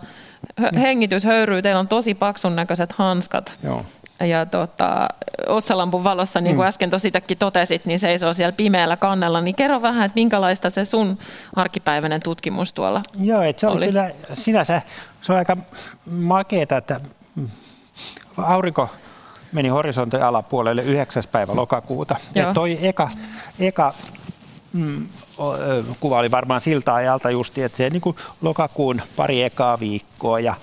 hengitys 0.75 1.25
höyryy, 1.25 1.61
teillä 1.61 1.79
on 1.79 1.87
tosi 1.87 2.13
paksun 2.13 2.55
näköiset 2.55 2.91
hanskat. 2.91 3.53
Joo. 3.63 3.85
Ja 4.19 4.45
tota, 4.45 5.07
otsalampun 5.47 6.03
valossa, 6.03 6.41
niin 6.41 6.55
kuin 6.55 6.65
mm. 6.65 6.67
äsken 6.67 6.89
tositäkin 6.89 7.37
totesit, 7.37 7.85
niin 7.85 7.99
seisoo 7.99 8.33
siellä 8.33 8.51
pimeällä 8.51 8.97
kannella. 8.97 9.41
Niin 9.41 9.55
kerro 9.55 9.81
vähän, 9.81 10.05
että 10.05 10.15
minkälaista 10.15 10.69
se 10.69 10.85
sun 10.85 11.17
arkipäiväinen 11.55 12.21
tutkimus 12.23 12.73
tuolla 12.73 13.03
Joo, 13.19 13.41
että 13.41 13.59
se 13.59 13.67
oli, 13.67 13.77
oli 13.77 13.85
kyllä 13.85 14.11
sinänsä, 14.33 14.81
se 15.21 15.31
on 15.31 15.37
aika 15.37 15.57
makeeta, 16.05 16.77
että 16.77 17.01
aurinko 18.37 18.89
meni 19.51 19.69
horisontin 19.69 20.23
alapuolelle 20.23 20.81
9. 20.83 21.23
päivä 21.31 21.55
lokakuuta. 21.55 22.15
Ja 22.35 22.53
toi 22.53 22.77
eka, 22.81 23.09
eka 23.59 23.93
mm, 24.73 25.07
kuva 25.99 26.19
oli 26.19 26.31
varmaan 26.31 26.61
siltä 26.61 26.93
ajalta 26.93 27.31
justi, 27.31 27.63
että 27.63 27.77
se 27.77 27.89
niin 27.89 28.01
kuin 28.01 28.15
lokakuun 28.41 29.01
pari 29.15 29.43
ekaa 29.43 29.79
viikkoa 29.79 30.39
ja 30.39 30.55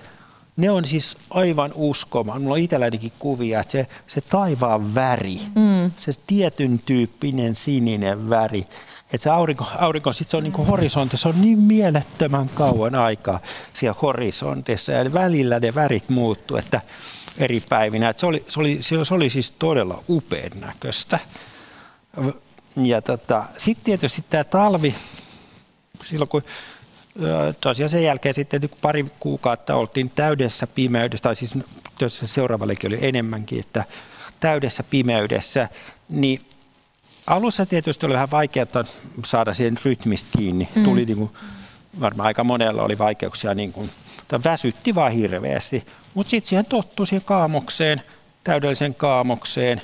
ne 0.56 0.70
on 0.70 0.84
siis 0.84 1.16
aivan 1.30 1.72
uskomaan. 1.74 2.42
Mulla 2.42 2.54
on 2.54 2.60
itsellänikin 2.60 3.12
kuvia, 3.18 3.60
että 3.60 3.72
se, 3.72 3.86
se 4.06 4.20
taivaan 4.20 4.94
väri, 4.94 5.40
mm. 5.54 5.90
se 5.96 6.12
tietyn 6.26 6.78
tyyppinen 6.78 7.56
sininen 7.56 8.30
väri, 8.30 8.66
että 9.12 9.22
se 9.22 9.30
aurinko, 9.30 9.66
aurinko 9.78 10.12
sit 10.12 10.30
se 10.30 10.36
on 10.36 10.42
niin 10.42 10.52
kuin 10.52 10.68
horisontti, 10.68 11.16
se 11.16 11.28
on 11.28 11.40
niin 11.40 11.58
mielettömän 11.58 12.48
kauan 12.48 12.94
aikaa 12.94 13.40
siellä 13.74 13.98
horisontissa 14.02 14.92
ja 14.92 15.12
välillä 15.12 15.60
ne 15.60 15.74
värit 15.74 16.08
muuttuu, 16.08 16.56
että 16.56 16.80
eri 17.38 17.62
päivinä. 17.68 18.08
Että 18.08 18.20
se, 18.20 18.26
oli, 18.26 18.44
se, 18.48 18.60
oli, 18.60 18.80
se 18.82 19.14
oli 19.14 19.30
siis 19.30 19.50
todella 19.50 20.04
upean 20.08 20.50
näköistä. 20.60 21.18
Ja 22.76 23.02
tota, 23.02 23.44
sitten 23.58 23.84
tietysti 23.84 24.24
tämä 24.30 24.44
talvi, 24.44 24.94
silloin 26.04 26.28
kun 26.28 26.42
tosiaan 27.60 27.90
sen 27.90 28.04
jälkeen 28.04 28.34
sitten 28.34 28.60
pari 28.82 29.06
kuukautta 29.20 29.74
oltiin 29.74 30.10
täydessä 30.10 30.66
pimeydessä, 30.66 31.22
tai 31.22 31.36
siis 31.36 31.52
seuraavallekin 32.26 32.88
oli 32.88 32.98
enemmänkin, 33.02 33.60
että 33.60 33.84
täydessä 34.40 34.82
pimeydessä, 34.82 35.68
niin 36.08 36.40
alussa 37.26 37.66
tietysti 37.66 38.06
oli 38.06 38.14
vähän 38.14 38.30
vaikeaa 38.30 38.84
saada 39.24 39.54
siihen 39.54 39.78
rytmistä 39.84 40.38
kiinni. 40.38 40.68
Mm. 40.74 40.84
Tuli 40.84 41.04
niin 41.04 41.18
kuin, 41.18 41.30
varmaan 42.00 42.26
aika 42.26 42.44
monella 42.44 42.82
oli 42.82 42.98
vaikeuksia, 42.98 43.54
niin 43.54 43.72
kuin, 43.72 43.90
väsytti 44.44 44.94
vaan 44.94 45.12
hirveästi. 45.12 45.86
Mutta 46.14 46.30
sitten 46.30 46.48
siihen 46.48 46.66
tottui 46.66 47.06
siihen 47.06 47.24
kaamokseen, 47.24 48.02
täydelliseen 48.44 48.94
kaamokseen. 48.94 49.82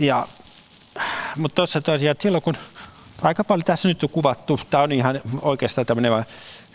Ja, 0.00 0.28
mutta 1.36 1.54
tuossa 1.54 1.80
tosiaan, 1.80 2.16
silloin 2.20 2.42
kun 2.42 2.56
aika 3.22 3.44
paljon 3.44 3.64
tässä 3.64 3.88
nyt 3.88 4.02
on 4.02 4.08
kuvattu, 4.08 4.60
tämä 4.70 4.82
on 4.82 4.92
ihan 4.92 5.20
oikeastaan 5.42 5.86
tämmöinen 5.86 6.24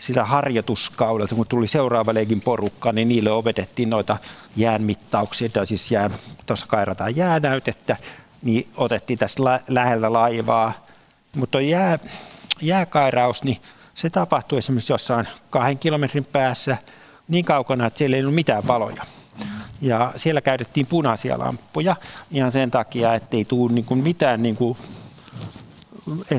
sitä 0.00 0.24
harjoituskaudelta, 0.24 1.34
kun 1.34 1.46
tuli 1.46 1.66
seuraava 1.66 2.14
leikin 2.14 2.40
porukka, 2.40 2.92
niin 2.92 3.08
niille 3.08 3.30
opetettiin 3.30 3.90
noita 3.90 4.16
jäänmittauksia, 4.56 5.48
tai 5.48 5.66
siis 5.66 5.90
jää, 5.90 6.10
tuossa 6.46 6.66
kairataan 6.66 7.16
jäänäytettä, 7.16 7.96
niin 8.42 8.68
otettiin 8.76 9.18
tässä 9.18 9.44
lä- 9.44 9.60
lähellä 9.68 10.12
laivaa. 10.12 10.72
Mutta 11.36 11.60
jää, 11.60 11.98
jääkairaus, 12.60 13.44
niin 13.44 13.58
se 13.94 14.10
tapahtui 14.10 14.58
esimerkiksi 14.58 14.92
jossain 14.92 15.28
kahden 15.50 15.78
kilometrin 15.78 16.24
päässä 16.24 16.76
niin 17.28 17.44
kaukana, 17.44 17.86
että 17.86 17.98
siellä 17.98 18.16
ei 18.16 18.22
ollut 18.22 18.34
mitään 18.34 18.66
valoja. 18.66 19.02
Ja 19.82 20.12
siellä 20.16 20.40
käytettiin 20.40 20.86
punaisia 20.86 21.38
lamppuja 21.38 21.96
ihan 22.30 22.52
sen 22.52 22.70
takia, 22.70 23.14
ettei 23.14 23.44
tule 23.44 23.72
niin 23.72 23.98
mitään 24.02 24.42
niin 24.42 24.56
kuin 24.56 24.78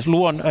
luon 0.06 0.36
äh, 0.36 0.42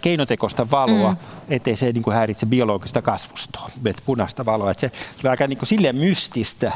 keinotekoista 0.00 0.70
valoa, 0.70 1.10
mm. 1.10 1.16
ettei 1.48 1.76
se 1.76 1.92
niin 1.92 2.02
kuin 2.02 2.16
häiritse 2.16 2.46
biologista 2.46 3.02
kasvustoa, 3.02 3.70
että 3.86 4.02
punaista 4.06 4.44
valoa. 4.44 4.70
Että 4.70 4.80
se, 4.80 4.92
se 5.20 5.28
on 5.28 5.30
aika 5.30 5.46
niin 5.46 5.58
kuin 5.58 5.68
silleen 5.68 5.96
mystistä 5.96 6.72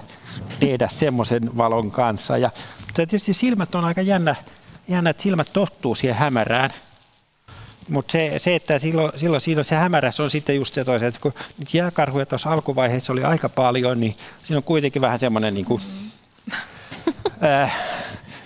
tehdä 0.60 0.88
semmoisen 0.88 1.56
valon 1.56 1.90
kanssa. 1.90 2.38
Ja, 2.38 2.50
tietysti 2.94 3.34
silmät 3.34 3.74
on 3.74 3.84
aika 3.84 4.02
jännä, 4.02 4.36
jännä, 4.88 5.10
että 5.10 5.22
silmät 5.22 5.50
tottuu 5.52 5.94
siihen 5.94 6.16
hämärään. 6.16 6.70
Mutta 7.88 8.12
se, 8.12 8.34
se, 8.38 8.54
että 8.54 8.78
silloin, 8.78 9.12
silloin 9.16 9.40
siinä 9.40 9.62
se 9.62 9.74
hämärässä 9.74 10.22
on 10.22 10.30
sitten 10.30 10.56
just 10.56 10.74
se 10.74 10.84
toisaalta, 10.84 11.08
että 11.08 11.20
kun 11.20 11.32
jääkarhuja 11.72 12.26
tuossa 12.26 12.50
alkuvaiheessa 12.50 13.12
oli 13.12 13.24
aika 13.24 13.48
paljon, 13.48 14.00
niin 14.00 14.16
siinä 14.42 14.56
on 14.56 14.62
kuitenkin 14.62 15.02
vähän 15.02 15.18
semmoinen 15.18 15.54
niin 15.54 15.64
kuin, 15.64 15.82
äh, 17.44 17.74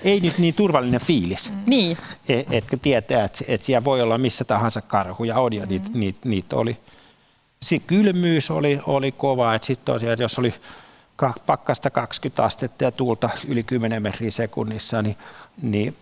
ei 0.05 0.21
nyt 0.21 0.38
niin 0.38 0.55
turvallinen 0.55 1.01
fiilis. 1.01 1.51
Mm. 1.51 1.57
Niin. 1.67 1.99
Et, 2.29 2.53
etkö 2.53 2.77
tietää, 2.83 3.25
että, 3.25 3.45
että 3.49 3.67
siellä 3.67 3.85
voi 3.85 4.03
olla 4.03 4.19
missä 4.19 4.45
tahansa 4.45 4.83
karhuja 4.83 5.38
on 5.38 5.53
ja 5.53 5.67
niitä, 5.67 5.88
mm. 5.88 6.01
niitä, 6.01 6.29
niitä 6.29 6.57
oli. 6.57 6.77
Sitten 7.62 7.87
kylmyys 7.99 8.51
oli, 8.51 8.81
oli 8.87 9.12
kova, 9.12 9.55
että 9.55 9.67
sitten 9.67 9.95
tosiaan, 9.95 10.19
jos 10.21 10.38
oli 10.38 10.55
pakkasta 11.47 11.91
20 11.91 12.45
astetta 12.45 12.85
ja 12.85 12.91
tuulta 12.91 13.31
yli 13.49 13.62
10 13.62 14.03
metriä 14.03 14.31
sekunnissa, 14.31 15.03
niin, 15.03 15.17
niin, 15.62 15.97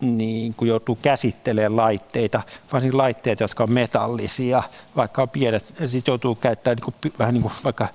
niin 0.00 0.54
kun 0.54 0.68
joutuu 0.68 0.98
käsittelemään 1.02 1.76
laitteita, 1.76 2.42
varsinkin 2.72 2.98
laitteita, 2.98 3.44
jotka 3.44 3.62
on 3.62 3.72
metallisia, 3.72 4.62
vaikka 4.96 5.22
on 5.22 5.28
pienet, 5.28 5.74
sitten 5.86 6.12
joutuu 6.12 6.34
käyttämään 6.34 6.76
niin 6.76 6.94
kuin, 7.02 7.12
vähän 7.18 7.34
niin 7.34 7.42
kuin 7.42 7.54
vaikka 7.64 7.88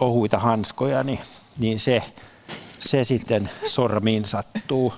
ohuita 0.00 0.38
hanskoja, 0.38 1.02
niin, 1.02 1.20
niin 1.58 1.80
se, 1.80 2.02
se 2.82 3.04
sitten 3.04 3.50
sormiin 3.66 4.24
sattuu. 4.24 4.94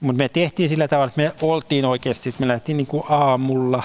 Mutta 0.00 0.18
me 0.18 0.28
tehtiin 0.28 0.68
sillä 0.68 0.88
tavalla, 0.88 1.08
että 1.08 1.22
me 1.22 1.32
oltiin 1.42 1.84
oikeasti, 1.84 2.34
me 2.38 2.48
lähtiin 2.48 2.76
niin 2.76 2.86
kuin 2.86 3.02
aamulla 3.08 3.82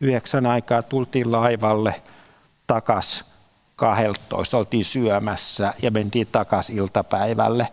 yhdeksän 0.00 0.46
aikaa, 0.46 0.82
tultiin 0.82 1.32
laivalle 1.32 2.02
takas 2.66 3.24
12, 3.76 4.58
oltiin 4.58 4.84
syömässä 4.84 5.74
ja 5.82 5.90
mentiin 5.90 6.26
takas 6.32 6.70
iltapäivälle. 6.70 7.68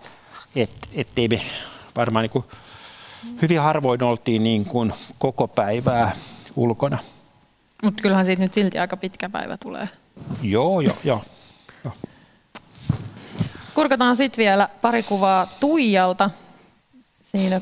Et, 0.56 0.72
ettei 0.94 1.28
me 1.28 1.42
varmaan 1.96 2.24
niin 2.24 2.32
kuin, 2.32 2.46
hyvin 3.42 3.60
harvoin 3.60 4.04
oltiin 4.04 4.44
niin 4.44 4.66
kuin 4.66 4.94
koko 5.18 5.48
päivää 5.48 6.16
ulkona. 6.56 6.98
Mutta 7.84 8.02
kyllähän 8.02 8.26
siitä 8.26 8.42
nyt 8.42 8.54
silti 8.54 8.80
aika 8.80 8.98
pitkä 8.98 9.30
päivä 9.30 9.58
tulee. 9.58 9.90
Joo, 10.42 10.82
joo, 10.82 10.82
joo. 10.82 10.96
joo. 11.04 11.24
Kurkataan 13.76 14.16
sitten 14.16 14.44
vielä 14.44 14.70
pari 14.82 15.04
kuvaa 15.04 15.48
Tuijalta. 15.60 16.30
Siinä 17.22 17.62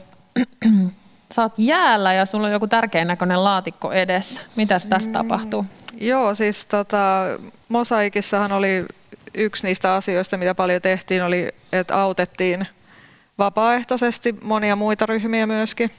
sä 1.34 1.42
oot 1.42 1.54
jäällä 1.58 2.14
ja 2.14 2.26
sulla 2.26 2.48
on 2.48 2.54
joku 2.54 2.68
tärkeän 2.68 3.08
näköinen 3.08 3.44
laatikko 3.44 3.92
edessä. 3.92 4.42
Mitäs 4.56 4.86
tässä 4.86 5.10
mm, 5.10 5.14
tapahtuu? 5.14 5.66
Joo, 5.98 6.36
siis 6.36 6.66
tota, 6.66 7.24
mosaikissahan 7.70 8.52
oli 8.52 8.86
yksi 9.34 9.68
niistä 9.68 9.94
asioista, 9.96 10.38
mitä 10.38 10.56
paljon 10.56 10.82
tehtiin, 10.82 11.24
oli, 11.24 11.50
että 11.72 12.02
autettiin 12.02 12.68
vapaaehtoisesti 13.38 14.36
monia 14.42 14.76
muita 14.76 15.06
ryhmiä 15.06 15.48
myöskin. 15.48 15.92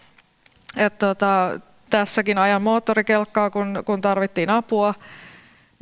Et 0.77 0.99
tota, 0.99 1.61
tässäkin 1.91 2.39
ajan 2.39 2.63
moottorikelkkaa, 2.63 3.51
kun, 3.51 3.83
kun 3.87 4.01
tarvittiin 4.01 4.51
apua, 4.51 4.95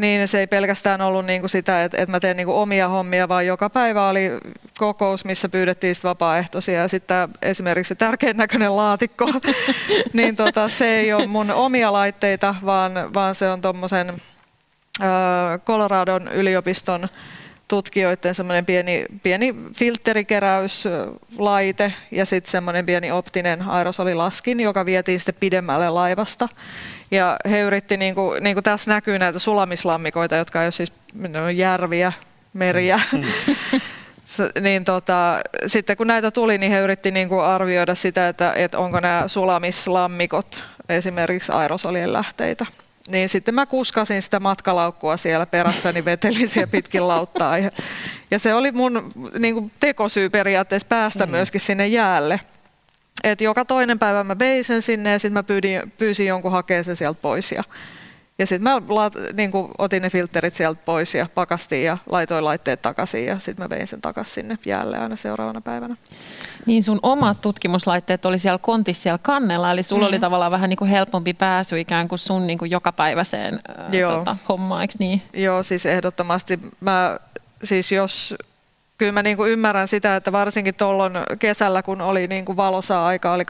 niin 0.01 0.29
se 0.29 0.41
ei 0.41 0.47
pelkästään 0.47 1.01
ollut 1.01 1.27
niin 1.27 1.43
kuin 1.43 1.51
sitä, 1.51 1.85
että, 1.85 1.99
että 1.99 2.11
mä 2.11 2.21
teen 2.21 2.37
niin 2.37 2.47
kuin 2.47 2.57
omia 2.57 2.89
hommia, 2.89 3.29
vaan 3.29 3.47
joka 3.47 3.71
päivä 3.71 4.09
oli 4.09 4.31
kokous, 4.79 5.25
missä 5.25 5.49
pyydettiin 5.49 5.95
sit 5.95 6.05
vapaaehtoisia. 6.05 6.81
Ja 6.81 6.89
sitten 6.89 7.29
esimerkiksi 7.43 7.95
tärkein 7.95 8.37
näköinen 8.37 8.77
laatikko, 8.77 9.27
niin 10.13 10.37
tota, 10.37 10.69
se 10.69 10.99
ei 10.99 11.13
ole 11.13 11.27
mun 11.27 11.51
omia 11.51 11.93
laitteita, 11.93 12.55
vaan, 12.65 12.93
vaan 13.15 13.35
se 13.35 13.49
on 13.49 13.61
tuommoisen 13.61 14.23
Coloradon 15.67 16.29
yliopiston 16.29 17.09
tutkijoiden 17.69 18.35
semmoinen 18.35 18.67
pieni, 18.67 19.05
pieni 19.23 19.55
filterikeräyslaite 19.75 21.93
ja 22.11 22.27
sitten 22.27 22.51
semmoinen 22.51 22.87
pieni 22.87 23.11
optinen 23.11 23.63
aerosolilaskin, 23.63 24.61
joka 24.61 24.87
vietiin 24.87 25.21
sitten 25.21 25.35
pidemmälle 25.41 25.91
laivasta. 25.91 26.49
Ja 27.11 27.37
he 27.51 27.61
yritti, 27.61 27.97
niin 27.97 28.15
kuin, 28.15 28.45
niin 28.45 28.57
kuin 28.57 28.65
tässä 28.65 28.91
näkyy 28.91 29.19
näitä 29.19 29.39
sulamislammikoita, 29.39 30.37
jotka 30.37 30.61
ei 30.61 30.67
ole 30.67 30.73
siis 30.73 30.93
järviä, 31.55 32.13
meriä. 32.53 33.01
Mm. 33.13 33.25
niin 34.61 34.85
tota, 34.85 35.41
sitten 35.67 35.97
kun 35.97 36.07
näitä 36.07 36.31
tuli, 36.31 36.59
niin 36.59 36.73
he 36.73 36.81
yritti 36.81 37.11
niin 37.11 37.29
kuin 37.29 37.45
arvioida 37.45 37.95
sitä, 37.95 38.29
että, 38.29 38.53
että 38.53 38.79
onko 38.79 39.01
nämä 39.01 39.29
sulamislammikot 39.29 40.63
esimerkiksi 40.89 41.53
aerosolien 41.53 42.13
lähteitä. 42.13 42.67
Niin 43.11 43.29
sitten 43.29 43.55
mä 43.55 43.67
kuskasin 43.67 44.23
sitä 44.23 44.41
matkalaukkua 44.41 45.17
siellä 45.17 45.47
perässäni, 45.47 45.95
niin 45.95 46.05
vetelin 46.05 46.49
siellä 46.49 46.71
pitkin 46.71 47.09
lauttaa. 47.09 47.59
Ja, 47.59 47.71
ja 48.31 48.39
se 48.39 48.55
oli 48.55 48.73
mun 48.73 49.11
niin 49.39 49.55
kuin 49.55 49.73
tekosyy 49.81 50.31
periaatteessa 50.31 50.89
päästä 50.89 51.27
mm. 51.27 51.31
myöskin 51.31 51.61
sinne 51.61 51.87
jäälle. 51.87 52.41
Et 53.25 53.41
joka 53.41 53.65
toinen 53.65 53.99
päivä 53.99 54.25
mä 54.25 54.39
vein 54.39 54.65
sen 54.65 54.83
sinne 54.83 55.13
ja 55.13 55.19
sitten 55.19 55.33
mä 55.33 55.43
pyydin, 55.43 55.93
pyysin 55.99 56.27
jonkun 56.27 56.53
hakemaan 56.53 56.85
sen 56.85 56.97
sieltä 56.97 57.19
pois. 57.23 57.53
Ja, 57.53 57.65
ja 58.39 58.47
sitten 58.47 58.63
mä 58.63 58.83
laat, 58.89 59.13
niin 59.33 59.51
otin 59.79 60.03
ne 60.03 60.11
filterit 60.11 60.57
sieltä 60.57 60.81
pois 60.85 61.15
ja 61.15 61.27
pakastin 61.35 61.85
ja 61.85 61.99
laitoin 62.07 62.45
laitteet 62.45 62.83
takaisin 62.83 63.27
ja 63.27 63.39
sitten 63.39 63.65
mä 63.65 63.71
vein 63.71 63.87
sen 63.87 64.01
takaisin 64.01 64.35
sinne 64.35 64.59
jäälle 64.67 64.99
aina 64.99 65.17
seuraavana 65.17 65.61
päivänä. 65.61 65.97
Niin 66.67 66.83
sun 66.83 67.01
omat 67.03 67.41
tutkimuslaitteet 67.41 68.25
oli 68.25 68.39
siellä 68.39 68.59
kontissa 68.59 69.03
siellä 69.03 69.19
kannella, 69.23 69.73
eli 69.73 69.83
sulla 69.83 70.03
mm. 70.03 70.09
oli 70.09 70.19
tavallaan 70.19 70.53
vähän 70.53 70.71
niin 70.71 70.77
kuin 70.79 70.91
helpompi 70.91 71.35
pääsy 71.35 71.81
ikään 71.81 72.09
kuin 72.09 72.19
sun 72.19 72.47
niin 72.47 72.59
kuin 72.59 72.71
jokapäiväiseen 72.71 73.61
Joo. 73.93 74.19
Tota, 74.19 74.37
hommaan, 74.49 74.83
eikö 74.83 74.95
niin? 74.99 75.23
Joo, 75.35 75.63
siis 75.63 75.87
ehdottomasti. 75.87 76.61
Mä, 76.81 77.19
siis 77.65 77.93
jos 77.93 78.35
kyllä 79.01 79.13
mä 79.13 79.23
niin 79.23 79.37
kuin 79.37 79.51
ymmärrän 79.51 79.89
sitä, 79.89 80.17
että 80.17 80.33
varsinkin 80.33 80.75
tuolloin 80.75 81.13
kesällä, 81.39 81.83
kun 81.83 82.01
oli 82.01 82.27
niin 82.27 82.45
kuin 82.45 82.57
valosaa 82.57 83.07
aika, 83.07 83.33
oli 83.33 83.43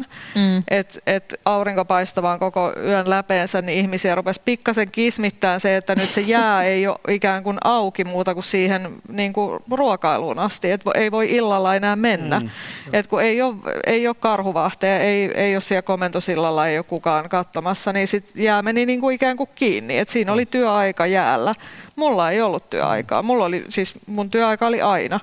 24-7, 0.00 0.04
mm. 0.34 0.62
että 0.68 0.98
et 1.06 1.34
aurinko 1.44 1.84
paistavaan 1.84 2.38
koko 2.38 2.72
yön 2.84 3.10
läpeensä, 3.10 3.62
niin 3.62 3.78
ihmisiä 3.78 4.14
rupesi 4.14 4.40
pikkasen 4.44 4.90
kismittämään 4.90 5.60
se, 5.60 5.76
että 5.76 5.94
nyt 5.94 6.08
se 6.08 6.20
jää 6.20 6.62
ei 6.72 6.86
ole 6.86 6.98
ikään 7.08 7.42
kuin 7.42 7.58
auki 7.64 8.04
muuta 8.04 8.34
kuin 8.34 8.44
siihen 8.44 8.90
niin 9.08 9.32
kuin 9.32 9.62
ruokailuun 9.70 10.38
asti, 10.38 10.70
että 10.70 10.90
ei 10.94 11.10
voi 11.10 11.30
illalla 11.30 11.74
enää 11.74 11.96
mennä. 11.96 12.40
Mm. 12.40 12.48
Et 12.92 13.06
kun 13.06 13.22
ei 13.22 13.42
ole, 13.42 13.54
ei 13.86 14.08
ole 14.08 14.16
karhuvahteja, 14.20 14.98
ei, 14.98 15.30
ei 15.34 15.56
ole 15.56 15.62
siellä 15.62 15.82
komentosillalla, 15.82 16.66
ei 16.66 16.78
ole 16.78 16.84
kukaan 16.84 17.28
katsomassa, 17.28 17.92
niin 17.92 18.08
sit 18.08 18.30
jää 18.34 18.62
meni 18.62 18.86
niin 18.86 19.00
kuin 19.00 19.14
ikään 19.14 19.36
kuin 19.36 19.50
kiinni, 19.54 19.98
että 19.98 20.12
siinä 20.12 20.32
oli 20.32 20.46
työaika 20.46 21.06
jäällä. 21.06 21.54
Mulla 22.02 22.30
ei 22.30 22.40
ollut 22.40 22.70
työaikaa. 22.70 23.22
Mulla 23.22 23.44
oli, 23.44 23.64
siis 23.68 23.94
mun 24.06 24.30
työaika 24.30 24.66
oli 24.66 24.82
aina. 24.82 25.20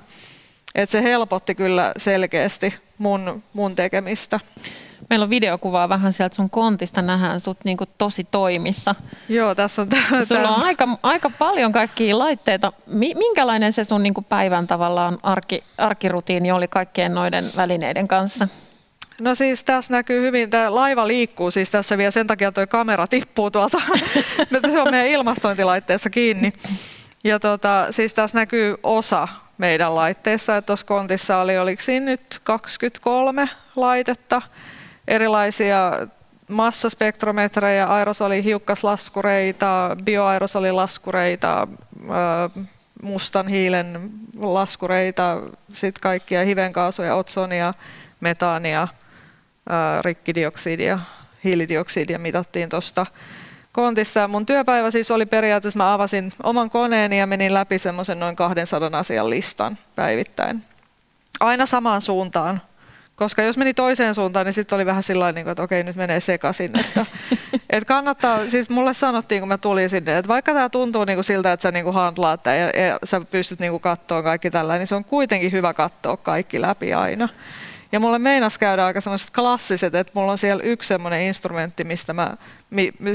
Et 0.74 0.90
se 0.90 1.02
helpotti 1.02 1.54
kyllä 1.54 1.92
selkeästi 1.96 2.74
mun, 2.98 3.42
mun 3.52 3.76
tekemistä. 3.76 4.40
Meillä 5.10 5.24
on 5.24 5.30
videokuvaa 5.30 5.88
vähän 5.88 6.12
sieltä 6.12 6.36
sun 6.36 6.50
kontista, 6.50 7.02
nähdään 7.02 7.40
sut 7.40 7.58
niin 7.64 7.76
tosi 7.98 8.26
toimissa. 8.30 8.94
Joo, 9.28 9.54
tässä 9.54 9.82
on 9.82 9.88
tämä. 9.88 10.24
Sulla 10.24 10.48
on 10.48 10.62
aika, 10.62 10.88
aika 11.02 11.30
paljon 11.38 11.72
kaikkia 11.72 12.18
laitteita. 12.18 12.72
Minkälainen 13.14 13.72
se 13.72 13.84
sun 13.84 14.02
niin 14.02 14.14
päivän 14.28 14.66
tavallaan 14.66 15.18
arki, 15.22 15.64
arkirutiini 15.78 16.52
oli 16.52 16.68
kaikkien 16.68 17.14
noiden 17.14 17.44
välineiden 17.56 18.08
kanssa? 18.08 18.48
No 19.20 19.34
siis 19.34 19.64
tässä 19.64 19.94
näkyy 19.94 20.22
hyvin, 20.22 20.50
tämä 20.50 20.74
laiva 20.74 21.06
liikkuu 21.06 21.50
siis 21.50 21.70
tässä 21.70 21.98
vielä 21.98 22.10
sen 22.10 22.26
takia 22.26 22.52
tuo 22.52 22.66
kamera 22.66 23.06
tippuu 23.06 23.50
tuolta, 23.50 23.78
se 24.72 24.80
on 24.80 24.90
meidän 24.90 25.06
ilmastointilaitteessa 25.06 26.10
kiinni. 26.10 26.52
Ja 27.24 27.40
tota, 27.40 27.86
siis 27.90 28.14
tässä 28.14 28.38
näkyy 28.38 28.76
osa 28.82 29.28
meidän 29.58 29.94
laitteessa, 29.94 30.56
että 30.56 30.66
tuossa 30.66 30.86
kontissa 30.86 31.38
oli, 31.38 31.58
oliko 31.58 31.82
siinä 31.82 32.06
nyt 32.06 32.40
23 32.44 33.48
laitetta, 33.76 34.42
erilaisia 35.08 35.92
massaspektrometrejä, 36.48 37.86
aerosolihiukkaslaskureita, 37.86 39.96
bioaerosolilaskureita, 40.04 41.68
mustan 43.02 43.48
hiilen 43.48 44.10
laskureita, 44.38 45.40
sitten 45.72 46.00
kaikkia 46.00 46.44
hivenkaasuja, 46.44 47.14
otsonia, 47.14 47.74
metaania– 48.20 48.88
rikkidioksidia, 50.00 50.98
hiilidioksidia 51.44 52.18
mitattiin 52.18 52.68
tuosta 52.68 53.06
kontista. 53.72 54.28
Mun 54.28 54.46
työpäivä 54.46 54.90
siis 54.90 55.10
oli 55.10 55.26
periaatteessa, 55.26 55.78
mä 55.78 55.94
avasin 55.94 56.32
oman 56.42 56.70
koneeni 56.70 57.18
ja 57.18 57.26
menin 57.26 57.54
läpi 57.54 57.78
semmoisen 57.78 58.20
noin 58.20 58.36
200 58.36 58.90
asian 58.92 59.30
listan 59.30 59.78
päivittäin. 59.96 60.62
Aina 61.40 61.66
samaan 61.66 62.00
suuntaan, 62.00 62.62
koska 63.16 63.42
jos 63.42 63.56
meni 63.56 63.74
toiseen 63.74 64.14
suuntaan, 64.14 64.46
niin 64.46 64.54
sitten 64.54 64.76
oli 64.76 64.86
vähän 64.86 65.02
sillä 65.02 65.32
niin 65.32 65.48
että 65.48 65.62
okei, 65.62 65.82
nyt 65.82 65.96
menee 65.96 66.20
sekaisin. 66.20 66.80
Että, 66.80 67.06
että 67.70 67.88
kannattaa, 67.88 68.48
siis 68.48 68.70
mulle 68.70 68.94
sanottiin, 68.94 69.40
kun 69.40 69.48
mä 69.48 69.58
tulin 69.58 69.90
sinne, 69.90 70.18
että 70.18 70.28
vaikka 70.28 70.54
tämä 70.54 70.68
tuntuu 70.68 71.04
niin 71.04 71.16
kuin 71.16 71.24
siltä, 71.24 71.52
että 71.52 71.62
sä 71.62 71.70
niin 71.70 71.84
kuin 71.84 71.94
handlaat 71.94 72.46
ja, 72.46 72.82
ja 72.82 72.98
sä 73.04 73.20
pystyt 73.20 73.58
niin 73.58 73.72
kuin 73.72 73.80
katsoa 73.80 74.22
kaikki 74.22 74.50
tällä, 74.50 74.78
niin 74.78 74.86
se 74.86 74.94
on 74.94 75.04
kuitenkin 75.04 75.52
hyvä 75.52 75.74
katsoa 75.74 76.16
kaikki 76.16 76.60
läpi 76.60 76.94
aina. 76.94 77.28
Ja 77.92 78.00
mulle 78.00 78.18
meinas 78.18 78.58
käydä 78.58 78.84
aika 78.86 79.00
semmoiset 79.00 79.30
klassiset, 79.30 79.94
että 79.94 80.12
mulla 80.14 80.32
on 80.32 80.38
siellä 80.38 80.62
yksi 80.62 80.88
semmoinen 80.88 81.22
instrumentti, 81.22 81.84
mistä 81.84 82.12
mä, 82.12 82.36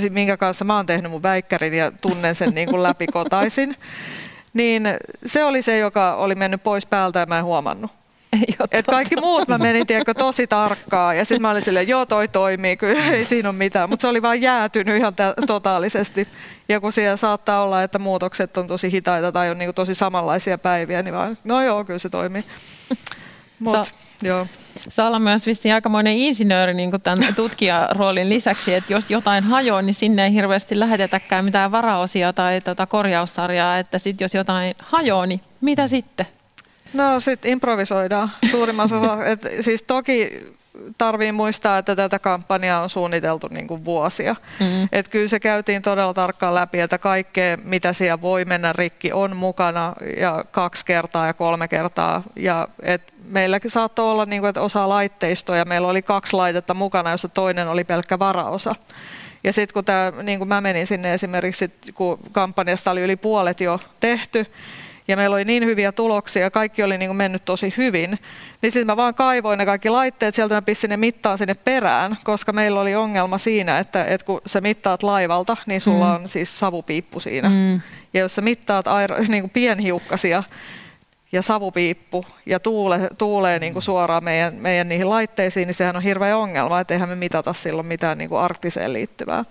minkä 0.10 0.38
kanssa 0.38 0.66
mä 0.66 0.76
oon 0.76 0.86
tehnyt 0.86 1.12
mun 1.12 1.24
väikkärin 1.24 1.74
ja 1.74 1.92
tunnen 2.02 2.36
sen 2.36 2.56
niin 2.56 2.70
kuin 2.70 2.84
läpikotaisin. 2.84 3.76
Niin 4.54 4.84
se 5.26 5.44
oli 5.44 5.62
se, 5.62 5.78
joka 5.78 6.16
oli 6.16 6.36
mennyt 6.36 6.64
pois 6.64 6.86
päältä 6.86 7.20
ja 7.20 7.26
mä 7.26 7.38
en 7.38 7.46
huomannut. 7.46 7.92
Et 8.72 8.86
kaikki 8.86 9.16
muut 9.16 9.48
mä 9.48 9.58
menin 9.58 9.88
tiedätkö, 9.88 10.14
tosi 10.14 10.48
tarkkaa 10.48 11.14
ja 11.14 11.26
sitten 11.26 11.42
mä 11.42 11.52
olin 11.52 11.62
silleen, 11.62 11.88
joo 11.88 12.06
toi 12.06 12.28
toimii, 12.28 12.78
kyllä 12.78 13.06
ei 13.06 13.26
siinä 13.26 13.50
ole 13.50 13.58
mitään, 13.58 13.90
mutta 13.90 14.02
se 14.02 14.08
oli 14.08 14.22
vaan 14.22 14.42
jäätynyt 14.42 14.98
ihan 14.98 15.14
totaalisesti. 15.48 16.28
Ja 16.70 16.80
kun 16.80 16.92
siellä 16.92 17.18
saattaa 17.18 17.64
olla, 17.64 17.84
että 17.84 18.00
muutokset 18.00 18.58
on 18.58 18.68
tosi 18.68 18.92
hitaita 18.92 19.32
tai 19.32 19.50
on 19.50 19.58
niinku 19.58 19.74
tosi 19.74 19.96
samanlaisia 19.96 20.58
päiviä, 20.58 21.02
niin 21.02 21.14
vaan, 21.14 21.38
no 21.44 21.62
joo, 21.62 21.84
kyllä 21.84 22.00
se 22.00 22.10
toimii. 22.10 22.44
Mut, 23.60 23.74
Sa- 23.74 23.86
joo 24.24 24.48
saa 24.90 25.08
olla 25.08 25.20
myös 25.20 25.46
vissiin 25.46 25.74
aikamoinen 25.74 26.18
insinööri 26.18 26.74
niin 26.74 26.92
kuin 26.92 27.02
tämän 27.02 27.36
tutkijaroolin 27.36 28.30
lisäksi, 28.30 28.74
että 28.74 28.94
jos 28.94 29.12
jotain 29.12 29.44
hajoaa, 29.44 29.82
niin 29.82 29.94
sinne 29.94 30.26
ei 30.26 30.34
hirveästi 30.34 30.80
lähetetäkään 30.80 31.46
mitään 31.46 31.72
varaosia 31.72 32.34
tai 32.34 32.62
tota 32.62 32.86
korjaussarjaa, 32.86 33.78
että 33.78 34.00
sitten 34.00 34.26
jos 34.26 34.34
jotain 34.34 34.76
hajoaa, 34.80 35.26
niin 35.26 35.42
mitä 35.62 35.88
sitten? 35.88 36.26
No 36.94 37.20
sitten 37.20 37.52
improvisoidaan 37.52 38.32
suurimmassa 38.52 39.00
osassa. 39.00 39.26
siis 39.66 39.84
toki 39.84 40.46
tarvii 40.98 41.32
muistaa, 41.32 41.78
että 41.78 41.96
tätä 41.96 42.20
kampanjaa 42.20 42.84
on 42.84 42.90
suunniteltu 42.90 43.48
niin 43.48 43.68
kuin 43.68 43.86
vuosia. 43.86 44.36
Mm-hmm. 44.60 44.90
Et 44.92 45.08
kyllä 45.08 45.28
se 45.28 45.40
käytiin 45.40 45.82
todella 45.82 46.14
tarkkaan 46.14 46.56
läpi, 46.56 46.80
että 46.80 46.98
kaikkea, 46.98 47.58
mitä 47.64 47.94
siellä 47.94 48.22
voi 48.22 48.46
mennä 48.46 48.74
rikki, 48.74 49.12
on 49.12 49.36
mukana 49.36 49.94
ja 50.18 50.46
kaksi 50.52 50.86
kertaa 50.86 51.28
ja 51.28 51.34
kolme 51.34 51.68
kertaa. 51.68 52.24
Ja 52.36 52.68
et 52.82 53.15
meilläkin 53.28 53.72
saattoi 53.72 54.12
olla, 54.12 54.26
niin 54.26 54.42
kuin, 54.42 54.50
että 54.50 54.62
osa 54.62 54.90
laitteistoja, 54.90 55.66
meillä 55.66 55.88
oli 55.88 56.02
kaksi 56.02 56.36
laitetta 56.36 56.74
mukana, 56.74 57.12
jossa 57.12 57.28
toinen 57.28 57.68
oli 57.68 57.84
pelkkä 57.84 58.20
varaosa. 58.20 58.76
Ja 59.44 59.54
sitten 59.54 59.74
kun, 59.74 59.86
tää, 59.86 60.12
niin 60.24 60.40
kun 60.40 60.48
mä 60.48 60.62
menin 60.62 60.88
sinne 60.88 61.14
esimerkiksi, 61.14 61.72
kun 61.94 62.20
kampanjasta 62.32 62.92
oli 62.92 63.02
yli 63.02 63.16
puolet 63.16 63.62
jo 63.62 63.80
tehty, 64.00 64.46
ja 65.08 65.18
meillä 65.18 65.34
oli 65.34 65.46
niin 65.46 65.66
hyviä 65.66 65.92
tuloksia 65.92 66.42
ja 66.42 66.52
kaikki 66.52 66.84
oli 66.84 66.98
niin 66.98 67.10
kuin 67.10 67.18
mennyt 67.18 67.46
tosi 67.46 67.74
hyvin, 67.78 68.20
niin 68.62 68.72
sitten 68.72 68.88
mä 68.88 68.98
vaan 68.98 69.14
kaivoin 69.14 69.58
ne 69.58 69.66
kaikki 69.66 69.90
laitteet, 69.90 70.36
sieltä 70.36 70.56
mä 70.56 70.62
pistin 70.62 70.90
ne 70.90 70.98
mittaan 70.98 71.38
sinne 71.38 71.54
perään, 71.54 72.18
koska 72.24 72.54
meillä 72.54 72.80
oli 72.80 72.96
ongelma 72.96 73.38
siinä, 73.38 73.80
että, 73.80 74.06
että 74.06 74.26
kun 74.26 74.42
sä 74.46 74.62
mittaat 74.62 75.04
laivalta, 75.04 75.58
niin 75.66 75.82
sulla 75.82 76.18
mm. 76.18 76.24
on 76.24 76.30
siis 76.30 76.60
savupiippu 76.60 77.20
siinä. 77.20 77.50
Mm. 77.50 77.82
Ja 78.14 78.20
jos 78.20 78.36
sä 78.36 78.42
mittaat 78.42 78.88
aero, 78.88 79.18
niin 79.28 79.44
kuin 79.44 79.52
pienhiukkasia, 79.52 80.44
ja 81.36 81.42
savupiippu 81.42 82.26
ja 82.46 82.60
tuule, 82.60 83.10
tuulee 83.18 83.60
niin 83.60 83.74
kuin 83.74 83.84
suoraan 83.84 84.24
meidän, 84.24 84.54
meidän 84.54 84.90
niihin 84.90 85.10
laitteisiin, 85.10 85.68
niin 85.68 85.76
sehän 85.76 85.96
on 85.96 86.02
hirveä 86.02 86.38
ongelma, 86.38 86.80
että 86.80 86.94
eihän 86.94 87.10
me 87.10 87.16
mitata 87.16 87.54
silloin 87.54 87.88
mitään 87.88 88.18
niin 88.18 88.30
kuin 88.30 88.42
arktiseen 88.42 88.94
liittyvää. 88.94 89.46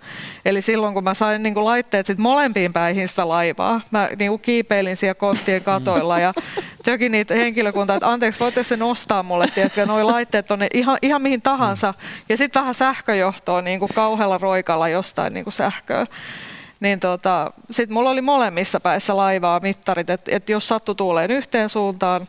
Eli 0.45 0.63
silloin 0.63 0.95
kun 0.95 1.05
mä 1.05 1.15
sain 1.15 1.43
niin 1.43 1.55
kuin 1.55 1.65
laitteet 1.65 2.07
sit 2.07 2.19
molempiin 2.19 2.73
päihin 2.73 3.09
sitä 3.09 3.29
laivaa, 3.29 3.81
mä 3.91 4.09
niin 4.19 4.31
kuin 4.31 4.41
kiipeilin 4.41 4.97
siellä 4.97 5.15
konttien 5.15 5.63
katoilla 5.63 6.19
ja 6.19 6.33
tökin 6.85 7.13
niitä 7.13 7.35
henkilökuntaa, 7.35 7.97
että 7.97 8.11
anteeksi, 8.11 8.41
voitte 8.41 8.63
se 8.63 8.77
nostaa 8.77 9.23
mulle, 9.23 9.49
että 9.57 9.87
nuo 9.87 10.07
laitteet 10.07 10.51
on 10.51 10.61
ihan, 10.75 10.99
ihan 11.03 11.23
mihin 11.23 11.43
tahansa. 11.43 11.95
Ja 12.29 12.37
sitten 12.37 12.61
vähän 12.61 12.75
sähköjohtoa 12.75 13.63
niin 13.63 13.81
kuin 13.81 13.91
kauhealla 13.95 14.39
roikalla 14.39 14.89
jostain 14.89 15.35
niin 15.35 15.45
kuin 15.45 15.55
sähköä 15.55 16.07
niin 16.85 17.01
tota, 17.01 17.53
sitten 17.71 17.95
mulla 17.95 18.11
oli 18.11 18.21
molemmissa 18.21 18.81
päissä 18.81 19.17
laivaa 19.17 19.61
mittarit, 19.61 20.11
että 20.11 20.31
et 20.35 20.49
jos 20.49 20.69
sattu 20.69 20.95
tuuleen 20.95 21.31
yhteen 21.31 21.69
suuntaan 21.69 22.29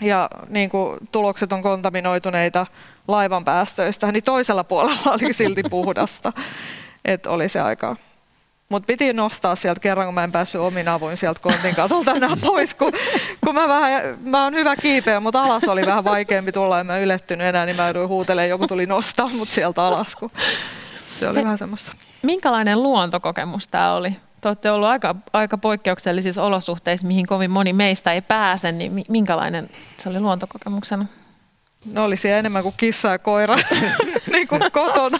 ja 0.00 0.30
niin 0.48 0.70
kuin 0.70 0.98
tulokset 1.12 1.52
on 1.52 1.62
kontaminoituneita 1.62 2.66
laivan 3.08 3.44
päästöistä, 3.44 4.12
niin 4.12 4.24
toisella 4.24 4.64
puolella 4.64 5.12
oli 5.12 5.32
silti 5.32 5.62
puhdasta. 5.70 6.32
että 7.04 7.30
oli 7.30 7.48
se 7.48 7.60
aika 7.60 7.96
mutta 8.68 8.86
piti 8.86 9.12
nostaa 9.12 9.56
sieltä 9.56 9.80
kerran, 9.80 10.06
kun 10.06 10.14
mä 10.14 10.24
en 10.24 10.32
päässyt 10.32 10.60
omin 10.60 10.88
avuin 10.88 11.16
sieltä 11.16 11.40
kontin 11.40 11.74
katolta 11.74 12.12
enää 12.12 12.36
pois, 12.40 12.74
kun, 12.74 12.92
kun 13.44 13.54
mä, 13.54 13.68
vähän, 13.68 14.18
mä 14.22 14.44
oon 14.44 14.54
hyvä 14.54 14.76
kiipeä, 14.76 15.20
mutta 15.20 15.42
alas 15.42 15.64
oli 15.64 15.86
vähän 15.86 16.04
vaikeampi 16.04 16.52
tulla, 16.52 16.80
en 16.80 16.86
mä 16.86 16.98
ylettynyt 16.98 17.46
enää, 17.46 17.66
niin 17.66 17.76
mä 17.76 17.84
jouduin 17.84 18.08
huutelemaan, 18.08 18.48
joku 18.48 18.66
tuli 18.66 18.86
nostaa 18.86 19.28
mut 19.28 19.48
sieltä 19.48 19.82
alas, 19.82 20.16
kun 20.16 20.30
se 21.20 21.28
oli 21.28 21.42
vähän 21.42 21.58
semmoista. 21.58 21.92
Minkälainen 22.22 22.82
luontokokemus 22.82 23.68
tämä 23.68 23.94
oli? 23.94 24.16
Te 24.40 24.48
olette 24.48 24.70
ollut 24.70 24.88
aika, 24.88 25.14
aika 25.32 25.58
poikkeuksellisissa 25.58 26.42
olosuhteissa, 26.42 27.06
mihin 27.06 27.26
kovin 27.26 27.50
moni 27.50 27.72
meistä 27.72 28.12
ei 28.12 28.20
pääse, 28.20 28.72
niin 28.72 29.04
minkälainen 29.08 29.70
se 29.96 30.08
oli 30.08 30.20
luontokokemuksena? 30.20 31.06
No 31.92 32.04
oli 32.04 32.16
siellä 32.16 32.38
enemmän 32.38 32.62
kuin 32.62 32.74
kissa 32.76 33.08
ja 33.08 33.18
koira, 33.18 33.56
niin 34.32 34.48
kuin 34.48 34.60
kotona. 34.72 35.18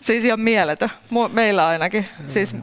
siis 0.00 0.24
ihan 0.24 0.40
mieletön, 0.40 0.90
meillä 1.32 1.66
ainakin. 1.66 2.08
Siis 2.26 2.56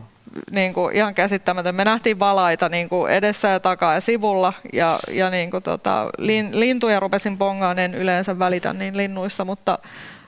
niin 0.52 0.74
kuin 0.74 0.96
ihan 0.96 1.16
käsittämätön. 1.16 1.76
Me 1.76 1.86
nähtiin 1.86 2.20
valaita 2.20 2.70
niin 2.70 2.90
kuin 2.90 3.12
edessä 3.12 3.48
ja 3.48 3.60
takaa 3.60 3.94
ja 3.94 4.02
sivulla 4.02 4.54
ja, 4.74 5.00
ja 5.12 5.30
niin 5.30 5.52
kuin 5.52 5.64
tota, 5.64 6.10
lin, 6.18 6.60
lintuja 6.60 7.00
rupesin 7.00 7.38
pongaan, 7.38 7.80
en 7.80 7.96
yleensä 7.96 8.40
välitä 8.40 8.74
niin 8.74 8.98
linnuista, 8.98 9.46
mutta 9.46 9.80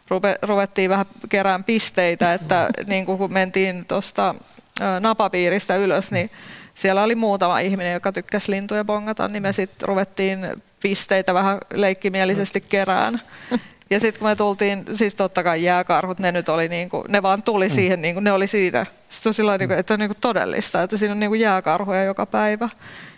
ruve, 0.10 0.38
ruvettiin 0.42 0.90
vähän 0.90 1.06
kerään 1.30 1.64
pisteitä, 1.64 2.34
että 2.34 2.70
niin 2.88 3.06
kuin 3.06 3.18
kun 3.18 3.34
mentiin 3.34 3.86
tuosta 3.86 4.36
napapiiristä 5.00 5.76
ylös, 5.76 6.12
niin 6.12 6.30
siellä 6.76 7.04
oli 7.04 7.16
muutama 7.16 7.60
ihminen, 7.60 7.94
joka 7.94 8.12
tykkäsi 8.12 8.52
lintuja 8.52 8.84
bongata, 8.84 9.28
niin 9.28 9.44
me 9.44 9.54
sitten 9.54 9.88
ruvettiin 9.88 10.48
pisteitä 10.82 11.34
vähän 11.34 11.58
leikkimielisesti 11.74 12.62
kerään. 12.62 13.22
Ja 13.90 14.00
sitten 14.00 14.20
kun 14.20 14.30
me 14.30 14.36
tultiin, 14.36 14.86
siis 14.94 15.16
totta 15.16 15.44
kai 15.44 15.64
jääkarhut, 15.64 16.20
ne 16.20 16.32
nyt 16.32 16.50
oli 16.50 16.68
niinku, 16.68 17.06
ne 17.08 17.22
vaan 17.22 17.44
tuli 17.44 17.68
mm. 17.68 17.74
siihen, 17.74 18.02
niinku, 18.02 18.20
ne 18.20 18.32
oli 18.32 18.48
siinä. 18.48 18.86
Sitten 19.10 19.30
on 19.30 19.34
sillä 19.34 19.58
niinku, 19.58 19.74
että 19.74 19.94
on 19.94 20.00
niinku 20.00 20.18
todellista, 20.22 20.84
että 20.84 20.98
siinä 20.98 21.12
on 21.12 21.20
niinku 21.20 21.34
jääkarhuja 21.34 22.04
joka 22.04 22.26
päivä. 22.26 22.70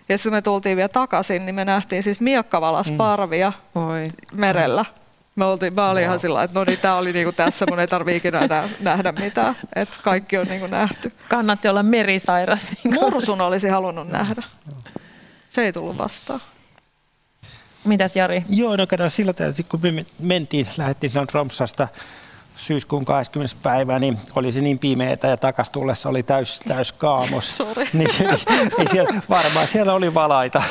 Ja 0.10 0.18
sitten 0.18 0.34
me 0.34 0.42
tultiin 0.42 0.78
vielä 0.78 0.90
takaisin, 0.90 1.46
niin 1.46 1.56
me 1.56 1.66
nähtiin 1.66 2.04
siis 2.04 2.20
miekkavalasparvia 2.20 3.54
Oi. 3.76 4.08
merellä. 4.32 4.86
Me 5.36 5.46
oltiin, 5.46 5.76
mä 5.76 5.90
olin 5.90 6.04
ihan 6.04 6.20
sillä 6.20 6.44
että 6.44 6.60
no 6.60 6.64
niin, 6.64 6.80
tää 6.80 6.96
oli 6.96 7.14
niinku 7.14 7.32
tässä, 7.32 7.66
mun 7.70 7.80
ei 7.80 7.88
tarvii 7.88 8.16
ikinä 8.16 8.48
nä- 8.48 8.70
nähdä 8.80 9.12
mitään. 9.12 9.56
Että 9.76 9.96
kaikki 10.04 10.38
on 10.38 10.48
niinku 10.48 10.68
nähty. 10.68 11.12
Kannatti 11.30 11.68
olla 11.68 11.84
merisairas. 11.84 12.68
Mursun 13.02 13.42
olisi 13.42 13.68
halunnut 13.68 14.08
nähdä. 14.10 14.44
Se 15.50 15.62
ei 15.66 15.74
tullut 15.74 15.98
vastaan. 15.98 16.42
Mitäs 17.84 18.16
Jari? 18.16 18.44
Joo, 18.50 18.76
no 18.76 18.88
kato, 18.88 19.10
sillä 19.10 19.34
tavalla, 19.34 19.56
kun 19.70 19.80
me 19.84 20.06
mentiin, 20.20 20.68
lähdettiin 20.78 21.10
silloin 21.10 21.28
Tromsasta 21.28 21.88
syyskuun 22.60 23.06
20. 23.06 23.56
päivä, 23.64 24.00
niin 24.00 24.18
oli 24.36 24.52
se 24.52 24.62
niin 24.62 24.80
pimeätä 24.80 25.28
ja 25.28 25.38
takas 25.38 25.70
tullessa 25.70 26.10
oli 26.10 26.24
täys, 26.24 26.60
täys 26.68 26.92
kaamos. 26.92 27.50
Sori. 27.58 27.90
Niin, 27.94 28.10
ei, 28.20 28.28
ei 28.80 28.86
siellä, 28.92 29.22
varmaan 29.30 29.68
siellä 29.68 29.94
oli 29.94 30.14
valaita, 30.14 30.64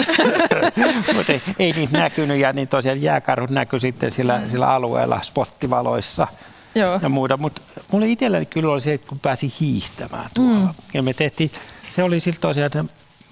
mutta 1.15 1.33
ei, 1.33 1.43
ei 1.59 1.73
niitä 1.73 1.99
näkynyt 1.99 2.39
ja 2.39 2.53
niin 2.53 2.69
tosiaan 2.69 3.03
jääkarhut 3.03 3.51
näkyi 3.51 3.81
sitten 3.81 4.11
sillä, 4.11 4.41
sillä 4.51 4.69
alueella 4.69 5.21
spottivaloissa 5.23 6.27
Joo. 6.75 6.99
ja 7.03 7.09
muuta. 7.09 7.37
Mutta 7.37 7.61
mulle 7.93 8.09
itselläni 8.09 8.47
kyllä 8.47 8.73
oli 8.73 8.81
se, 8.81 8.95
että 8.95 9.09
kun 9.09 9.21
pääsi 9.21 9.53
hiihtämään 9.61 10.31
tuolla. 10.35 10.59
Mm. 10.59 10.75
Ja 10.95 11.03
me 11.03 11.15
tehtiin, 11.15 11.51
se 11.91 12.03
oli 12.03 12.21
siltä 12.21 12.41
tosiaan, 12.41 12.67
että 12.67 12.85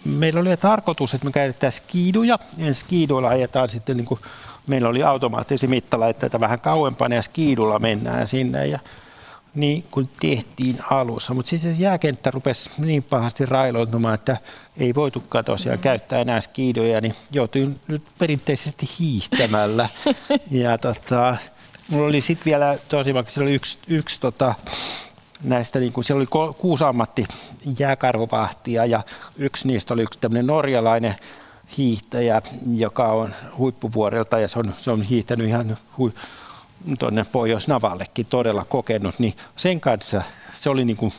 meillä 0.04 0.40
oli 0.40 0.56
tarkoitus, 0.56 1.14
että 1.14 1.24
me 1.24 1.32
käytetään 1.32 1.72
skiiduja. 1.72 2.38
Ja 2.56 2.74
skiiduilla 2.74 3.28
ajetaan 3.28 3.70
sitten, 3.70 3.96
niin 3.96 4.04
kuin, 4.04 4.20
meillä 4.66 4.88
oli 4.88 5.02
automaattisia 5.02 5.68
mittalaitteita 5.68 6.40
vähän 6.40 6.61
kauempana 6.61 7.14
ja 7.14 7.22
skiidulla 7.22 7.79
mennään 7.79 8.29
sinne. 8.29 8.66
Ja, 8.66 8.79
niin 9.57 9.85
kuin 9.90 10.09
tehtiin 10.20 10.79
alussa, 10.90 11.35
mutta 11.35 11.48
sitten 11.48 11.74
se 11.74 11.83
jääkenttä 11.83 12.31
rupesi 12.31 12.70
niin 12.79 13.02
pahasti 13.02 13.46
railoitumaan, 13.46 14.14
että 14.14 14.37
ei 14.76 14.94
voitukaan 14.94 15.44
tosiaan 15.44 15.79
käyttää 15.79 16.20
enää 16.20 16.40
skiidoja, 16.40 17.00
niin 17.00 17.14
joutuin 17.31 17.81
nyt 17.88 18.02
perinteisesti 18.18 18.88
hiihtämällä. 18.98 19.88
ja 20.50 20.79
tota, 20.79 21.37
mulla 21.88 22.07
oli 22.07 22.20
sitten 22.20 22.44
vielä 22.44 22.79
tosi 22.88 23.14
vaikka 23.14 23.33
siellä 23.33 23.48
oli 23.48 23.55
yksi, 23.55 23.79
yksi 23.88 24.20
tota, 24.20 24.55
näistä, 25.44 25.79
niin 25.79 25.92
kuin, 25.92 26.05
siellä 26.05 26.20
oli 26.20 26.55
kuusi 26.59 26.85
ammatti 26.85 27.24
jääkarhuvahtia 27.79 28.85
ja 28.85 29.02
yksi 29.37 29.68
niistä 29.68 29.94
oli 29.94 30.02
yksi 30.02 30.18
tämmöinen 30.20 30.46
norjalainen 30.46 31.16
hiihtäjä, 31.79 32.42
joka 32.74 33.09
on 33.09 33.35
huippuvuorelta 33.59 34.40
ja 34.40 34.48
se 34.48 34.59
on, 34.59 34.74
se 34.76 34.90
on 34.90 35.02
hiihtänyt 35.02 35.48
ihan 35.48 35.76
hui, 35.98 36.12
tuonne 36.98 37.26
Pohjois-Navallekin 37.33 38.26
todella 38.26 38.64
kokenut, 38.64 39.18
niin 39.18 39.35
sen 39.57 39.81
kanssa 39.81 40.22
se 40.55 40.70
oli 40.70 40.85
niin 40.85 40.96
kuin 40.96 41.12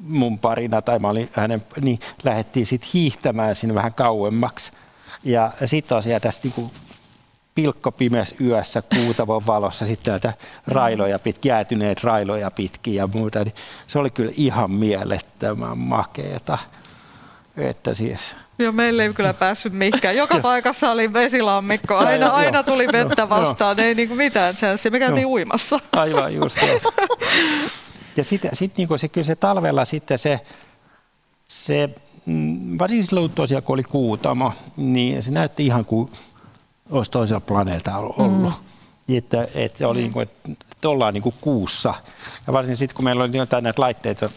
mun 0.00 0.38
parina 0.38 0.82
tai 0.82 0.98
mä 0.98 1.08
olin 1.08 1.30
hänen, 1.32 1.62
niin 1.80 2.00
lähdettiin 2.24 2.66
sitten 2.66 2.90
hiihtämään 2.94 3.56
sinne 3.56 3.74
vähän 3.74 3.94
kauemmaksi. 3.94 4.72
Ja 5.24 5.52
sitten 5.64 5.96
tosiaan 5.96 6.20
tässä 6.20 6.40
niin 6.44 6.70
pilkkopimeässä 7.54 8.36
yössä 8.40 8.82
kuutavon 8.82 9.46
valossa 9.46 9.86
sitten 9.86 10.12
näitä 10.12 10.32
railoja 10.66 11.18
pitkin, 11.18 11.50
jäätyneet 11.50 12.04
railoja 12.04 12.50
pitkin 12.50 12.94
ja 12.94 13.06
muuta, 13.06 13.44
niin 13.44 13.54
se 13.86 13.98
oli 13.98 14.10
kyllä 14.10 14.32
ihan 14.36 14.70
mielettömän 14.70 15.78
makeeta. 15.78 16.58
Että 17.68 17.94
siis, 17.94 18.20
Joo, 18.58 18.72
meille 18.72 19.02
ei 19.02 19.14
kyllä 19.14 19.34
päässyt 19.34 19.72
mihinkään. 19.72 20.16
Joka 20.16 20.40
paikassa 20.42 20.90
oli 20.90 21.12
vesilammikko. 21.12 21.96
Aina, 21.96 22.26
Joo. 22.26 22.34
aina 22.34 22.62
tuli 22.62 22.86
vettä 22.92 23.28
vastaan. 23.28 23.80
Ei 23.80 23.94
niinku 23.94 24.14
mitään 24.14 24.56
chanssia. 24.56 24.90
Me 24.90 24.98
käytiin 24.98 25.22
Joo. 25.22 25.30
uimassa. 25.30 25.80
Aivan 25.92 26.34
just. 26.34 26.58
Ja 28.16 28.24
sitten 28.24 28.50
sit 28.56 28.76
niinku 28.76 28.98
se, 28.98 29.08
kyllä 29.08 29.24
se 29.24 29.36
talvella 29.36 29.84
sitten 29.84 30.18
se, 30.18 30.40
se 31.46 31.88
mm, 32.26 32.78
varsinkin 32.78 33.06
silloin 33.06 33.32
tosiaan 33.32 33.62
kun 33.62 33.74
oli 33.74 33.82
kuutamo, 33.82 34.52
niin 34.76 35.22
se 35.22 35.30
näytti 35.30 35.66
ihan 35.66 35.84
kuin 35.84 36.10
olisi 36.90 37.10
toisella 37.10 37.40
planeetalla 37.40 38.14
ollut. 38.18 38.52
Mm. 39.06 39.16
Että, 39.16 39.48
että 39.54 39.88
oli 39.88 40.00
niin 40.00 40.12
kuin, 40.12 40.22
että 40.22 40.88
ollaan 40.88 41.14
niin 41.14 41.22
kuin 41.22 41.34
kuussa. 41.40 41.94
Ja 42.46 42.52
varsinkin 42.52 42.76
sitten 42.76 42.96
kun 42.96 43.04
meillä 43.04 43.24
oli 43.24 43.36
jotain 43.36 43.64
näitä 43.64 43.82
laitteita, 43.82 44.30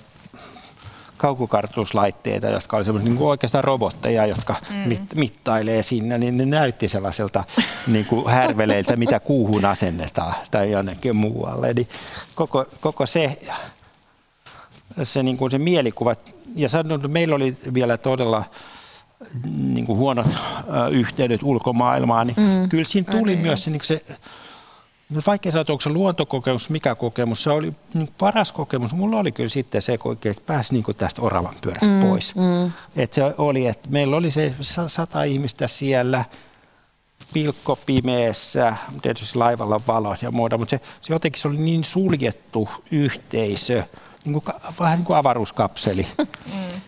kaukokartoituslaitteita, 1.23 2.47
jotka 2.47 2.77
oli 2.77 2.85
semmoisia 2.85 3.09
niin 3.09 3.17
kuin 3.17 3.27
oikeastaan 3.27 3.63
robotteja, 3.63 4.25
jotka 4.25 4.55
mm. 4.69 4.75
mit, 4.75 5.01
mittailee 5.15 5.83
sinne, 5.83 6.17
niin 6.17 6.37
ne 6.37 6.45
näytti 6.45 6.87
sellaiselta 6.89 7.43
niin 7.87 8.05
kuin 8.05 8.29
härveleiltä, 8.29 8.95
mitä 8.95 9.19
kuuhun 9.19 9.65
asennetaan 9.65 10.35
tai 10.51 10.71
jonnekin 10.71 11.15
muualle. 11.15 11.69
Eli 11.69 11.87
koko, 12.35 12.65
koko 12.81 13.05
se, 13.05 13.39
se, 15.03 15.23
niin 15.23 15.37
kuin 15.37 15.51
se 15.51 15.57
mielikuva, 15.57 16.15
ja 16.55 16.69
sanon, 16.69 16.95
että 16.95 17.07
meillä 17.07 17.35
oli 17.35 17.57
vielä 17.73 17.97
todella 17.97 18.43
niin 19.53 19.85
kuin 19.85 19.97
huonot 19.97 20.27
yhteydet 20.91 21.43
ulkomaailmaan, 21.43 22.27
niin 22.27 22.39
mm. 22.39 22.69
kyllä 22.69 22.85
siinä 22.85 23.11
tuli 23.11 23.35
myös 23.35 23.63
se, 23.63 23.71
niin 23.71 23.79
kuin 23.79 23.87
se 23.87 24.03
vaikea 25.27 25.51
sanoa, 25.51 25.61
että 25.61 25.73
onko 25.73 25.81
se 25.81 25.89
luontokokemus, 25.89 26.69
mikä 26.69 26.95
kokemus, 26.95 27.43
se 27.43 27.49
oli 27.49 27.73
niin 27.93 28.09
paras 28.17 28.51
kokemus. 28.51 28.93
Mulla 28.93 29.19
oli 29.19 29.31
kyllä 29.31 29.49
sitten 29.49 29.81
se, 29.81 29.97
kun 29.97 30.09
oikein 30.09 30.35
pääsi 30.45 30.73
niin 30.73 30.83
kuin 30.83 30.97
tästä 30.97 31.21
oravan 31.21 31.55
pyörästä 31.61 31.87
mm, 31.87 32.01
pois. 32.01 32.35
Mm. 32.35 32.71
Et 32.95 33.13
se 33.13 33.21
oli, 33.37 33.67
että 33.67 33.89
meillä 33.89 34.15
oli 34.15 34.31
se 34.31 34.53
sa- 34.61 34.89
sata 34.89 35.23
ihmistä 35.23 35.67
siellä, 35.67 36.25
pilkko 37.33 37.79
pimeässä, 37.85 38.75
tietysti 39.01 39.37
laivalla 39.37 39.81
valot 39.87 40.21
ja 40.21 40.31
muuta, 40.31 40.57
mutta 40.57 40.69
se, 40.69 40.81
se 41.01 41.13
jotenkin 41.13 41.41
se 41.41 41.47
oli 41.47 41.57
niin 41.57 41.83
suljettu 41.83 42.69
yhteisö, 42.91 43.83
niin 44.25 44.41
kuin, 44.41 44.55
vähän 44.79 44.99
niin 44.99 45.05
kuin 45.05 45.17
avaruuskapseli. 45.17 46.07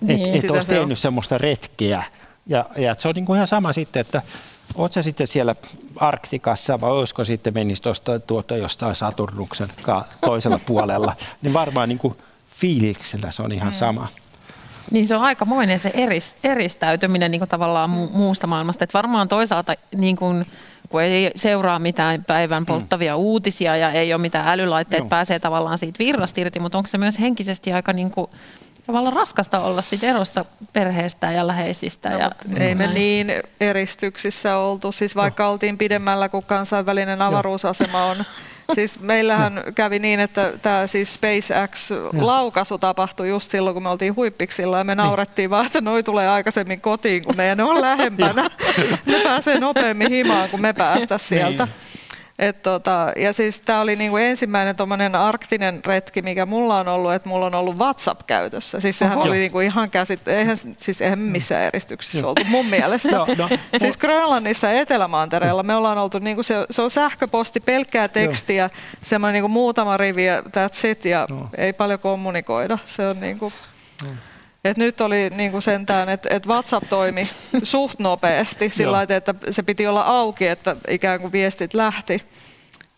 Mm, 0.01 0.07
niin, 0.07 0.21
että 0.21 0.35
et 0.35 0.41
sitä 0.41 0.53
olisi 0.53 0.67
se 0.67 0.73
on. 0.73 0.79
tehnyt 0.79 0.99
semmoista 0.99 1.37
retkeä. 1.37 2.03
Ja, 2.47 2.65
ja 2.77 2.91
et 2.91 2.99
se 2.99 3.07
on 3.07 3.15
niin 3.15 3.25
kuin 3.25 3.37
ihan 3.37 3.47
sama 3.47 3.73
sitten, 3.73 4.01
että 4.01 4.21
oot 4.75 4.91
sä 4.91 5.01
sitten 5.01 5.27
siellä 5.27 5.55
Arktikassa 5.95 6.81
vai 6.81 6.91
olisiko 6.91 7.25
sitten 7.25 7.53
menisi 7.53 7.81
tuosta 7.81 8.19
tuota 8.19 8.57
jostain 8.57 8.95
Saturnuksen 8.95 9.69
toisella 10.25 10.59
puolella, 10.65 11.13
niin 11.41 11.53
varmaan 11.53 11.89
niin 11.89 11.99
kuin 11.99 12.17
fiiliksellä 12.59 13.31
se 13.31 13.41
on 13.41 13.51
ihan 13.51 13.73
sama. 13.73 14.07
Niin 14.91 15.07
se 15.07 15.15
on 15.15 15.21
aikamoinen 15.21 15.79
se 15.79 15.91
eris, 15.93 16.35
eristäytyminen 16.43 17.31
niin 17.31 17.39
kuin 17.39 17.49
tavallaan 17.49 17.89
mu- 17.89 18.17
muusta 18.17 18.47
maailmasta. 18.47 18.83
Et 18.83 18.93
varmaan 18.93 19.27
toisaalta 19.27 19.73
niin 19.95 20.15
kuin, 20.15 20.45
kun 20.89 21.01
ei 21.01 21.31
seuraa 21.35 21.79
mitään 21.79 22.23
päivän 22.23 22.65
polttavia 22.65 23.15
uutisia 23.15 23.77
ja 23.77 23.91
ei 23.91 24.13
ole 24.13 24.21
mitään 24.21 24.47
älylaitteet, 24.47 25.01
Joo. 25.01 25.09
pääsee 25.09 25.39
tavallaan 25.39 25.77
siitä 25.77 25.99
virrasta 25.99 26.41
irti, 26.41 26.59
mutta 26.59 26.77
onko 26.77 26.87
se 26.87 26.97
myös 26.97 27.19
henkisesti 27.19 27.73
aika 27.73 27.93
niin 27.93 28.11
kuin, 28.11 28.27
tavallaan 28.85 29.13
raskasta 29.13 29.59
olla 29.59 29.81
sit 29.81 30.03
erossa 30.03 30.45
perheestä 30.73 31.31
ja 31.31 31.47
läheisistä? 31.47 32.09
No, 32.09 32.19
ja 32.19 32.31
ei 32.59 32.75
me 32.75 32.87
niin 32.87 33.33
eristyksissä 33.59 34.57
oltu, 34.57 34.91
siis 34.91 35.15
vaikka 35.15 35.47
oltiin 35.47 35.77
pidemmällä 35.77 36.29
kuin 36.29 36.45
kansainvälinen 36.45 37.21
avaruusasema 37.21 38.05
on. 38.05 38.17
Siis 38.73 38.99
meillähän 38.99 39.63
kävi 39.75 39.99
niin, 39.99 40.19
että 40.19 40.53
tämä 40.61 40.87
siis 40.87 41.13
SpaceX-laukaisu 41.13 42.77
tapahtui 42.77 43.29
just 43.29 43.51
silloin, 43.51 43.73
kun 43.73 43.83
me 43.83 43.89
oltiin 43.89 44.15
huippiksilla. 44.15 44.77
Ja 44.77 44.83
me 44.83 44.95
naurettiin 44.95 45.49
vaan, 45.49 45.65
että 45.65 45.81
noi 45.81 46.03
tulee 46.03 46.27
aikaisemmin 46.27 46.81
kotiin 46.81 47.23
kuin 47.23 47.37
me 47.37 47.47
ja 47.47 47.55
ne 47.55 47.63
on 47.63 47.81
lähempänä. 47.81 48.49
ne 49.05 49.19
pääsee 49.23 49.59
nopeammin 49.59 50.11
himaan, 50.11 50.49
kun 50.49 50.61
me 50.61 50.73
päästä 50.73 51.17
sieltä. 51.17 51.67
Et 52.39 52.61
tota, 52.61 53.11
ja 53.15 53.33
siis 53.33 53.59
tämä 53.59 53.81
oli 53.81 53.95
niinku 53.95 54.17
ensimmäinen 54.17 54.75
arktinen 55.19 55.81
retki, 55.85 56.21
mikä 56.21 56.45
mulla 56.45 56.79
on 56.79 56.87
ollut, 56.87 57.13
että 57.13 57.29
mulla 57.29 57.45
on 57.45 57.55
ollut 57.55 57.77
WhatsApp 57.77 58.21
käytössä. 58.27 58.79
Siis 58.79 58.99
sehän 58.99 59.17
Oho. 59.17 59.27
oli 59.27 59.37
niinku 59.37 59.59
ihan 59.59 59.91
käsit, 59.91 60.27
eihän, 60.27 60.57
siis 60.77 61.01
eihän 61.01 61.19
missään 61.19 61.63
eristyksissä 61.63 62.27
oltu 62.27 62.45
mun 62.45 62.65
mielestä. 62.65 63.09
Joo, 63.15 63.27
no, 63.37 63.49
siis 63.79 63.97
Grönlannissa 63.97 64.67
ja 64.67 64.81
Etelämantereella 64.81 65.63
me 65.63 65.75
ollaan 65.75 65.97
oltu, 65.97 66.19
niinku 66.19 66.43
se, 66.43 66.55
se 66.69 66.81
on 66.81 66.89
sähköposti, 66.89 67.59
pelkkää 67.59 68.07
tekstiä, 68.07 68.69
semmoinen 69.03 69.33
niinku 69.33 69.47
muutama 69.47 69.97
rivi 69.97 70.25
ja 70.25 70.39
that's 70.39 70.87
it, 70.87 71.05
ja 71.05 71.25
Joo. 71.29 71.49
ei 71.57 71.73
paljon 71.73 71.99
kommunikoida. 71.99 72.77
Se 72.85 73.07
on 73.07 73.19
niinku, 73.19 73.53
et 74.65 74.77
nyt 74.77 75.01
oli 75.01 75.29
niinku 75.29 75.61
sentään, 75.61 76.09
että 76.09 76.29
et 76.31 76.47
WhatsApp 76.47 76.89
toimi 76.89 77.29
suht 77.63 77.99
nopeasti 77.99 78.69
sillä 78.69 78.87
Joo. 78.87 78.91
lailla, 78.91 79.15
että 79.15 79.35
se 79.49 79.63
piti 79.63 79.87
olla 79.87 80.01
auki, 80.01 80.47
että 80.47 80.75
ikään 80.87 81.21
kuin 81.21 81.31
viestit 81.31 81.73
lähti. 81.73 82.21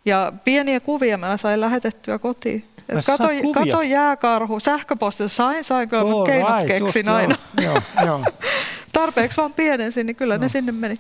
Ja 0.06 0.34
pieniä 0.44 0.80
kuvia 0.80 1.18
mä 1.18 1.38
sain 1.38 1.62
lähetettyä 1.62 2.20
kotiin. 2.20 2.66
Et 2.90 3.06
kato, 3.06 3.28
kato 3.54 3.82
jääkarhu, 3.82 4.60
sähköpostissa 4.60 5.36
sain, 5.36 5.64
sain 5.64 5.90
kyllä, 5.90 6.04
mutta 6.04 6.32
keinot 6.32 6.50
right, 6.50 6.80
just 6.80 6.84
keksin 6.84 7.06
joo, 7.06 7.16
aina. 7.16 7.36
Joo, 7.62 7.82
joo. 8.06 8.24
Tarpeeksi 8.94 9.38
vaan 9.38 9.54
pienensin, 9.54 10.06
niin 10.06 10.16
kyllä 10.16 10.38
ne 10.38 10.50
sinne 10.50 10.72
meni. 10.72 11.00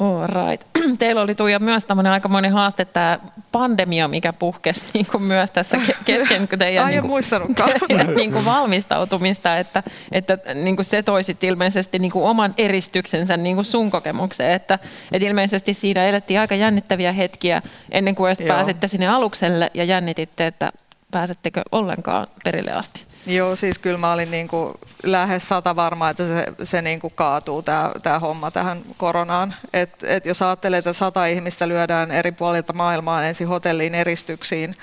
All 0.00 0.26
right. 0.26 0.68
Teillä 0.98 1.22
oli 1.22 1.34
Tuija 1.34 1.58
myös 1.58 1.84
tämmöinen 1.84 2.12
aikamoinen 2.12 2.52
haaste, 2.52 2.84
tämä 2.84 3.18
pandemia, 3.52 4.08
mikä 4.08 4.32
puhkesi 4.32 4.86
niin 4.94 5.06
kuin 5.06 5.22
myös 5.22 5.50
tässä 5.50 5.76
ke- 5.76 5.96
kesken 6.04 6.48
teidän 6.58 6.86
niin 6.86 7.02
kuin, 7.02 7.24
teidän, 7.88 8.14
niin 8.14 8.32
kuin 8.32 8.44
valmistautumista, 8.44 9.58
että, 9.58 9.82
että 10.12 10.38
niin 10.54 10.76
kuin 10.76 10.86
se 10.86 11.02
toi 11.02 11.22
sit 11.22 11.44
ilmeisesti 11.44 11.98
niin 11.98 12.12
kuin 12.12 12.24
oman 12.24 12.54
eristyksensä 12.58 13.36
niin 13.36 13.56
kuin 13.56 13.64
sun 13.64 13.90
kokemukseen, 13.90 14.52
että, 14.52 14.78
että 15.12 15.26
ilmeisesti 15.26 15.74
siinä 15.74 16.04
elettiin 16.04 16.40
aika 16.40 16.54
jännittäviä 16.54 17.12
hetkiä 17.12 17.62
ennen 17.90 18.14
kuin 18.14 18.36
pääsitte 18.48 18.88
sinne 18.88 19.08
alukselle 19.08 19.70
ja 19.74 19.84
jännititte, 19.84 20.46
että 20.46 20.72
pääsettekö 21.10 21.62
ollenkaan 21.72 22.26
perille 22.44 22.72
asti. 22.72 23.13
Joo, 23.26 23.56
siis 23.56 23.78
kyllä 23.78 23.98
mä 23.98 24.12
olin 24.12 24.30
niin 24.30 24.48
kuin 24.48 24.74
lähes 25.02 25.48
sata 25.48 25.76
varma, 25.76 26.10
että 26.10 26.26
se, 26.26 26.46
se 26.62 26.82
niin 26.82 27.00
kuin 27.00 27.12
kaatuu 27.16 27.62
tämä, 27.62 27.92
tämä 28.02 28.18
homma 28.18 28.50
tähän 28.50 28.80
koronaan. 28.96 29.54
Et, 29.72 29.90
et 30.02 30.26
jos 30.26 30.42
ajattelee, 30.42 30.78
että 30.78 30.92
sata 30.92 31.26
ihmistä 31.26 31.68
lyödään 31.68 32.10
eri 32.10 32.32
puolilta 32.32 32.72
maailmaa 32.72 33.24
ensin 33.24 33.48
hotelliin 33.48 33.94
eristyksiin, 33.94 34.76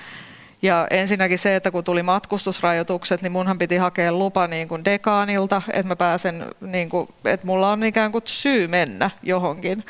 ja 0.62 0.86
ensinnäkin 0.90 1.38
se, 1.38 1.56
että 1.56 1.70
kun 1.70 1.84
tuli 1.84 2.02
matkustusrajoitukset, 2.02 3.22
niin 3.22 3.32
munhan 3.32 3.58
piti 3.58 3.76
hakea 3.76 4.12
lupa 4.12 4.46
niin 4.46 4.68
kuin 4.68 4.84
dekaanilta, 4.84 5.62
että 5.72 5.88
mä 5.88 5.96
pääsen, 5.96 6.46
niin 6.60 6.88
kuin, 6.88 7.08
että 7.24 7.46
mulla 7.46 7.70
on 7.70 7.84
ikään 7.84 8.12
kuin 8.12 8.22
syy 8.24 8.66
mennä 8.66 9.10
johonkin. 9.22 9.84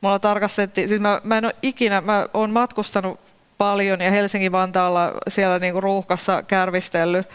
Mulla 0.00 0.18
tarkastettiin, 0.18 0.88
siis 0.88 1.00
mä, 1.00 1.20
mä 1.24 1.38
en 1.38 1.44
ole 1.44 1.54
ikinä, 1.62 2.00
mä 2.00 2.26
oon 2.34 2.50
matkustanut 2.50 3.20
paljon 3.58 4.00
ja 4.00 4.10
Helsingin-Vantaalla 4.10 5.12
siellä 5.28 5.58
niin 5.58 5.72
kuin 5.72 5.82
ruuhkassa 5.82 6.42
kärvistellyt. 6.42 7.26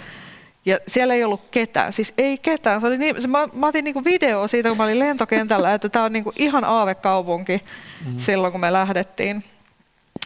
Ja 0.66 0.78
siellä 0.88 1.14
ei 1.14 1.24
ollut 1.24 1.42
ketään, 1.52 1.94
siis 1.94 2.14
ei 2.18 2.38
ketään. 2.38 2.82
Se 2.82 2.88
oli 2.88 2.98
niin, 2.98 3.16
mä, 3.28 3.48
mä 3.54 3.68
otin 3.68 3.84
niinku 3.84 4.04
video 4.04 4.48
siitä, 4.48 4.70
kun 4.70 4.78
mä 4.78 4.84
olin 4.84 5.00
lentokentällä, 5.00 5.74
että 5.74 5.90
tämä 5.90 6.06
on 6.06 6.14
niinku 6.14 6.34
ihan 6.36 6.64
aavekaupunki 6.64 7.62
mm-hmm. 8.06 8.20
silloin, 8.20 8.52
kun 8.52 8.62
me 8.62 8.74
lähdettiin. 8.74 9.44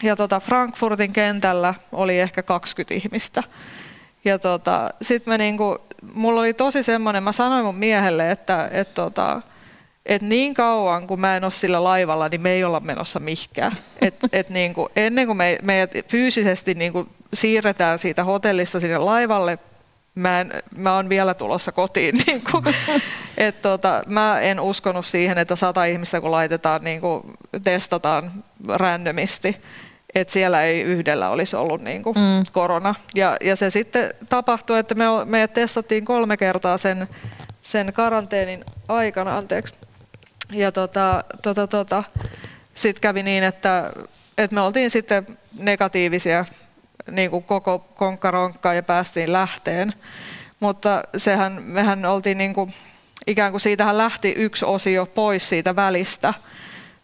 Ja 0.03 0.15
tota 0.15 0.39
Frankfurtin 0.39 1.13
kentällä 1.13 1.73
oli 1.91 2.19
ehkä 2.19 2.43
20 2.43 2.93
ihmistä. 2.93 3.43
Ja 4.25 4.39
tota, 4.39 4.89
sitten 5.01 5.31
me 5.31 5.37
niinku, 5.37 5.77
mulla 6.13 6.39
oli 6.39 6.53
tosi 6.53 6.83
semmoinen, 6.83 7.23
mä 7.23 7.31
sanoin 7.31 7.65
mun 7.65 7.75
miehelle, 7.75 8.31
että 8.31 8.69
et 8.71 8.93
tota, 8.93 9.41
et 10.05 10.21
niin 10.21 10.53
kauan 10.53 11.07
kun 11.07 11.19
mä 11.19 11.37
en 11.37 11.43
ole 11.43 11.51
sillä 11.51 11.83
laivalla, 11.83 12.29
niin 12.29 12.41
me 12.41 12.51
ei 12.51 12.63
olla 12.63 12.79
menossa 12.79 13.19
mihkään. 13.19 13.77
Et, 14.01 14.15
et 14.31 14.49
niinku, 14.49 14.89
ennen 14.95 15.25
kuin 15.27 15.37
me, 15.37 15.57
meidät 15.61 15.91
fyysisesti 16.07 16.73
niinku 16.73 17.07
siirretään 17.33 17.99
siitä 17.99 18.23
hotellista 18.23 18.79
sinne 18.79 18.97
laivalle, 18.97 19.59
mä, 20.15 20.41
en, 20.41 20.53
mä 20.77 20.95
oon 20.95 21.09
vielä 21.09 21.33
tulossa 21.33 21.71
kotiin. 21.71 22.15
Niin 22.27 22.41
kuin, 22.51 22.65
et 23.37 23.61
tota, 23.61 24.03
mä 24.07 24.39
en 24.39 24.59
uskonut 24.59 25.05
siihen, 25.05 25.37
että 25.37 25.55
sata 25.55 25.85
ihmistä 25.85 26.21
kun 26.21 26.31
laitetaan, 26.31 26.83
niin 26.83 27.01
kuin, 27.01 27.23
testataan 27.63 28.31
randomisti, 28.67 29.57
että 30.15 30.33
siellä 30.33 30.63
ei 30.63 30.81
yhdellä 30.81 31.29
olisi 31.29 31.55
ollut 31.55 31.81
niin 31.81 32.03
kuin, 32.03 32.17
mm. 32.17 32.43
korona. 32.51 32.95
Ja, 33.15 33.37
ja 33.41 33.55
se 33.55 33.69
sitten 33.69 34.13
tapahtui, 34.29 34.79
että 34.79 34.95
me, 34.95 35.05
me 35.25 35.47
testattiin 35.47 36.05
kolme 36.05 36.37
kertaa 36.37 36.77
sen, 36.77 37.07
sen 37.61 37.93
karanteenin 37.93 38.65
aikana, 38.87 39.37
anteeksi. 39.37 39.73
Ja 40.51 40.71
tota, 40.71 41.23
tota, 41.41 41.67
tota, 41.67 42.03
sitten 42.75 43.01
kävi 43.01 43.23
niin, 43.23 43.43
että, 43.43 43.91
että 44.37 44.55
me 44.55 44.61
oltiin 44.61 44.91
sitten 44.91 45.37
negatiivisia 45.59 46.45
niin 47.11 47.31
kuin 47.31 47.43
koko 47.43 47.79
konkkaronkka 47.79 48.73
ja 48.73 48.83
päästiin 48.83 49.33
lähteen. 49.33 49.93
Mutta 50.59 51.03
sehän, 51.17 51.63
mehän 51.63 52.05
oltiin 52.05 52.37
niin 52.37 52.53
kuin, 52.53 52.73
ikään 53.27 53.51
kuin 53.51 53.61
siitähän 53.61 53.97
lähti 53.97 54.33
yksi 54.37 54.65
osio 54.65 55.05
pois 55.05 55.49
siitä 55.49 55.75
välistä. 55.75 56.33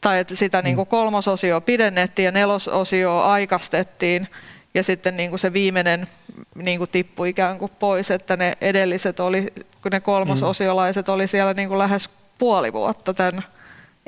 Tai 0.02 0.20
että 0.20 0.36
sitä 0.36 0.62
niin 0.62 0.76
kuin 0.76 0.88
mm. 0.88 0.90
kolmososio 0.90 1.62
pidennettiin 1.62 2.26
ja 2.26 2.32
nelososio 2.32 3.22
aikastettiin. 3.22 4.28
Ja 4.74 4.84
sitten 4.84 5.18
niin 5.18 5.30
kuin 5.30 5.40
se 5.40 5.54
viimeinen 5.54 6.08
niin 6.56 6.78
kuin 6.78 6.90
tippui 6.90 7.30
ikään 7.30 7.60
kuin 7.60 7.72
pois, 7.80 8.12
että 8.12 8.38
ne 8.38 8.54
edelliset 8.62 9.20
oli, 9.20 9.54
kun 9.82 9.92
ne 9.92 10.00
kolmososiolaiset 10.00 11.10
oli 11.10 11.28
siellä 11.28 11.54
niin 11.54 11.70
kuin 11.70 11.78
lähes 11.78 12.10
puoli 12.38 12.74
vuotta 12.74 13.14
tämän 13.14 13.44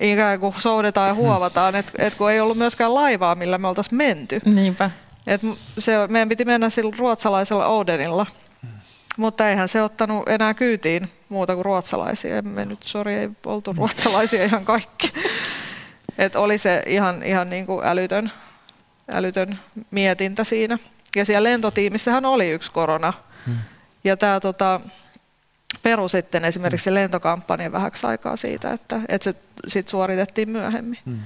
ikään 0.02 0.40
kuin 0.40 0.54
soudetaan 0.58 1.08
ja 1.08 1.14
huovataan, 1.14 1.76
että 1.76 1.92
et 1.98 2.16
kun 2.16 2.32
ei 2.32 2.40
ollut 2.40 2.58
myöskään 2.58 2.94
laivaa, 2.94 3.36
millä 3.36 3.58
me 3.58 3.68
oltaisiin 3.68 3.98
menty. 3.98 4.42
Niinpä. 4.46 4.92
Et 5.28 5.42
se, 5.78 6.08
meidän 6.08 6.30
piti 6.30 6.46
mennä 6.46 6.70
sillä 6.70 6.96
ruotsalaisella 6.98 7.68
Odenilla, 7.68 8.26
hmm. 8.62 8.70
mutta 9.18 9.50
eihän 9.50 9.70
se 9.70 9.82
ottanut 9.82 10.30
enää 10.30 10.54
kyytiin 10.54 11.12
muuta 11.30 11.54
kuin 11.56 11.66
ruotsalaisia. 11.66 12.38
Emme 12.38 12.66
nyt, 12.66 12.84
sori, 12.84 13.14
ei 13.14 13.30
oltu 13.46 13.74
ruotsalaisia 13.78 14.44
ihan 14.44 14.66
kaikki. 14.66 15.14
Et 16.18 16.36
oli 16.36 16.58
se 16.58 16.84
ihan, 16.86 17.24
ihan 17.24 17.50
niin 17.50 17.66
kuin 17.66 17.86
älytön, 17.86 18.32
älytön 19.12 19.60
mietintä 19.92 20.44
siinä. 20.44 20.80
Ja 21.16 21.26
siellä 21.26 21.50
lentotiimissähän 21.50 22.26
oli 22.26 22.50
yksi 22.50 22.72
korona. 22.72 23.14
Hmm. 23.46 23.58
Ja 24.04 24.18
tämä 24.18 24.40
tota, 24.40 24.82
peru 25.84 26.08
sitten 26.08 26.46
esimerkiksi 26.46 26.84
se 26.84 26.94
lentokampanja 26.94 27.72
vähäksi 27.72 28.08
aikaa 28.08 28.38
siitä, 28.38 28.74
että, 28.74 29.02
että 29.10 29.24
se 29.32 29.36
sit 29.68 29.88
suoritettiin 29.88 30.50
myöhemmin. 30.50 31.00
Hmm. 31.06 31.20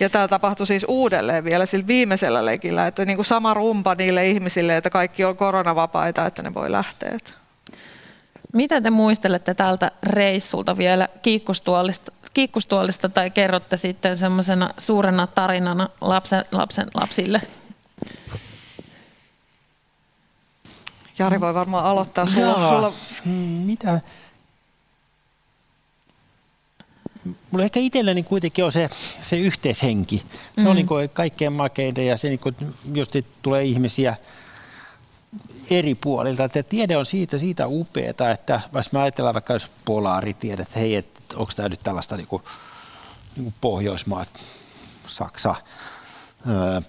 Ja 0.00 0.10
tämä 0.10 0.28
tapahtui 0.28 0.66
siis 0.66 0.86
uudelleen 0.88 1.44
vielä 1.44 1.66
sillä 1.66 1.86
viimeisellä 1.86 2.44
leikillä, 2.44 2.86
että 2.86 3.04
niin 3.04 3.16
kuin 3.16 3.26
sama 3.26 3.54
rumpa 3.54 3.94
niille 3.94 4.28
ihmisille, 4.28 4.76
että 4.76 4.90
kaikki 4.90 5.24
on 5.24 5.36
koronavapaita, 5.36 6.26
että 6.26 6.42
ne 6.42 6.54
voi 6.54 6.72
lähteä. 6.72 7.18
Mitä 8.52 8.80
te 8.80 8.90
muistelette 8.90 9.54
tältä 9.54 9.90
reissulta 10.02 10.76
vielä 10.76 11.08
kiikkustuolista, 11.22 12.12
kiikkustuolista 12.34 13.08
tai 13.08 13.30
kerrotte 13.30 13.76
sitten 13.76 14.16
semmoisena 14.16 14.70
suurena 14.78 15.26
tarinana 15.26 15.88
lapsen, 16.00 16.44
lapsen 16.52 16.86
lapsille? 16.94 17.42
Jari 21.18 21.40
voi 21.40 21.54
varmaan 21.54 21.84
aloittaa. 21.84 22.26
Sulla, 22.26 22.70
sulla... 22.70 22.92
Hmm, 23.24 23.32
mitä? 23.66 24.00
Mulla 27.50 27.64
ehkä 27.64 27.80
itselläni 27.80 28.22
kuitenkin 28.22 28.64
on 28.64 28.72
se, 28.72 28.90
se 29.22 29.38
yhteishenki. 29.38 30.22
Se 30.54 30.60
mm. 30.60 30.66
on 30.66 30.76
niin 30.76 30.86
kuin 30.86 31.08
kaikkein 31.08 31.52
makeinta 31.52 32.00
ja 32.00 32.16
se 32.16 32.28
niin 32.28 32.38
kuin, 32.38 32.56
just 32.94 33.16
tulee 33.42 33.64
ihmisiä 33.64 34.16
eri 35.70 35.94
puolilta. 35.94 36.44
Että 36.44 36.62
tiede 36.62 36.96
on 36.96 37.06
siitä, 37.06 37.38
siitä 37.38 37.66
upeata, 37.66 38.30
että 38.30 38.60
jos 38.74 38.92
mä 38.92 39.02
ajatellaan 39.02 39.34
vaikka 39.34 39.52
jos 39.52 39.70
polaaritiede, 39.84 40.62
että 40.62 40.78
hei, 40.78 40.96
että 40.96 41.20
onko 41.36 41.52
tämä 41.56 41.68
nyt 41.68 41.80
tällaista 41.82 42.16
niin 42.16 42.26
kuin, 42.26 42.42
niin 43.36 43.44
kuin 43.44 43.54
Pohjoismaat, 43.60 44.28
Saksa, 45.06 45.54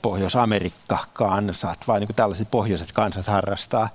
Pohjois-Amerikka 0.02 0.98
kansat, 1.14 1.88
vai 1.88 2.00
niin 2.00 2.08
kuin 2.08 2.16
tällaiset 2.16 2.52
pohjoiset 2.52 2.92
kansat 2.92 3.28
harrastaa. 3.28 3.90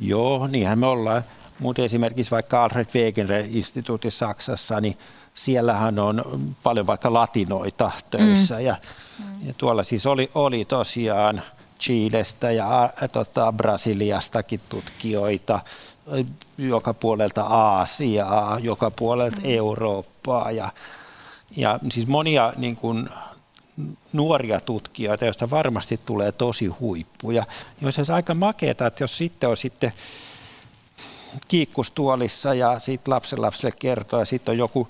Joo, 0.00 0.46
niinhän 0.46 0.78
me 0.78 0.86
ollaan. 0.86 1.22
Mutta 1.58 1.82
esimerkiksi 1.82 2.30
vaikka 2.30 2.64
Alfred 2.64 2.86
Wegener-instituutissa 2.94 4.26
Saksassa, 4.26 4.80
niin 4.80 4.98
siellähän 5.34 5.98
on 5.98 6.24
paljon 6.62 6.86
vaikka 6.86 7.12
latinoita 7.12 7.90
töissä 8.10 8.54
mm. 8.54 8.60
ja, 8.60 8.76
ja 9.46 9.54
tuolla 9.58 9.82
siis 9.82 10.06
oli, 10.06 10.30
oli 10.34 10.64
tosiaan 10.64 11.42
Chilestä 11.80 12.50
ja 12.50 12.90
tota, 13.12 13.52
Brasiliastakin 13.52 14.60
tutkijoita, 14.68 15.60
joka 16.58 16.94
puolelta 16.94 17.42
Aasiaa, 17.42 18.58
joka 18.58 18.90
puolelta 18.90 19.36
mm. 19.36 19.44
Eurooppaa 19.44 20.50
ja, 20.50 20.72
ja 21.56 21.78
siis 21.90 22.06
monia 22.06 22.52
niin 22.56 22.76
kuin, 22.76 23.08
nuoria 24.12 24.60
tutkijoita, 24.60 25.24
joista 25.24 25.50
varmasti 25.50 26.00
tulee 26.06 26.32
tosi 26.32 26.66
huippuja. 26.66 27.46
Jos 27.80 27.94
se 27.94 28.12
aika 28.12 28.34
makeeta, 28.34 28.86
että 28.86 29.02
jos 29.02 29.18
sitten 29.18 29.48
on 29.50 29.56
sitten 29.56 29.92
kiikkustuolissa 31.48 32.54
ja 32.54 32.78
sitten 32.78 33.14
lapsen 33.14 33.42
lapselle 33.42 33.74
kertoo 33.78 34.18
ja 34.18 34.24
sitten 34.24 34.52
on 34.52 34.58
joku 34.58 34.88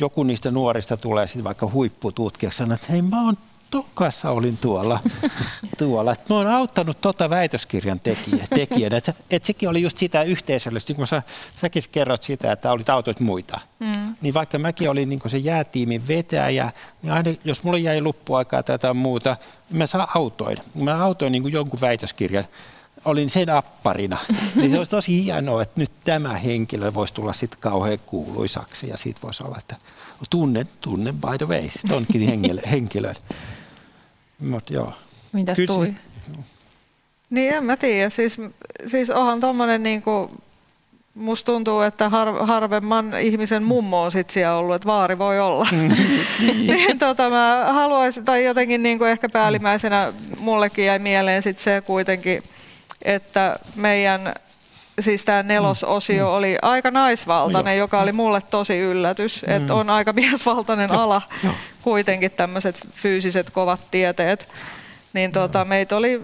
joku 0.00 0.22
niistä 0.22 0.50
nuorista 0.50 0.96
tulee 0.96 1.26
sitten 1.26 1.44
vaikka 1.44 1.70
huippututkijaksi 1.72 2.56
sanoo, 2.56 2.74
että 2.74 2.86
hei 2.92 3.02
mä 3.02 3.24
oon 3.24 3.36
tokassa 3.70 4.30
olin 4.30 4.56
tuolla, 4.56 5.00
tuolla. 5.78 6.12
Että 6.12 6.24
mä 6.28 6.34
oon 6.34 6.46
auttanut 6.46 7.00
tota 7.00 7.30
väitöskirjan 7.30 8.00
tekijä, 8.00 8.46
tekijänä. 8.54 8.96
Että, 8.96 9.14
että 9.30 9.46
sekin 9.46 9.68
oli 9.68 9.82
just 9.82 9.98
sitä 9.98 10.22
yhteisöllistä, 10.22 10.90
niin 10.90 10.96
kun 10.96 11.06
sä, 11.06 11.22
säkin 11.60 11.82
kerrot 11.92 12.22
sitä, 12.22 12.52
että 12.52 12.72
olit 12.72 12.88
autoit 12.88 13.20
muita. 13.20 13.60
Mm. 13.78 14.14
Niin 14.20 14.34
vaikka 14.34 14.58
mäkin 14.58 14.90
olin 14.90 15.08
niin 15.08 15.20
se 15.26 15.38
jäätiimin 15.38 16.08
vetäjä, 16.08 16.70
niin 17.02 17.12
aina 17.12 17.30
jos 17.44 17.62
mulla 17.62 17.78
jäi 17.78 18.00
loppuaikaa 18.00 18.62
tai 18.62 18.74
jotain 18.74 18.96
muuta, 18.96 19.36
niin 19.70 19.78
mä 19.78 19.86
saa 19.86 20.10
autoin. 20.14 20.58
Mä 20.74 21.04
autoin 21.04 21.32
niin 21.32 21.52
jonkun 21.52 21.80
väitöskirjan 21.80 22.44
olin 23.04 23.30
sen 23.30 23.50
apparina. 23.50 24.18
Niin 24.54 24.70
se 24.70 24.78
olisi 24.78 24.90
tosi 24.90 25.24
hienoa, 25.24 25.62
että 25.62 25.80
nyt 25.80 25.90
tämä 26.04 26.36
henkilö 26.36 26.94
voisi 26.94 27.14
tulla 27.14 27.32
sitten 27.32 27.60
kauhean 27.60 27.98
kuuluisaksi 28.06 28.88
ja 28.88 28.96
siitä 28.96 29.20
voisi 29.22 29.42
olla, 29.42 29.56
että 29.58 29.76
tunnen, 30.30 30.68
tunnen 30.80 31.14
by 31.14 31.38
the 31.38 31.48
way, 31.48 31.68
tonkin 31.88 32.20
henkilö, 32.20 32.60
henkilön. 32.70 33.14
Mut 34.38 34.70
joo. 34.70 34.92
Mitäs 35.32 35.56
Kyllä, 35.56 35.74
tuli? 35.74 35.94
Niin 37.30 37.54
en 37.54 37.64
mä 37.64 37.76
tiedä. 37.76 38.10
Siis, 38.10 38.36
siis 38.86 39.10
onhan 39.10 39.40
tommonen 39.40 39.82
niinku, 39.82 40.30
musta 41.14 41.52
tuntuu, 41.52 41.80
että 41.80 42.08
har, 42.08 42.46
harvemman 42.46 43.18
ihmisen 43.20 43.62
mummo 43.62 44.02
on 44.02 44.12
sit 44.12 44.30
siellä 44.30 44.56
ollut, 44.56 44.74
että 44.74 44.86
vaari 44.86 45.18
voi 45.18 45.40
olla. 45.40 45.68
niin, 46.66 46.98
tota, 46.98 47.30
mä 47.30 47.68
haluaisin, 47.72 48.24
tai 48.24 48.44
jotenkin 48.44 48.82
niinku 48.82 49.04
ehkä 49.04 49.28
päällimmäisenä 49.28 50.12
mullekin 50.38 50.84
jäi 50.84 50.98
mieleen 50.98 51.42
sit 51.42 51.58
se 51.58 51.82
kuitenkin, 51.86 52.42
että 53.02 53.58
meidän 53.74 54.34
siis 55.00 55.24
tämä 55.24 55.42
nelososio 55.42 56.26
mm. 56.26 56.32
oli 56.32 56.58
aika 56.62 56.90
naisvaltainen, 56.90 57.76
no, 57.76 57.78
joka 57.78 58.00
oli 58.00 58.12
mulle 58.12 58.40
tosi 58.50 58.78
yllätys, 58.78 59.44
mm. 59.46 59.56
että 59.56 59.74
on 59.74 59.90
aika 59.90 60.12
miesvaltainen 60.12 60.90
ala 60.90 61.22
kuitenkin 61.82 62.30
tämmöiset 62.30 62.88
fyysiset 62.90 63.50
kovat 63.50 63.80
tieteet. 63.90 64.48
Niin 65.12 65.32
tuota, 65.32 65.64
meitä 65.64 65.96
oli 65.96 66.22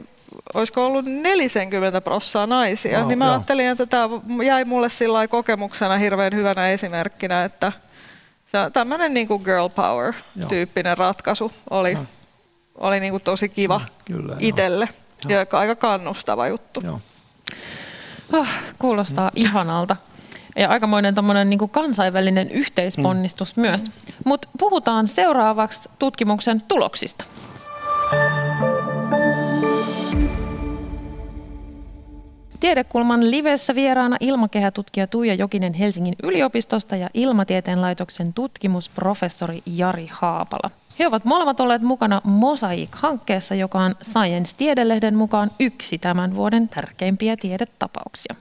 olisiko 0.54 0.86
ollut 0.86 1.04
40 1.04 2.00
prossaa 2.00 2.46
naisia, 2.46 2.98
Wow, 2.98 3.08
niin 3.08 3.18
mä 3.18 3.24
joo. 3.24 3.32
ajattelin, 3.34 3.66
että 3.66 3.86
tämä 3.86 4.08
jäi 4.44 4.64
mulle 4.64 4.90
sillä 4.90 5.28
kokemuksena 5.28 5.96
hirveän 5.98 6.32
hyvänä 6.34 6.68
esimerkkinä, 6.68 7.44
että 7.44 7.72
tämmöinen 8.72 9.14
niin 9.14 9.28
kuin 9.28 9.42
girl 9.44 9.68
power-tyyppinen 9.68 10.98
ratkaisu 10.98 11.52
oli, 11.70 11.98
oli 12.74 13.00
niin 13.00 13.10
kuin 13.10 13.22
tosi 13.22 13.48
kiva 13.48 13.80
joo. 14.08 14.36
itselle 14.38 14.88
ja 15.28 15.46
aika 15.58 15.74
kannustava 15.74 16.48
juttu. 16.48 16.80
Joo. 16.84 17.00
Oh, 18.32 18.48
kuulostaa 18.78 19.30
ihanalta. 19.34 19.96
Ja 20.56 20.68
aikamoinen 20.68 21.14
tommonen 21.14 21.50
niin 21.50 21.70
kansainvälinen 21.70 22.50
yhteisponnistus 22.50 23.56
mm. 23.56 23.60
myös. 23.60 23.84
Mutta 24.24 24.48
puhutaan 24.58 25.08
seuraavaksi 25.08 25.88
tutkimuksen 25.98 26.62
tuloksista. 26.62 27.24
Tiedekulman 32.60 33.30
livessä 33.30 33.74
vieraana 33.74 34.16
ilmakehätutkija 34.20 35.06
Tuija 35.06 35.34
Jokinen 35.34 35.74
Helsingin 35.74 36.14
yliopistosta 36.22 36.96
ja 36.96 37.10
Ilmatieteen 37.14 37.80
laitoksen 37.80 38.32
tutkimusprofessori 38.32 39.62
Jari 39.66 40.08
Haapala. 40.12 40.70
He 40.98 41.06
ovat 41.06 41.24
molemmat 41.24 41.60
olleet 41.60 41.82
mukana 41.82 42.20
Mosaic-hankkeessa, 42.24 43.54
joka 43.54 43.80
on 43.80 43.94
Science-tiedelehden 44.02 45.16
mukaan 45.16 45.50
yksi 45.60 45.98
tämän 45.98 46.34
vuoden 46.34 46.68
tärkeimpiä 46.68 47.36
tiedetapauksia. 47.36 48.34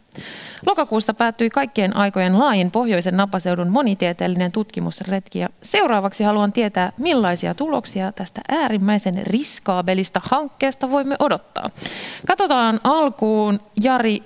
Lokakuussa 0.66 1.14
päättyi 1.14 1.50
kaikkien 1.50 1.96
aikojen 1.96 2.40
laajin 2.40 2.72
pohjoisen 2.72 3.18
napaseudun 3.18 3.70
monitieteellinen 3.70 4.52
tutkimusretki 4.52 5.40
ja 5.40 5.50
seuraavaksi 5.62 6.24
haluan 6.24 6.54
tietää, 6.54 6.92
millaisia 6.98 7.54
tuloksia 7.54 8.12
tästä 8.12 8.42
äärimmäisen 8.50 9.28
riskaabelista 9.28 10.22
hankkeesta 10.24 10.92
voimme 10.92 11.16
odottaa. 11.20 11.70
Katsotaan 12.28 12.80
alkuun, 12.84 13.60
Jari, 13.84 14.24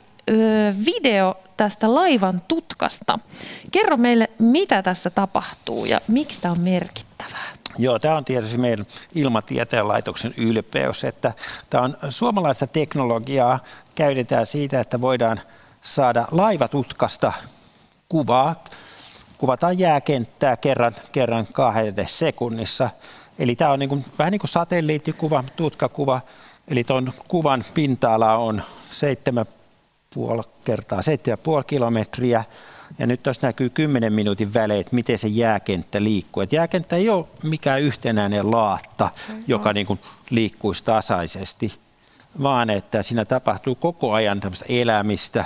video 0.86 1.38
tästä 1.57 1.93
laivan 1.93 2.41
tutkasta. 2.47 3.19
Kerro 3.71 3.97
meille, 3.97 4.30
mitä 4.39 4.82
tässä 4.82 5.09
tapahtuu 5.09 5.86
ja 5.86 6.01
miksi 6.07 6.41
tämä 6.41 6.51
on 6.51 6.61
merkittävää. 6.63 7.16
Joo, 7.78 7.99
tämä 7.99 8.17
on 8.17 8.25
tietysti 8.25 8.57
meidän 8.57 8.86
ilmatieteen 9.15 9.88
laitoksen 9.88 10.34
ylpeys, 10.38 11.03
että 11.03 11.34
tämä 11.69 11.84
on 11.84 11.97
suomalaista 12.09 12.67
teknologiaa, 12.67 13.59
käytetään 13.95 14.45
siitä, 14.45 14.80
että 14.80 15.01
voidaan 15.01 15.39
saada 15.82 16.28
laivatutkasta 16.32 17.34
kuvaa. 18.09 18.63
Kuvataan 19.38 19.80
jääkenttää 19.80 20.57
kerran, 20.57 20.95
kerran 21.11 21.47
kahdessa 21.51 22.17
sekunnissa. 22.17 22.89
Eli 23.39 23.55
tämä 23.55 23.71
on 23.71 23.80
niin 23.80 23.89
kuin, 23.89 24.05
vähän 24.19 24.32
niin 24.32 24.39
kuin 24.39 24.49
satelliittikuva, 24.49 25.43
tutkakuva. 25.55 26.21
Eli 26.67 26.84
tuon 26.84 27.13
kuvan 27.28 27.65
pinta-ala 27.73 28.38
on 28.38 28.61
7,5 30.17 30.43
kertaa 30.65 31.01
7,5 31.01 31.63
kilometriä. 31.67 32.43
Ja 33.00 33.08
nyt 33.08 33.24
tuossa 33.24 33.48
näkyy 33.48 33.70
10 33.70 34.14
minuutin 34.14 34.54
välein, 34.54 34.82
että 34.82 34.95
miten 34.95 35.20
se 35.20 35.28
jääkenttä 35.28 36.04
liikkuu. 36.04 36.43
Et 36.43 36.54
jääkenttä 36.54 36.95
ei 36.95 37.10
ole 37.10 37.26
mikään 37.43 37.82
yhtenäinen 37.82 38.52
laatta, 38.52 39.10
joka 39.48 39.74
niin 39.74 39.88
kuin 39.88 40.00
liikkuisi 40.30 40.84
tasaisesti, 40.84 41.74
vaan 42.41 42.70
että 42.70 43.04
siinä 43.04 43.26
tapahtuu 43.26 43.76
koko 43.76 44.14
ajan 44.14 44.39
tämmöistä 44.39 44.66
elämistä. 44.70 45.45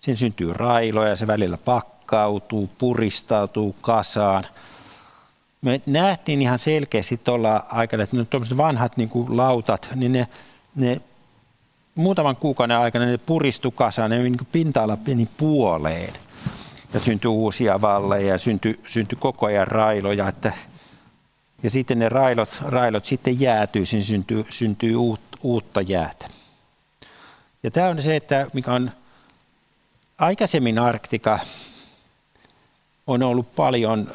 Siinä 0.00 0.16
syntyy 0.16 0.52
railoja, 0.52 1.16
se 1.16 1.26
välillä 1.26 1.56
pakkautuu, 1.56 2.70
puristautuu 2.78 3.76
kasaan. 3.80 4.44
Me 5.62 5.80
nähtiin 5.86 6.42
ihan 6.42 6.58
selkeästi 6.58 7.20
tuolla 7.24 7.66
aikana, 7.68 8.02
että 8.02 8.24
tuommoiset 8.24 8.56
vanhat 8.56 8.96
niin 8.96 9.08
kuin 9.08 9.36
lautat, 9.36 9.88
niin 9.94 10.12
ne, 10.12 10.28
ne 10.74 11.00
muutaman 11.94 12.36
kuukauden 12.36 12.76
aikana 12.76 13.06
ne 13.06 13.18
puristu 13.18 13.70
kasaan, 13.70 14.10
ne 14.10 14.18
niin 14.18 14.38
kuin 14.38 14.48
pinta-ala 14.52 14.96
pieni 14.96 15.28
puoleen 15.36 16.12
ja 16.94 17.00
syntyi 17.00 17.28
uusia 17.28 17.80
valleja 17.80 18.28
ja 18.28 18.38
syntyi, 18.38 18.80
syntyi 18.86 19.18
koko 19.20 19.46
ajan 19.46 19.66
railoja. 19.66 20.28
Että, 20.28 20.52
ja 21.62 21.70
sitten 21.70 21.98
ne 21.98 22.08
railot, 22.08 22.48
railot 22.62 23.04
sitten 23.04 23.40
jäätyy, 23.40 23.86
siinä 23.86 24.04
syntyy, 24.04 24.44
syntyy 24.48 24.96
uut, 24.96 25.20
uutta 25.42 25.80
jäätä. 25.80 26.28
Ja 27.62 27.70
tämä 27.70 27.88
on 27.88 28.02
se, 28.02 28.16
että 28.16 28.46
mikä 28.52 28.72
on 28.72 28.90
aikaisemmin 30.18 30.78
Arktika 30.78 31.38
on 33.06 33.22
ollut 33.22 33.54
paljon, 33.54 34.10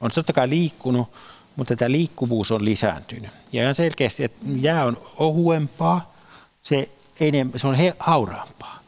on 0.00 0.10
totta 0.14 0.32
kai 0.32 0.48
liikkunut, 0.48 1.08
mutta 1.56 1.76
tämä 1.76 1.90
liikkuvuus 1.90 2.50
on 2.50 2.64
lisääntynyt. 2.64 3.30
Ja 3.52 3.62
ihan 3.62 3.74
selkeästi, 3.74 4.24
että 4.24 4.46
jää 4.56 4.84
on 4.84 4.98
ohuempaa, 5.18 6.14
se, 6.62 6.90
enemmän, 7.20 7.58
se 7.58 7.66
on 7.66 7.74
he, 7.74 7.94
hauraampaa. 7.98 8.78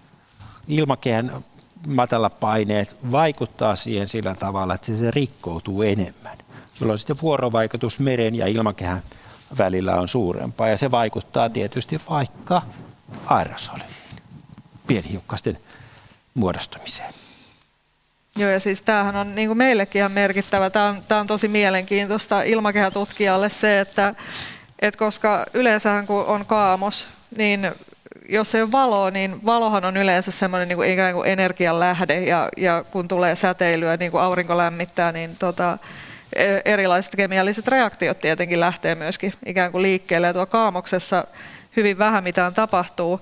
Ilmakehän 0.68 1.44
matalapaineet 1.86 2.96
vaikuttaa 3.12 3.76
siihen 3.76 4.08
sillä 4.08 4.34
tavalla, 4.34 4.74
että 4.74 4.86
se 4.86 5.10
rikkoutuu 5.10 5.82
enemmän. 5.82 6.38
Jolloin 6.80 6.98
sitten 6.98 7.20
vuorovaikutus 7.22 8.00
meren 8.00 8.34
ja 8.34 8.46
ilmakehän 8.46 9.02
välillä 9.58 9.94
on 9.94 10.08
suurempaa 10.08 10.68
ja 10.68 10.76
se 10.76 10.90
vaikuttaa 10.90 11.50
tietysti 11.50 12.00
vaikka 12.10 12.62
aerosoliin, 13.26 13.90
pienhiukkasten 14.86 15.58
muodostumiseen. 16.34 17.14
Joo, 18.36 18.50
ja 18.50 18.60
siis 18.60 18.82
tämähän 18.82 19.16
on 19.16 19.34
niin 19.34 19.48
kuin 19.48 19.58
meillekin 19.58 19.98
ihan 20.00 20.12
merkittävä. 20.12 20.70
Tämä 20.70 20.88
on, 20.88 21.02
tämä 21.08 21.20
on 21.20 21.26
tosi 21.26 21.48
mielenkiintoista 21.48 22.42
ilmakehätutkijalle 22.42 23.48
se, 23.48 23.80
että, 23.80 24.14
että 24.78 24.98
koska 24.98 25.46
yleensähän 25.54 26.06
kun 26.06 26.24
on 26.24 26.46
kaamos, 26.46 27.08
niin 27.36 27.72
jos 28.28 28.54
ei 28.54 28.62
ole 28.62 28.72
valoa, 28.72 29.10
niin 29.10 29.44
valohan 29.44 29.84
on 29.84 29.96
yleensä 29.96 30.30
semmoinen 30.30 30.68
niin 30.68 30.76
kuin 30.76 30.90
ikään 30.90 31.14
kuin 31.14 31.28
energian 31.28 31.80
lähde 31.80 32.20
ja, 32.20 32.48
ja 32.56 32.84
kun 32.90 33.08
tulee 33.08 33.36
säteilyä, 33.36 33.96
niin 33.96 34.10
kuin 34.10 34.22
aurinko 34.22 34.56
lämmittää, 34.56 35.12
niin 35.12 35.36
tota, 35.38 35.78
e- 36.36 36.60
erilaiset 36.64 37.16
kemialliset 37.16 37.68
reaktiot 37.68 38.20
tietenkin 38.20 38.60
lähtee 38.60 38.94
myöskin 38.94 39.32
ikään 39.46 39.72
kuin 39.72 39.82
liikkeelle 39.82 40.26
ja 40.26 40.32
tuo 40.32 40.46
kaamoksessa 40.46 41.24
hyvin 41.76 41.98
vähän 41.98 42.24
mitään 42.24 42.54
tapahtuu. 42.54 43.20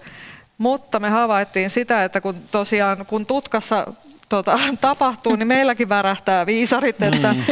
Mutta 0.59 1.01
me 1.01 1.09
havaittiin 1.09 1.71
sitä, 1.71 2.05
että 2.05 2.21
kun 2.21 2.37
tosiaan 2.51 3.07
kun 3.07 3.27
tutkassa 3.27 3.87
tota, 4.29 4.59
tapahtuu, 4.81 5.37
niin 5.37 5.49
meilläkin 5.49 5.89
värähtää 5.89 6.47
viisarit, 6.47 7.03
että 7.03 7.33
mm. 7.33 7.43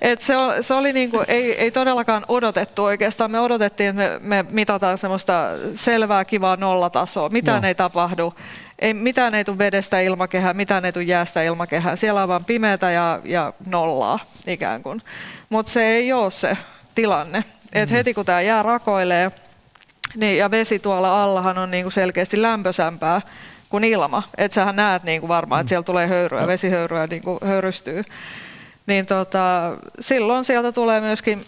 et 0.00 0.20
se, 0.20 0.34
se 0.60 0.74
oli 0.74 0.92
niinku, 0.92 1.24
ei, 1.28 1.58
ei 1.58 1.70
todellakaan 1.70 2.24
odotettu 2.28 2.84
oikeastaan. 2.84 3.30
Me 3.30 3.40
odotettiin, 3.40 3.88
että 3.88 4.02
me, 4.02 4.42
me 4.42 4.50
mitataan 4.50 4.98
semmoista 4.98 5.48
selvää 5.74 6.24
kivaa 6.24 6.56
nollatasoa. 6.56 7.28
Mitään 7.28 7.62
Joo. 7.62 7.68
ei 7.68 7.74
tapahdu. 7.74 8.34
Ei, 8.78 8.94
mitään 8.94 9.34
ei 9.34 9.44
tule 9.44 9.58
vedestä 9.58 10.00
ilmakehää, 10.00 10.54
mitään 10.54 10.84
ei 10.84 10.92
tule 10.92 11.04
jäästä 11.04 11.42
ilmakehää. 11.42 11.96
Siellä 11.96 12.22
on 12.22 12.28
vain 12.28 12.44
pimeätä 12.44 12.90
ja, 12.90 13.20
ja 13.24 13.52
nollaa 13.66 14.18
ikään 14.46 14.82
kuin. 14.82 15.02
Mutta 15.48 15.72
se 15.72 15.84
ei 15.84 16.12
ole 16.12 16.30
se 16.30 16.56
tilanne. 16.94 17.44
Et 17.72 17.90
heti 17.90 18.14
kun 18.14 18.26
tämä 18.26 18.40
jää 18.40 18.62
rakoilee, 18.62 19.32
niin, 20.16 20.38
ja 20.38 20.50
vesi 20.50 20.78
tuolla 20.78 21.22
allahan 21.22 21.58
on 21.58 21.70
niinku 21.70 21.90
selkeästi 21.90 22.42
lämpösämpää 22.42 23.20
kuin 23.70 23.84
ilma. 23.84 24.22
Että 24.38 24.54
sähän 24.54 24.76
näet 24.76 25.02
niinku 25.02 25.28
varmaan, 25.28 25.60
että 25.60 25.68
siellä 25.68 25.82
tulee 25.82 26.06
höyryä, 26.06 26.46
vesihöyryä 26.46 27.06
niinku 27.06 27.38
höyrystyy. 27.44 28.04
Niin 28.86 29.06
tota, 29.06 29.76
silloin 30.00 30.44
sieltä 30.44 30.72
tulee 30.72 31.00
myöskin 31.00 31.46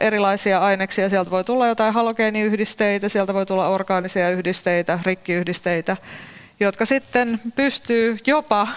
erilaisia 0.00 0.58
aineksia. 0.58 1.08
Sieltä 1.08 1.30
voi 1.30 1.44
tulla 1.44 1.66
jotain 1.66 1.94
halogeeniyhdisteitä, 1.94 3.08
sieltä 3.08 3.34
voi 3.34 3.46
tulla 3.46 3.68
orgaanisia 3.68 4.30
yhdisteitä, 4.30 4.98
rikkiyhdisteitä, 5.06 5.96
jotka 6.60 6.86
sitten 6.86 7.40
pystyy 7.56 8.18
jopa 8.26 8.68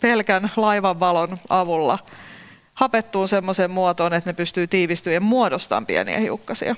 pelkän 0.00 0.50
laivan 0.56 1.00
valon 1.00 1.36
avulla 1.48 1.98
hapettuu 2.74 3.26
semmoiseen 3.26 3.70
muotoon, 3.70 4.12
että 4.12 4.30
ne 4.30 4.34
pystyy 4.34 4.66
tiivistyä 4.66 5.12
ja 5.12 5.20
muodostamaan 5.20 5.86
pieniä 5.86 6.18
hiukkasia. 6.18 6.76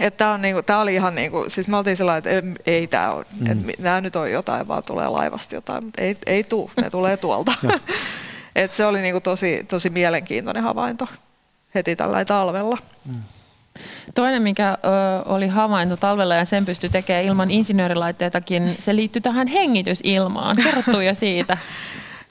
Että 0.00 0.18
tää 0.18 0.32
on 0.32 0.42
niinku, 0.42 0.62
tää 0.62 0.80
oli 0.80 0.94
ihan 0.94 1.14
niinku, 1.14 1.44
siis 1.48 1.68
me 1.68 1.76
oltiin 1.76 1.96
sillä 1.96 2.16
että 2.16 2.30
ei, 2.30 2.42
ei 2.66 2.86
tämä 2.86 3.10
ole, 3.10 3.24
mm. 3.40 3.50
että 3.50 3.82
nämä 3.82 4.00
nyt 4.00 4.16
on 4.16 4.30
jotain, 4.30 4.68
vaan 4.68 4.82
tulee 4.82 5.08
laivasta 5.08 5.54
jotain, 5.54 5.84
mutta 5.84 6.02
ei, 6.02 6.16
ei 6.26 6.44
tuu, 6.44 6.70
ne 6.76 6.90
tulee 6.90 7.16
tuolta. 7.16 7.52
Et 8.56 8.72
se 8.72 8.86
oli 8.86 9.00
niinku 9.00 9.20
tosi, 9.20 9.66
tosi 9.68 9.90
mielenkiintoinen 9.90 10.62
havainto 10.62 11.08
heti 11.74 11.96
tällä 11.96 12.24
talvella. 12.24 12.78
Toinen, 14.14 14.42
mikä 14.42 14.70
ö, 14.70 14.76
oli 15.24 15.48
havainto 15.48 15.96
talvella 15.96 16.34
ja 16.34 16.44
sen 16.44 16.66
pystyi 16.66 16.90
tekemään 16.90 17.24
ilman 17.24 17.50
insinöörilaitteitakin, 17.50 18.76
se 18.78 18.96
liittyy 18.96 19.22
tähän 19.22 19.46
hengitysilmaan. 19.46 20.54
Kerrottu 20.64 21.00
jo 21.00 21.14
siitä. 21.14 21.58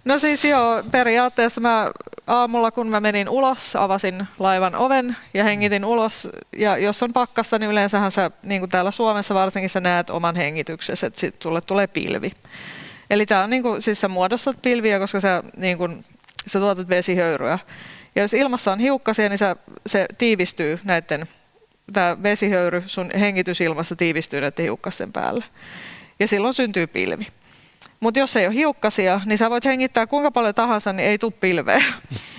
No 0.06 0.20
siis 0.20 0.46
joo, 0.46 0.84
periaatteessa 0.92 1.62
mä 1.62 1.92
aamulla 2.28 2.72
kun 2.72 2.88
mä 2.88 3.00
menin 3.00 3.30
ulos, 3.30 3.76
avasin 3.76 4.28
laivan 4.40 4.76
oven 4.76 5.18
ja 5.34 5.44
hengitin 5.44 5.86
ulos. 5.86 6.30
Ja 6.58 6.78
jos 6.78 7.04
on 7.04 7.14
pakkasta, 7.14 7.60
niin 7.60 7.72
yleensähän 7.72 8.12
sä, 8.12 8.32
niin 8.44 8.62
kuin 8.62 8.70
täällä 8.70 8.92
Suomessa 8.92 9.36
varsinkin, 9.36 9.70
sä 9.70 9.80
näet 9.80 10.10
oman 10.10 10.36
hengityksesi, 10.36 11.06
että 11.06 11.20
sit 11.20 11.42
sulle 11.42 11.62
tulee 11.62 11.88
pilvi. 11.88 12.32
Eli 13.10 13.26
tää 13.26 13.44
on 13.44 13.50
niin 13.50 13.64
kuin, 13.64 13.82
siis 13.82 14.02
sä 14.02 14.08
muodostat 14.08 14.62
pilviä, 14.62 15.00
koska 15.00 15.20
sä, 15.20 15.44
niin 15.58 15.78
kuin, 15.78 16.04
sä 16.48 16.60
tuotat 16.60 16.90
vesihöyryä. 16.90 17.60
Ja 18.16 18.22
jos 18.22 18.34
ilmassa 18.34 18.72
on 18.72 18.80
hiukkasia, 18.80 19.30
niin 19.30 19.38
sä, 19.38 19.56
se 19.86 20.06
tiivistyy 20.18 20.80
näiden 20.84 21.28
tämä 21.94 22.24
vesihöyry 22.24 22.84
sun 22.88 23.10
hengitysilmassa 23.20 23.96
tiivistyy 23.96 24.42
näiden 24.42 24.64
hiukkasten 24.64 25.14
päälle. 25.14 25.46
Ja 26.20 26.28
silloin 26.28 26.54
syntyy 26.54 26.88
pilvi. 26.88 27.28
Mutta 28.00 28.20
jos 28.20 28.36
ei 28.36 28.48
ole 28.48 28.56
hiukkasia, 28.56 29.22
niin 29.26 29.38
sä 29.38 29.50
voit 29.50 29.66
hengittää 29.66 30.08
kuinka 30.08 30.32
paljon 30.32 30.56
tahansa, 30.56 30.94
niin 30.94 31.10
ei 31.10 31.18
tule 31.18 31.34
pilveä. 31.40 31.84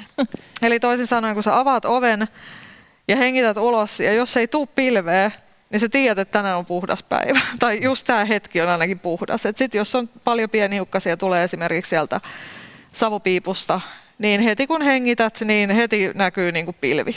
Eli 0.62 0.80
toisin 0.80 1.06
sanoen, 1.06 1.34
kun 1.34 1.42
sä 1.42 1.58
avaat 1.58 1.84
oven 1.84 2.28
ja 3.08 3.16
hengität 3.16 3.56
ulos, 3.56 4.00
ja 4.00 4.12
jos 4.12 4.36
ei 4.36 4.48
tule 4.48 4.68
pilveä, 4.74 5.30
niin 5.70 5.80
sä 5.80 5.88
tiedät, 5.88 6.18
että 6.18 6.38
tänään 6.38 6.56
on 6.56 6.66
puhdas 6.66 7.02
päivä. 7.02 7.40
Tai 7.58 7.78
just 7.82 8.06
tämä 8.06 8.24
hetki 8.24 8.60
on 8.60 8.68
ainakin 8.68 8.98
puhdas. 8.98 9.42
Sitten 9.42 9.78
jos 9.78 9.94
on 9.94 10.08
paljon 10.24 10.50
pieniukkasia, 10.50 11.16
tulee 11.16 11.44
esimerkiksi 11.44 11.88
sieltä 11.88 12.20
savupiipusta, 12.92 13.80
niin 14.18 14.40
heti 14.40 14.66
kun 14.66 14.82
hengität, 14.82 15.40
niin 15.44 15.70
heti 15.70 16.10
näkyy 16.14 16.52
niin 16.52 16.64
kuin 16.64 16.76
pilvi. 16.80 17.16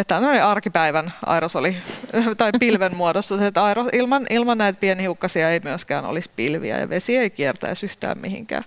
Että 0.00 0.16
on 0.16 0.24
arkipäivän 0.24 1.12
aerosoli 1.26 1.76
tai 2.38 2.50
pilven 2.60 2.96
muodossa, 2.96 3.38
se, 3.38 3.46
että 3.46 3.64
aeros, 3.64 3.86
ilman, 3.92 4.26
ilman 4.30 4.58
näitä 4.58 4.80
pienihiukkasia 4.80 5.50
ei 5.50 5.60
myöskään 5.64 6.04
olisi 6.04 6.30
pilviä 6.36 6.78
ja 6.78 6.88
vesi 6.88 7.16
ei 7.16 7.30
kiertäisi 7.30 7.86
yhtään 7.86 8.18
mihinkään. 8.18 8.64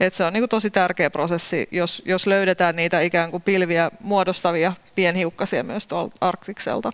Et 0.00 0.14
se 0.14 0.24
on 0.24 0.32
niin 0.32 0.48
tosi 0.48 0.70
tärkeä 0.70 1.10
prosessi, 1.10 1.68
jos, 1.70 2.02
jos 2.06 2.26
löydetään 2.26 2.76
niitä 2.76 3.00
ikään 3.00 3.30
kuin 3.30 3.42
pilviä 3.42 3.90
muodostavia 4.00 4.72
pienhiukkasia 4.94 5.64
myös 5.64 5.86
tuolta 5.86 6.16
Arktikselta 6.20 6.92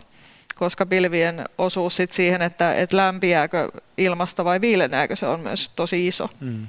koska 0.54 0.86
pilvien 0.86 1.44
osuus 1.58 1.96
sit 1.96 2.12
siihen, 2.12 2.42
että, 2.42 2.74
että 2.74 2.96
lämpiääkö 2.96 3.68
ilmasta 3.96 4.44
vai 4.44 4.60
viilenääkö, 4.60 5.16
se 5.16 5.26
on 5.26 5.40
myös 5.40 5.70
tosi 5.76 6.06
iso. 6.06 6.30
Mm. 6.40 6.66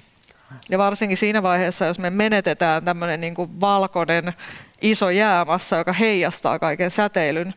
Ja 0.70 0.78
varsinkin 0.78 1.18
siinä 1.18 1.43
vaiheessa, 1.43 1.86
jos 1.86 1.99
me 1.99 2.09
menetetään 2.09 2.86
tämmöinen 2.86 3.22
niin 3.22 3.36
valkoinen 3.38 4.34
iso 4.82 5.09
jäämassa, 5.09 5.77
joka 5.77 5.93
heijastaa 5.93 6.59
kaiken 6.59 6.91
säteilyn 6.91 7.53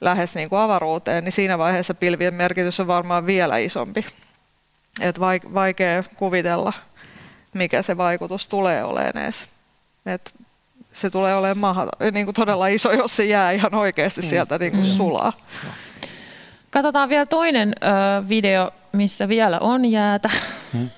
lähes 0.00 0.34
niin 0.34 0.48
kuin 0.48 0.60
avaruuteen, 0.60 1.24
niin 1.24 1.32
siinä 1.32 1.58
vaiheessa 1.58 1.94
pilvien 1.94 2.34
merkitys 2.34 2.80
on 2.80 2.86
varmaan 2.86 3.26
vielä 3.26 3.56
isompi. 3.58 4.06
Et 5.00 5.20
vaikea 5.54 6.02
kuvitella, 6.16 6.72
mikä 7.54 7.82
se 7.82 7.96
vaikutus 7.96 8.48
tulee 8.48 8.84
olemaan 8.84 9.16
edes. 9.16 9.48
Et 10.06 10.34
se 10.92 11.10
tulee 11.10 11.34
olemaan 11.34 11.58
maha, 11.58 11.88
niin 12.12 12.26
kuin 12.26 12.34
todella 12.34 12.66
iso, 12.66 12.92
jos 12.92 13.16
se 13.16 13.24
jää 13.24 13.50
ihan 13.50 13.74
oikeasti 13.74 14.20
mm. 14.20 14.26
sieltä 14.26 14.58
niin 14.58 14.72
kuin 14.72 14.84
mm. 14.84 14.90
sulaa. 14.90 15.32
Katsotaan 16.70 17.08
vielä 17.08 17.26
toinen 17.26 17.72
ö, 17.82 18.28
video, 18.28 18.70
missä 18.92 19.28
vielä 19.28 19.58
on 19.58 19.84
jäätä. 19.84 20.30
Hmm. 20.72 20.90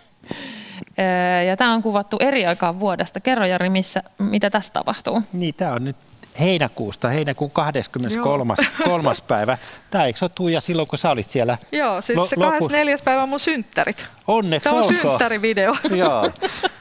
Ja 1.48 1.56
tämä 1.56 1.74
on 1.74 1.82
kuvattu 1.82 2.16
eri 2.20 2.46
aikaan 2.46 2.80
vuodesta. 2.80 3.20
Kerro 3.20 3.46
Jari, 3.46 3.68
missä, 3.70 4.02
mitä 4.18 4.50
tässä 4.50 4.72
tapahtuu? 4.72 5.22
Niin, 5.32 5.54
tämä 5.54 5.72
on 5.72 5.84
nyt 5.84 5.96
heinäkuusta, 6.40 7.08
heinäkuun 7.08 7.50
23. 7.50 8.54
kolmas 8.84 9.22
päivä. 9.22 9.58
Tämä 9.90 10.04
eikö 10.04 10.18
ole 10.22 10.30
Tuija 10.34 10.60
silloin, 10.60 10.88
kun 10.88 10.98
sä 10.98 11.10
olit 11.10 11.30
siellä? 11.30 11.58
Joo, 11.72 12.00
siis 12.00 12.18
lo- 12.18 12.26
se 12.26 12.36
24. 12.36 12.94
Lopu... 12.94 13.04
päivä 13.04 13.22
on 13.22 13.28
mun 13.28 13.40
synttärit. 13.40 14.04
Onneksi 14.26 14.64
Tämä 14.64 14.76
on 14.76 14.84
synttärivideo. 14.84 15.76
Joo. 15.90 16.30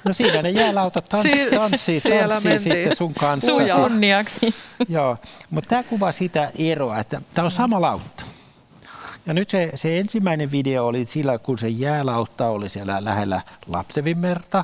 No 0.03 0.13
siinä 0.13 0.41
ne 0.41 0.49
jäälautat 0.49 1.05
tanssii, 1.09 1.37
si- 1.49 1.49
tanssii, 1.49 2.01
tanssii 2.01 2.59
sitten 2.59 2.95
sun 2.95 3.13
kanssa. 3.13 3.47
Sun 3.47 3.69
kunniaksi. 3.81 4.55
Joo, 4.89 5.17
mutta 5.49 5.69
tämä 5.69 5.83
kuvaa 5.83 6.11
sitä 6.11 6.51
eroa, 6.57 6.99
että 6.99 7.21
tämä 7.33 7.45
on 7.45 7.51
sama 7.51 7.81
lautta. 7.81 8.23
Ja 9.25 9.33
nyt 9.33 9.49
se, 9.49 9.71
se 9.75 9.99
ensimmäinen 9.99 10.51
video 10.51 10.85
oli 10.85 11.05
sillä, 11.05 11.37
kun 11.37 11.57
se 11.57 11.69
jäälautta 11.69 12.47
oli 12.47 12.69
siellä 12.69 13.05
lähellä 13.05 13.41
Laptevimerta, 13.67 14.63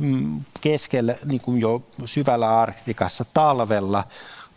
mm, 0.00 0.40
keskellä 0.60 1.14
niin 1.24 1.40
kuin 1.40 1.60
jo 1.60 1.82
syvällä 2.04 2.60
Arktikassa 2.60 3.24
talvella, 3.34 4.04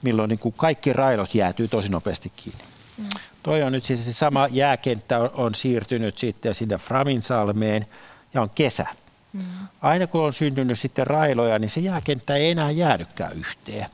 milloin 0.02 0.30
niin 0.30 0.40
kuin 0.40 0.56
kaikki 0.58 0.94
railot 0.94 1.36
jäätyy 1.36 1.68
tosi 1.68 1.90
nopeasti 1.90 2.32
kiinni. 2.36 2.64
Mm. 2.98 3.06
Toi 3.44 3.64
on 3.64 3.72
nyt 3.72 3.84
siis 3.84 4.06
se 4.06 4.14
sama 4.14 4.48
jääkenttä 4.52 5.20
on, 5.20 5.32
on 5.34 5.56
siirtynyt 5.56 6.18
sitten 6.18 6.56
sinne 6.56 6.78
Framinsalmeen 6.78 7.86
ja 8.34 8.42
on 8.42 8.50
kesä. 8.50 8.86
Mm. 9.34 9.42
Aina 9.82 10.08
kun 10.08 10.22
on 10.22 10.34
syntynyt 10.34 10.80
sitten 10.80 11.08
railoja, 11.08 11.60
niin 11.60 11.70
se 11.70 11.80
jääkenttä 11.80 12.36
ei 12.36 12.52
enää 12.52 12.72
jäädykään 12.72 13.34
yhteen. 13.34 13.86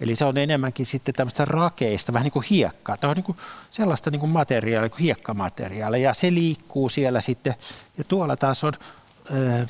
Eli 0.00 0.16
se 0.16 0.24
on 0.24 0.38
enemmänkin 0.38 0.86
sitten 0.86 1.14
tämmöistä 1.14 1.44
rakeista, 1.44 2.12
vähän 2.12 2.24
niin 2.24 2.32
kuin 2.32 2.46
hiekkaa. 2.50 2.96
Tämä 2.96 3.10
on 3.10 3.16
niin 3.16 3.24
kuin 3.24 3.38
sellaista 3.70 4.10
niin 4.10 4.20
kuin 4.20 4.32
materiaalia 4.32 4.88
kuin 4.88 5.00
hiekkamateriaalia 5.00 6.08
ja 6.08 6.14
se 6.14 6.34
liikkuu 6.34 6.88
siellä 6.88 7.20
sitten. 7.20 7.54
Ja 7.98 8.04
tuolla 8.04 8.36
taas 8.36 8.64
on 8.64 8.72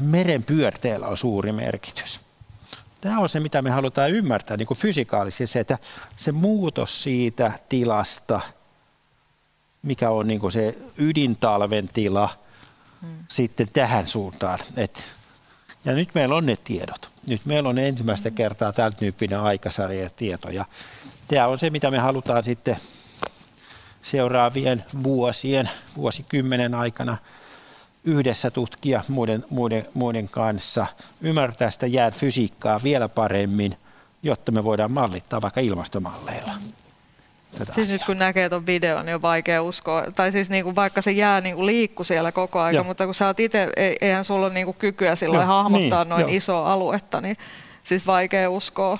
meren 0.00 0.42
pyörteellä 0.42 1.06
on 1.06 1.16
suuri 1.16 1.52
merkitys. 1.52 2.20
Tämä 3.00 3.18
on 3.18 3.28
se, 3.28 3.40
mitä 3.40 3.62
me 3.62 3.70
halutaan 3.70 4.10
ymmärtää 4.10 4.56
niin 4.56 4.66
kuin 4.66 4.78
fysikaalisesti, 4.78 5.46
se, 5.46 5.60
että 5.60 5.78
se 6.16 6.32
muutos 6.32 7.02
siitä 7.02 7.52
tilasta, 7.68 8.40
mikä 9.82 10.10
on 10.10 10.26
niin 10.26 10.40
kuin 10.40 10.52
se 10.52 10.78
ydintalven 10.98 11.88
tila, 11.88 12.38
hmm. 13.00 13.24
sitten 13.28 13.68
tähän 13.72 14.06
suuntaan. 14.06 14.58
Et, 14.76 15.02
ja 15.84 15.92
nyt 15.92 16.14
meillä 16.14 16.34
on 16.34 16.46
ne 16.46 16.56
tiedot. 16.64 17.13
Nyt 17.28 17.40
meillä 17.44 17.68
on 17.68 17.78
ensimmäistä 17.78 18.30
kertaa 18.30 18.72
tämän 18.72 18.96
tyyppinen 18.96 19.40
aikasarja 19.40 20.02
ja 20.02 20.10
tietoja. 20.10 20.64
Tämä 21.28 21.46
on 21.46 21.58
se, 21.58 21.70
mitä 21.70 21.90
me 21.90 21.98
halutaan 21.98 22.44
sitten 22.44 22.76
seuraavien 24.02 24.84
vuosien, 25.02 25.70
vuosikymmenen 25.96 26.74
aikana 26.74 27.16
yhdessä 28.04 28.50
tutkia 28.50 29.04
muiden, 29.08 29.44
muiden, 29.50 29.86
muiden 29.94 30.28
kanssa, 30.28 30.86
ymmärtää 31.20 31.70
sitä 31.70 31.86
jään 31.86 32.12
fysiikkaa 32.12 32.82
vielä 32.82 33.08
paremmin, 33.08 33.76
jotta 34.22 34.52
me 34.52 34.64
voidaan 34.64 34.92
mallittaa 34.92 35.42
vaikka 35.42 35.60
ilmastomalleilla. 35.60 36.52
Siis 37.74 37.92
nyt 37.92 38.04
kun 38.04 38.18
näkee 38.18 38.48
tuon 38.48 38.66
videon, 38.66 39.06
niin 39.06 39.14
on 39.14 39.22
vaikea 39.22 39.62
uskoa. 39.62 40.04
Tai 40.16 40.32
siis 40.32 40.50
niin 40.50 40.64
kuin 40.64 40.76
vaikka 40.76 41.02
se 41.02 41.10
jää 41.10 41.40
niin 41.40 41.54
kuin 41.54 41.66
liikku 41.66 42.04
siellä 42.04 42.32
koko 42.32 42.60
aika, 42.60 42.76
ja. 42.76 42.82
mutta 42.82 43.04
kun 43.04 43.14
sä 43.14 43.26
oot 43.26 43.40
itse, 43.40 43.68
eihän 44.00 44.24
sulla 44.24 44.46
ole 44.46 44.54
niin 44.54 44.66
kuin 44.66 44.76
kykyä 44.78 45.16
silloin 45.16 45.46
hahmottaa 45.46 46.04
niin, 46.04 46.10
noin 46.10 46.22
jo. 46.22 46.28
isoa 46.36 46.72
aluetta, 46.72 47.20
niin 47.20 47.36
siis 47.84 48.06
vaikea 48.06 48.50
uskoa 48.50 48.98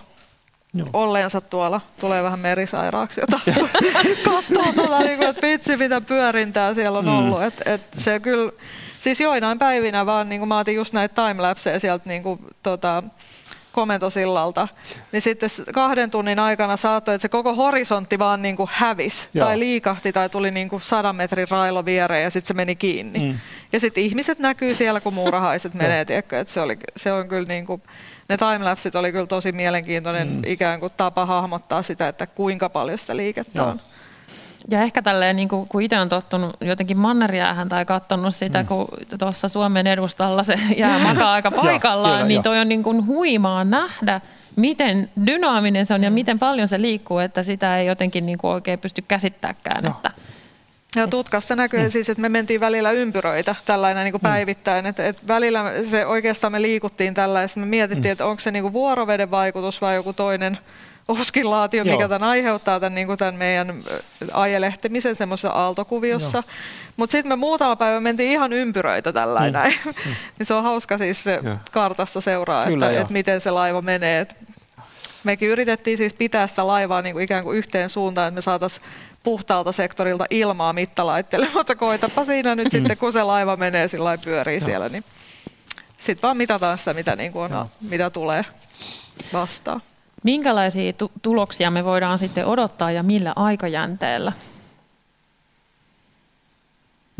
Joo. 0.74 0.88
olleensa 0.92 1.40
tuolla. 1.40 1.80
Tulee 2.00 2.22
vähän 2.22 2.40
merisairaaksi, 2.40 3.20
jota 3.20 3.40
katsoo 4.24 4.72
tuota, 4.74 4.98
niin 4.98 5.18
kuin, 5.18 5.28
että 5.28 5.46
vitsi 5.46 5.76
mitä 5.76 6.00
pyörintää 6.00 6.74
siellä 6.74 6.98
on 6.98 7.04
mm. 7.04 7.18
ollut. 7.18 7.42
Et, 7.42 7.62
et 7.66 7.82
se 7.98 8.20
kyllä, 8.20 8.52
siis 9.00 9.20
joinain 9.20 9.58
päivinä 9.58 10.06
vaan, 10.06 10.28
niin 10.28 10.40
kuin 10.40 10.48
mä 10.48 10.58
otin 10.58 10.74
just 10.74 10.92
näitä 10.92 11.28
timelapseja 11.28 11.80
sieltä 11.80 12.08
niin 12.08 12.22
kuin, 12.22 12.40
tota, 12.62 13.02
komentosillalta, 13.74 14.68
niin 15.12 15.22
sitten 15.22 15.50
kahden 15.74 16.10
tunnin 16.10 16.38
aikana 16.38 16.76
saattoi, 16.76 17.14
että 17.14 17.22
se 17.22 17.28
koko 17.28 17.54
horisontti 17.54 18.18
vaan 18.18 18.42
niin 18.42 18.56
kuin 18.56 18.68
hävisi 18.72 19.28
Joo. 19.34 19.46
tai 19.46 19.58
liikahti 19.58 20.12
tai 20.12 20.30
tuli 20.30 20.50
niin 20.50 20.68
kuin 20.68 20.82
sadan 20.82 21.16
metrin 21.16 21.48
railo 21.50 21.84
viereen 21.84 22.22
ja 22.22 22.30
sitten 22.30 22.48
se 22.48 22.54
meni 22.54 22.76
kiinni. 22.76 23.18
Mm. 23.18 23.38
Ja 23.72 23.80
sitten 23.80 24.04
ihmiset 24.04 24.38
näkyy 24.38 24.74
siellä, 24.74 25.00
kun 25.00 25.14
muurahaiset 25.14 25.74
menee, 25.74 26.04
tiedätkö, 26.04 26.40
että 26.40 26.52
se, 26.52 26.60
oli, 26.60 26.76
se 26.96 27.12
on 27.12 27.28
kyllä 27.28 27.48
niin 27.48 27.66
kuin, 27.66 27.82
ne 28.28 28.36
timelapsit 28.36 28.96
oli 28.96 29.12
kyllä 29.12 29.26
tosi 29.26 29.52
mielenkiintoinen 29.52 30.28
mm. 30.28 30.42
ikään 30.46 30.80
kuin 30.80 30.92
tapa 30.96 31.26
hahmottaa 31.26 31.82
sitä, 31.82 32.08
että 32.08 32.26
kuinka 32.26 32.68
paljon 32.68 32.98
sitä 32.98 33.16
liikettä 33.16 33.58
Joo. 33.58 33.68
on. 33.68 33.80
Ja 34.70 34.82
ehkä 34.82 35.02
tälleen, 35.02 35.36
niin 35.36 35.48
kuin, 35.48 35.68
kun 35.68 35.82
itse 35.82 35.98
on 35.98 36.08
tottunut 36.08 36.56
jotenkin 36.60 36.98
mannerjäähän 36.98 37.68
tai 37.68 37.84
katsonut 37.84 38.34
sitä, 38.34 38.62
mm. 38.62 38.68
kun 38.68 38.88
tuossa 39.18 39.48
Suomen 39.48 39.86
edustalla 39.86 40.42
se 40.42 40.58
jää 40.76 40.98
makaa 40.98 41.32
aika 41.32 41.50
paikallaan, 41.62 42.14
kyllä, 42.14 42.28
niin 42.28 42.42
toi 42.42 42.58
on 42.58 42.68
niin 42.68 42.82
kuin 42.82 43.06
huimaa 43.06 43.64
nähdä, 43.64 44.20
miten 44.56 45.10
dynaaminen 45.26 45.86
se 45.86 45.94
on 45.94 46.02
ja 46.02 46.10
mm. 46.10 46.14
miten 46.14 46.38
paljon 46.38 46.68
se 46.68 46.80
liikkuu, 46.80 47.18
että 47.18 47.42
sitä 47.42 47.78
ei 47.78 47.86
jotenkin 47.86 48.26
niin 48.26 48.38
kuin 48.38 48.50
oikein 48.50 48.78
pysty 48.78 49.02
käsittämään. 49.08 49.86
Että, 49.86 50.10
ja 50.96 51.08
tutkasta 51.08 51.56
näkyy 51.56 51.84
mm. 51.84 51.90
siis, 51.90 52.08
että 52.08 52.20
me 52.20 52.28
mentiin 52.28 52.60
välillä 52.60 52.90
ympyröitä 52.90 53.54
tällainen 53.64 54.04
niin 54.04 54.12
kuin 54.12 54.22
mm. 54.22 54.28
päivittäin. 54.28 54.86
Että, 54.86 55.06
että 55.06 55.22
välillä 55.28 55.64
se 55.90 56.06
oikeastaan 56.06 56.52
me 56.52 56.62
liikuttiin 56.62 57.14
tällaista. 57.14 57.60
Me 57.60 57.66
mietittiin, 57.66 58.10
mm. 58.10 58.12
että 58.12 58.26
onko 58.26 58.40
se 58.40 58.50
niin 58.50 58.62
kuin 58.62 58.72
vuoroveden 58.72 59.30
vaikutus 59.30 59.80
vai 59.80 59.94
joku 59.94 60.12
toinen 60.12 60.58
oskillaatio, 61.08 61.84
mikä 61.84 62.08
tämän 62.08 62.28
aiheuttaa 62.28 62.80
tämän, 62.80 62.94
niin 62.94 63.06
kuin 63.06 63.18
tämän 63.18 63.34
meidän 63.34 63.84
ajelehtimisen 64.32 65.16
semmoisessa 65.16 65.48
aaltokuviossa. 65.50 66.42
Mutta 66.96 67.12
sitten 67.12 67.28
me 67.28 67.36
muutama 67.36 67.76
päivä 67.76 68.00
mentiin 68.00 68.30
ihan 68.30 68.52
ympyröitä 68.52 69.12
tällainen. 69.12 69.74
Mm. 69.84 69.90
Mm. 69.90 70.14
niin 70.38 70.46
se 70.46 70.54
on 70.54 70.62
hauska 70.62 70.98
siis 70.98 71.24
se 71.24 71.40
kartasta 71.72 72.20
seuraa, 72.20 72.66
että, 72.66 72.90
että 72.90 73.12
miten 73.12 73.40
se 73.40 73.50
laiva 73.50 73.82
menee. 73.82 74.20
Et 74.20 74.36
mekin 75.24 75.48
yritettiin 75.48 75.98
siis 75.98 76.12
pitää 76.12 76.46
sitä 76.46 76.66
laivaa 76.66 77.02
niin 77.02 77.12
kuin 77.12 77.24
ikään 77.24 77.44
kuin 77.44 77.58
yhteen 77.58 77.90
suuntaan, 77.90 78.28
että 78.28 78.34
me 78.38 78.42
saataisiin 78.42 78.86
puhtaalta 79.22 79.72
sektorilta 79.72 80.24
ilmaa 80.30 80.72
mittalaitteelle, 80.72 81.48
mutta 81.54 81.76
koitapa 81.76 82.24
siinä 82.24 82.54
nyt 82.54 82.68
sitten, 82.70 82.98
kun 82.98 83.12
se 83.12 83.22
laiva 83.22 83.56
menee 83.56 83.88
sillä 83.88 84.18
pyörii 84.24 84.58
Joo. 84.58 84.66
siellä, 84.66 84.88
niin 84.88 85.04
sitten 85.98 86.22
vaan 86.22 86.36
mitataan 86.36 86.78
sitä, 86.78 86.94
mitä, 86.94 87.16
niin 87.16 87.32
kuin 87.32 87.52
on, 87.52 87.66
mitä 87.80 88.10
tulee 88.10 88.44
vastaan. 89.32 89.82
Minkälaisia 90.24 90.92
tu- 90.92 91.12
tuloksia 91.22 91.70
me 91.70 91.84
voidaan 91.84 92.18
sitten 92.18 92.46
odottaa 92.46 92.90
ja 92.90 93.02
millä 93.02 93.32
aikajänteellä? 93.36 94.32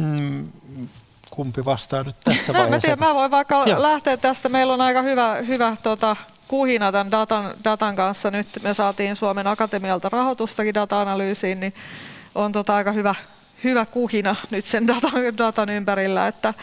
Hmm, 0.03 0.49
kumpi 1.31 1.65
vastaa 1.65 2.03
nyt 2.03 2.17
tässä 2.25 2.53
no, 2.53 2.59
vaiheessa? 2.59 2.89
Mä, 2.89 2.97
tiedän, 2.97 2.99
mä 2.99 3.15
voin 3.15 3.31
vaikka 3.31 3.65
Joo. 3.67 3.83
lähteä 3.83 4.17
tästä. 4.17 4.49
Meillä 4.49 4.75
on 4.75 4.81
aika 4.81 5.03
hyvä, 5.03 5.35
hyvä 5.35 5.77
tota, 5.83 6.17
kuhina 6.49 6.93
tämän 6.93 7.11
datan, 7.11 7.55
datan 7.65 7.97
kanssa. 7.97 8.31
Nyt 8.31 8.49
me 8.63 8.75
saatiin 8.75 9.17
Suomen 9.17 9.47
Akatemialta 9.47 10.09
rahoitustakin 10.09 10.75
data-analyysiin, 10.75 11.61
niin 11.61 11.75
on 12.35 12.53
tota 12.53 12.75
aika 12.75 12.93
hyvä, 12.93 13.15
hyvä 13.65 13.87
kuhina 13.87 14.37
nyt 14.51 14.65
sen 14.65 14.89
datan, 14.89 15.13
datan 15.39 15.69
ympärillä, 15.71 16.29
että 16.29 16.55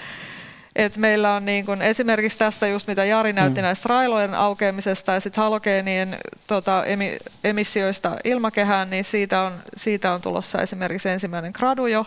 et 0.76 0.97
meillä 0.97 1.34
on 1.34 1.45
niin 1.45 1.65
kun 1.65 1.82
esimerkiksi 1.82 2.38
tästä 2.38 2.67
just 2.67 2.88
mitä 2.88 3.05
Jari 3.05 3.34
näytti 3.34 3.59
mm. 3.59 3.63
näistä 3.63 3.89
railojen 3.89 4.36
aukeamisesta 4.36 5.11
ja 5.11 5.19
sitten 5.19 5.43
halogeenien 5.43 6.17
tota, 6.47 6.86
emi, 6.86 7.17
emissioista 7.43 8.17
ilmakehään, 8.24 8.89
niin 8.89 9.05
siitä 9.05 9.41
on, 9.41 9.53
siitä 9.78 10.13
on 10.13 10.22
tulossa 10.22 10.61
esimerkiksi 10.61 11.09
ensimmäinen 11.09 11.51
gradu 11.55 11.88
jo. 11.88 12.05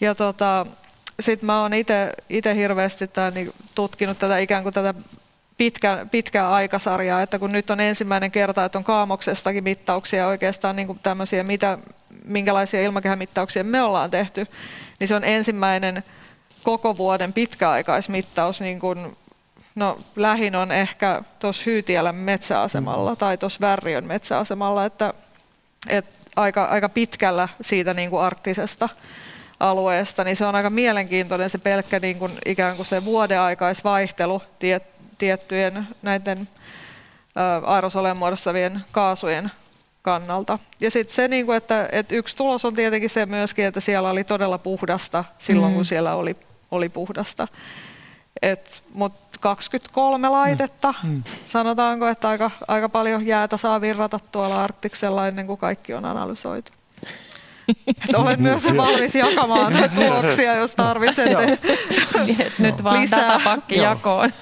Ja 0.00 0.14
tota, 0.14 0.66
sitten 1.20 1.46
mä 1.46 1.60
oon 1.60 1.72
itse 2.28 2.54
hirveästi 2.56 3.08
tämän, 3.08 3.34
niin 3.34 3.52
tutkinut 3.74 4.18
tätä 4.18 4.38
ikään 4.38 4.62
kuin 4.62 4.74
tätä 4.74 4.94
pitkä, 5.58 6.06
pitkää 6.10 6.52
aikasarjaa, 6.52 7.22
että 7.22 7.38
kun 7.38 7.52
nyt 7.52 7.70
on 7.70 7.80
ensimmäinen 7.80 8.30
kerta, 8.30 8.64
että 8.64 8.78
on 8.78 8.84
kaamoksestakin 8.84 9.64
mittauksia 9.64 10.26
oikeastaan 10.26 10.76
niin 10.76 10.86
kuin 10.86 10.98
tämmöisiä, 11.02 11.42
mitä, 11.42 11.78
minkälaisia 12.24 12.82
ilmakehämittauksia 12.82 13.64
me 13.64 13.82
ollaan 13.82 14.10
tehty, 14.10 14.46
niin 15.00 15.08
se 15.08 15.14
on 15.14 15.24
ensimmäinen 15.24 16.04
koko 16.66 16.96
vuoden 16.96 17.32
pitkäaikaismittaus, 17.32 18.60
niin 18.60 18.80
kuin, 18.80 19.16
no 19.74 19.98
lähin 20.16 20.56
on 20.56 20.72
ehkä 20.72 21.22
tuossa 21.38 21.62
Hyytiälän 21.66 22.14
metsäasemalla 22.14 23.10
mm. 23.10 23.16
tai 23.16 23.38
tuossa 23.38 23.60
Värriön 23.60 24.04
metsäasemalla, 24.04 24.84
että, 24.84 25.14
että 25.88 26.10
aika, 26.36 26.64
aika 26.64 26.88
pitkällä 26.88 27.48
siitä 27.60 27.94
niin 27.94 28.10
kuin 28.10 28.22
arktisesta 28.22 28.88
alueesta, 29.60 30.24
niin 30.24 30.36
se 30.36 30.46
on 30.46 30.54
aika 30.54 30.70
mielenkiintoinen 30.70 31.50
se 31.50 31.58
pelkkä 31.58 32.00
niin 32.00 32.18
kuin 32.18 32.32
ikään 32.46 32.76
kuin 32.76 32.86
se 32.86 33.04
vuodeaikaisvaihtelu 33.04 34.42
tiet, 34.58 34.82
tiettyjen 35.18 35.88
näiden 36.02 36.48
aerosolien 37.66 38.16
muodostavien 38.16 38.84
kaasujen 38.92 39.50
kannalta. 40.02 40.58
Ja 40.80 40.90
sitten 40.90 41.14
se, 41.14 41.28
niin 41.28 41.46
kuin, 41.46 41.56
että, 41.56 41.88
että 41.92 42.14
yksi 42.14 42.36
tulos 42.36 42.64
on 42.64 42.74
tietenkin 42.74 43.10
se 43.10 43.26
myöskin, 43.26 43.64
että 43.64 43.80
siellä 43.80 44.10
oli 44.10 44.24
todella 44.24 44.58
puhdasta 44.58 45.24
silloin, 45.38 45.72
mm. 45.72 45.76
kun 45.76 45.84
siellä 45.84 46.14
oli, 46.14 46.36
oli 46.70 46.88
puhdasta. 46.88 47.48
Mutta 48.94 49.38
23 49.40 50.28
laitetta, 50.28 50.94
mm. 51.02 51.10
mm. 51.10 51.22
sanotaanko, 51.48 52.08
että 52.08 52.28
aika, 52.28 52.50
aika 52.68 52.88
paljon 52.88 53.26
jäätä 53.26 53.56
saa 53.56 53.80
virrata 53.80 54.20
tuolla 54.32 54.62
Arktiksella 54.62 55.28
ennen 55.28 55.46
kuin 55.46 55.58
kaikki 55.58 55.94
on 55.94 56.04
analysoitu. 56.04 56.72
Että 57.86 58.18
olen 58.18 58.42
myös 58.42 58.64
valmis 58.76 59.14
jakamaan 59.14 59.72
tuloksia, 59.94 60.54
jos 60.54 60.74
tarvitset 60.74 61.28
Nyt 62.58 62.84
vaan 62.84 63.02
lisää. 63.02 63.28
datapakki 63.28 63.76
jakoon. 63.76 64.32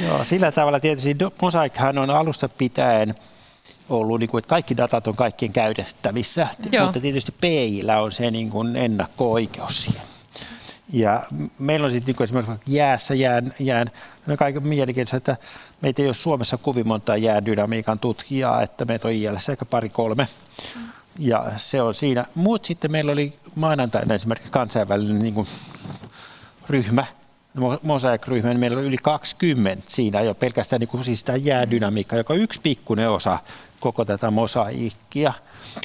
Joo, 0.00 0.24
sillä 0.24 0.52
tavalla 0.52 0.80
tietysti 0.80 1.16
Mosaikhan 1.42 1.98
on 1.98 2.10
alusta 2.10 2.48
pitäen 2.48 3.14
ollut, 3.88 4.20
niin 4.20 4.30
kuin, 4.30 4.38
että 4.38 4.48
kaikki 4.48 4.76
datat 4.76 5.06
on 5.06 5.16
kaikkien 5.16 5.52
käytettävissä, 5.52 6.46
Joo. 6.72 6.84
mutta 6.84 7.00
tietysti 7.00 7.34
PIllä 7.40 8.00
on 8.00 8.12
se 8.12 8.30
niin 8.30 8.50
kuin 8.50 8.76
ennakko-oikeus 8.76 9.82
siihen. 9.82 10.02
Ja 10.92 11.22
meillä 11.58 11.84
on 11.84 11.92
sitten 11.92 12.14
niin 12.14 12.22
esimerkiksi 12.22 12.52
jäässä 12.66 13.14
jään, 13.14 13.54
jään 13.58 13.90
no 14.26 14.36
kaiken 14.36 14.66
mielenkiintoista, 14.66 15.16
että 15.16 15.36
meitä 15.80 16.02
ei 16.02 16.08
ole 16.08 16.14
Suomessa 16.14 16.56
kovin 16.56 16.88
monta 16.88 17.16
jäädynamiikan 17.16 17.98
tutkijaa, 17.98 18.62
että 18.62 18.84
meitä 18.84 19.08
on 19.08 19.14
ILS 19.14 19.48
ehkä 19.48 19.64
pari 19.64 19.88
kolme. 19.88 20.28
Mm 20.76 20.90
ja 21.18 21.52
se 21.56 21.82
on 21.82 21.94
siinä. 21.94 22.24
Mutta 22.34 22.66
sitten 22.66 22.92
meillä 22.92 23.12
oli 23.12 23.32
maanantaina 23.54 24.14
esimerkiksi 24.14 24.50
kansainvälinen 24.50 25.18
niin 25.18 25.34
kuin, 25.34 25.46
ryhmä, 26.68 27.06
Mosaic-ryhmä, 27.82 28.48
niin 28.48 28.60
meillä 28.60 28.78
oli 28.78 28.86
yli 28.86 28.98
20 29.02 29.84
siinä 29.88 30.20
jo 30.20 30.34
pelkästään 30.34 30.80
niin 30.80 30.88
kuin, 30.88 31.04
siis 31.04 31.18
sitä 31.18 31.36
jäädynamiikkaa, 31.36 32.18
joka 32.18 32.34
on 32.34 32.40
yksi 32.40 32.60
pikkuinen 32.60 33.10
osa 33.10 33.38
koko 33.80 34.04
tätä 34.04 34.30
mosaikkia. 34.30 35.32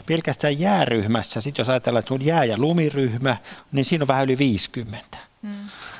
Pelkästään 0.05 0.59
jääryhmässä, 0.59 1.41
sitten 1.41 1.63
jos 1.63 1.69
ajatellaan, 1.69 1.99
että 1.99 2.13
on 2.13 2.25
jää- 2.25 2.45
ja 2.45 2.57
lumiryhmä, 2.57 3.37
niin 3.71 3.85
siinä 3.85 4.03
on 4.03 4.07
vähän 4.07 4.23
yli 4.23 4.37
50. 4.37 5.17
Mm. 5.41 5.55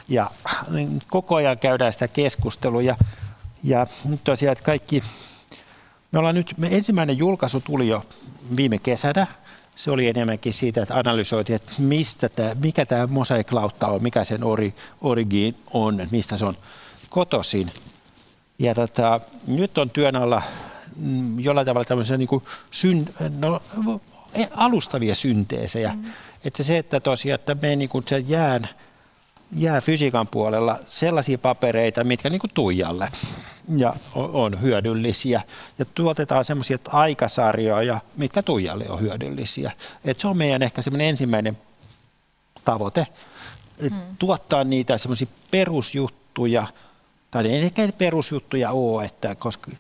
Ja 0.10 0.32
niin 0.70 1.02
koko 1.10 1.36
ajan 1.36 1.60
käydään 1.60 1.94
sitä 1.94 2.08
keskustelua 2.08 2.82
ja, 2.82 2.96
ja 3.64 3.88
tosiaan, 4.24 4.52
että 4.52 4.64
kaikki 4.64 5.04
me 6.12 6.20
ollaan 6.20 6.36
nyt, 6.36 6.54
me 6.58 6.68
ensimmäinen 6.72 7.18
julkaisu 7.18 7.60
tuli 7.62 7.88
jo 7.88 8.06
viime 8.56 8.80
kesänä. 8.80 9.28
Se 9.76 9.92
oli 9.92 10.08
enemmänkin 10.08 10.54
siitä, 10.54 10.82
että 10.82 10.96
analysoitiin, 10.96 11.56
että 11.56 11.72
mistä 11.78 12.30
tämä, 12.30 12.56
mikä 12.64 12.86
tämä 12.86 13.08
mosaiklautta 13.08 13.88
on, 13.88 14.04
mikä 14.04 14.24
sen 14.24 14.44
ori, 14.44 14.74
origin 15.02 15.58
on, 15.74 16.00
että 16.00 16.16
mistä 16.16 16.38
se 16.38 16.46
on 16.46 16.58
kotosin. 17.10 17.72
Ja 18.60 18.76
tota, 18.76 19.20
nyt 19.48 19.78
on 19.78 19.90
työn 19.90 20.16
alla 20.16 20.42
jollain 21.40 21.68
tavalla 21.68 21.86
tämmöisiä 21.86 22.18
niin 22.18 22.28
kuin 22.28 22.44
syn, 22.72 23.10
no, 23.38 23.62
alustavia 24.52 25.16
synteesejä. 25.16 25.94
Mm. 25.94 26.06
Että 26.44 26.64
se, 26.64 26.78
että 26.78 27.00
tosiaan, 27.00 27.36
että 27.36 27.56
me 27.62 27.76
niin 27.76 27.90
kuin 27.90 28.04
se 28.08 28.24
jään, 28.28 28.70
jää 29.56 29.82
fysiikan 29.82 30.28
puolella 30.28 30.80
sellaisia 30.86 31.38
papereita, 31.38 32.04
mitkä 32.04 32.30
niin 32.30 32.40
kuin 32.40 32.52
Tuijalle 32.54 33.10
ja 33.78 33.94
on 34.16 34.62
hyödyllisiä. 34.62 35.42
Ja 35.80 35.86
tuotetaan 35.86 36.46
semmoisia 36.46 36.78
aikasarjoja, 36.88 38.02
mitkä 38.18 38.44
Tuijalle 38.44 38.90
on 38.90 39.02
hyödyllisiä. 39.02 39.72
Et 40.06 40.20
se 40.20 40.28
on 40.28 40.38
meidän 40.38 40.64
ehkä 40.64 40.82
semmoinen 40.82 41.08
ensimmäinen 41.08 41.58
tavoite, 42.66 43.08
hmm. 43.82 43.98
tuottaa 44.20 44.64
niitä 44.64 44.98
semmoisia 44.98 45.28
perusjuttuja, 45.52 46.68
tai 47.32 47.48
ei 47.48 47.62
ehkä 47.66 47.90
perusjuttuja 47.98 48.72
ole, 48.72 49.06
että 49.06 49.36
koska 49.36 49.72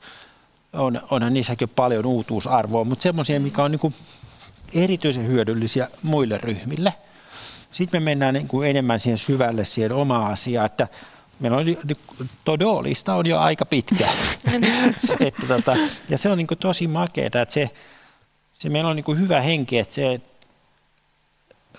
on, 0.75 1.01
onhan 1.11 1.33
niissäkin 1.33 1.69
paljon 1.69 2.05
uutuusarvoa, 2.05 2.83
mutta 2.83 3.03
semmoisia, 3.03 3.39
mikä 3.39 3.63
on 3.63 3.71
niin 3.71 3.79
kuin 3.79 3.93
erityisen 4.73 5.27
hyödyllisiä 5.27 5.87
muille 6.03 6.37
ryhmille. 6.37 6.93
Sitten 7.71 8.01
me 8.01 8.05
mennään 8.05 8.33
niin 8.33 8.47
kuin 8.47 8.69
enemmän 8.69 8.99
siihen 8.99 9.17
syvälle 9.17 9.65
siihen 9.65 9.91
omaan 9.91 10.31
asiaan, 10.31 10.65
että 10.65 10.87
meillä 11.39 11.57
on 11.57 11.65
Todolista 12.45 13.15
on 13.15 13.25
jo 13.25 13.39
aika 13.39 13.65
pitkä. 13.65 14.07
että 15.19 15.47
tota, 15.47 15.77
ja 16.09 16.17
se 16.17 16.29
on 16.29 16.37
niin 16.37 16.47
tosi 16.59 16.87
makeaa, 16.87 17.25
että 17.25 17.45
se, 17.49 17.69
se 18.59 18.69
meillä 18.69 18.89
on 18.89 18.95
niin 18.95 19.19
hyvä 19.19 19.41
henki, 19.41 19.79
että 19.79 19.95
se 19.95 20.21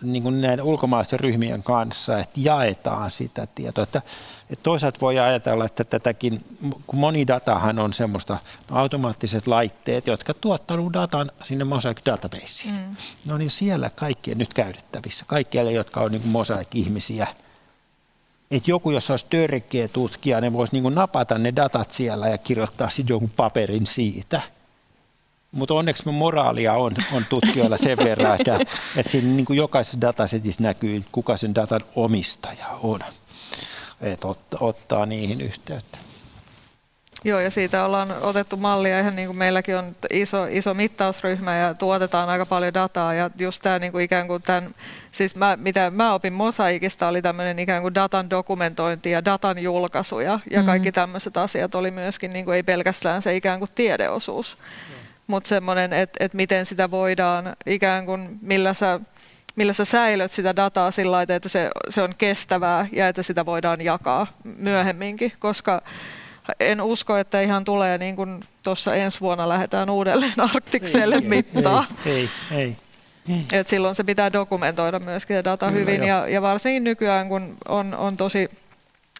niin 0.03 0.23
kuin 0.23 0.41
näiden 0.41 0.65
ulkomaalaisten 0.65 1.21
ryhmien 1.21 1.63
kanssa, 1.63 2.19
että 2.19 2.41
jaetaan 2.41 3.11
sitä 3.11 3.47
tietoa. 3.55 3.83
Että, 3.83 4.03
että 4.51 4.63
toisaalta 4.63 5.01
voi 5.01 5.19
ajatella, 5.19 5.65
että 5.65 5.85
tätäkin, 5.85 6.45
kun 6.87 6.99
moni 6.99 7.27
datahan 7.27 7.79
on 7.79 7.93
semmoista 7.93 8.39
no, 8.71 8.77
automaattiset 8.77 9.47
laitteet, 9.47 10.07
jotka 10.07 10.35
tuottanut 10.35 10.93
datan 10.93 11.31
sinne 11.45 11.65
Mosaic 11.65 11.99
databaseen. 12.07 12.75
Mm. 12.75 12.97
No 13.25 13.39
niin 13.39 13.51
siellä 13.51 13.91
kaikkien 13.91 14.39
nyt 14.39 14.55
käytettävissä, 14.55 15.25
kaikkialle, 15.29 15.73
jotka 15.73 16.01
on 16.01 16.13
niin 16.13 16.29
Mosaic-ihmisiä– 16.29 17.27
että 18.51 18.71
joku, 18.71 18.91
jos 18.91 19.11
olisi 19.11 19.27
törkeä 19.31 19.89
tutkija, 19.89 20.41
ne 20.41 20.53
voisi 20.53 20.81
niin 20.81 20.95
napata 20.95 21.39
ne 21.39 21.53
datat 21.57 21.93
siellä 21.93 22.29
ja 22.29 22.39
kirjoittaa 22.39 22.91
sitten 22.91 23.15
jonkun 23.15 23.31
paperin 23.37 23.87
siitä. 23.87 24.41
Mutta 25.53 25.75
onneksi 25.75 26.09
moraalia 26.09 26.73
on, 26.73 26.93
on 27.13 27.25
tutkijoilla 27.25 27.79
sen 27.79 27.99
verran, 27.99 28.41
että, 28.41 28.59
että 28.97 29.13
siinä 29.13 29.29
niin 29.29 29.47
kuin 29.47 29.57
jokaisessa 29.57 30.01
datasetissä 30.01 30.63
näkyy, 30.63 31.05
kuka 31.13 31.37
sen 31.37 31.55
datan 31.55 31.81
omistaja 31.97 32.69
on. 32.83 33.01
Että 34.01 34.29
ot, 34.29 34.39
ottaa 34.61 35.07
niihin 35.07 35.41
yhteyttä. 35.41 35.99
Joo, 37.25 37.41
ja 37.41 37.51
siitä 37.51 37.85
ollaan 37.85 38.15
otettu 38.21 38.57
mallia 38.57 39.01
ihan 39.01 39.17
niin 39.17 39.29
kuin 39.29 39.39
meilläkin 39.39 39.77
on 39.77 39.97
iso, 40.11 40.47
iso 40.51 40.75
mittausryhmä 40.75 41.57
ja 41.57 41.75
tuotetaan 41.75 42.29
aika 42.29 42.47
paljon 42.47 42.75
dataa 42.75 43.15
ja 43.15 43.31
just 43.39 43.63
tämä 43.63 43.79
niin 43.79 43.93
kuin 43.93 44.05
ikään 44.05 44.27
kuin 44.27 44.43
tämän, 44.43 44.75
siis 45.13 45.35
mä, 45.35 45.57
mitä 45.61 45.91
mä 45.91 46.15
opin 46.15 46.33
Mosaikista 46.33 47.09
oli 47.09 47.23
tämmöinen 47.23 47.59
ikään 47.59 47.83
kuin 47.83 47.95
datan 47.95 48.31
dokumentointi 48.31 49.11
ja 49.11 49.25
datan 49.25 49.59
julkaisu 49.59 50.21
ja, 50.21 50.41
ja 50.51 50.61
mm. 50.61 50.67
kaikki 50.67 50.93
tämmöiset 50.93 51.37
asiat 51.37 51.75
oli 51.75 51.91
myöskin 51.91 52.33
niin 52.33 52.45
kuin 52.45 52.55
ei 52.55 52.63
pelkästään 52.63 53.23
se 53.23 53.37
ikään 53.37 53.59
kuin 53.59 53.71
tiedeosuus, 53.75 54.59
mm. 54.59 54.95
mutta 55.27 55.49
semmoinen, 55.49 55.93
että 55.93 56.25
et 56.25 56.35
miten 56.35 56.67
sitä 56.67 56.91
voidaan 56.91 57.57
ikään 57.67 58.07
kuin, 58.07 58.39
millä 58.43 58.75
sä 58.75 59.01
millä 59.57 59.73
sä 59.73 59.85
säilöt 59.85 60.33
sitä 60.33 60.57
dataa 60.57 60.91
sillä 60.91 61.13
lailla, 61.13 61.35
että 61.35 61.49
se, 61.49 61.71
se 61.89 62.03
on 62.03 62.15
kestävää 62.19 62.87
ja 62.93 63.09
että 63.09 63.23
sitä 63.23 63.47
voidaan 63.47 63.81
jakaa 63.81 64.27
myöhemminkin, 64.59 65.33
koska 65.39 65.83
en 66.61 66.81
usko, 66.81 67.17
että 67.17 67.41
ihan 67.41 67.65
tulee 67.65 67.99
niin 67.99 68.17
kuin 68.17 68.41
tuossa 68.63 68.95
ensi 68.95 69.21
vuonna 69.21 69.49
lähdetään 69.49 69.91
uudelleen 69.91 70.41
Arktikselle 70.55 71.15
ei, 71.15 71.21
mittaa. 71.21 71.85
Ei, 72.07 72.29
ei, 72.51 72.59
ei. 72.59 72.77
Et 73.53 73.69
silloin 73.69 73.95
se 73.95 74.05
pitää 74.05 74.33
dokumentoida 74.33 74.99
myöskin 74.99 75.37
se 75.37 75.45
data 75.45 75.67
Kyllä, 75.67 75.81
hyvin 75.81 76.03
ja, 76.03 76.29
ja 76.29 76.43
varsinkin 76.43 76.85
nykyään, 76.85 77.29
kun 77.29 77.57
on, 77.69 77.95
on 77.95 78.17
tosi, 78.17 78.51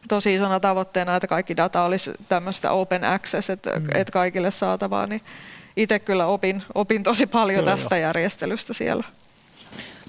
tosi 0.09 0.35
isona 0.35 0.61
tavoitteena, 0.61 1.17
että 1.17 1.27
kaikki 1.27 1.57
data 1.57 1.85
olisi 1.85 2.11
tämmöistä 2.29 2.71
open 2.71 3.05
access, 3.05 3.51
että 3.51 3.71
mm. 3.71 3.87
et 3.95 4.11
kaikille 4.11 4.51
saatavaa, 4.51 5.07
niin 5.07 5.23
itse 5.77 5.99
kyllä 5.99 6.27
opin, 6.27 6.63
opin 6.75 7.03
tosi 7.03 7.27
paljon 7.27 7.61
kyllä, 7.61 7.77
tästä 7.77 7.97
jo. 7.97 8.03
järjestelystä 8.03 8.75
siellä. 8.75 9.05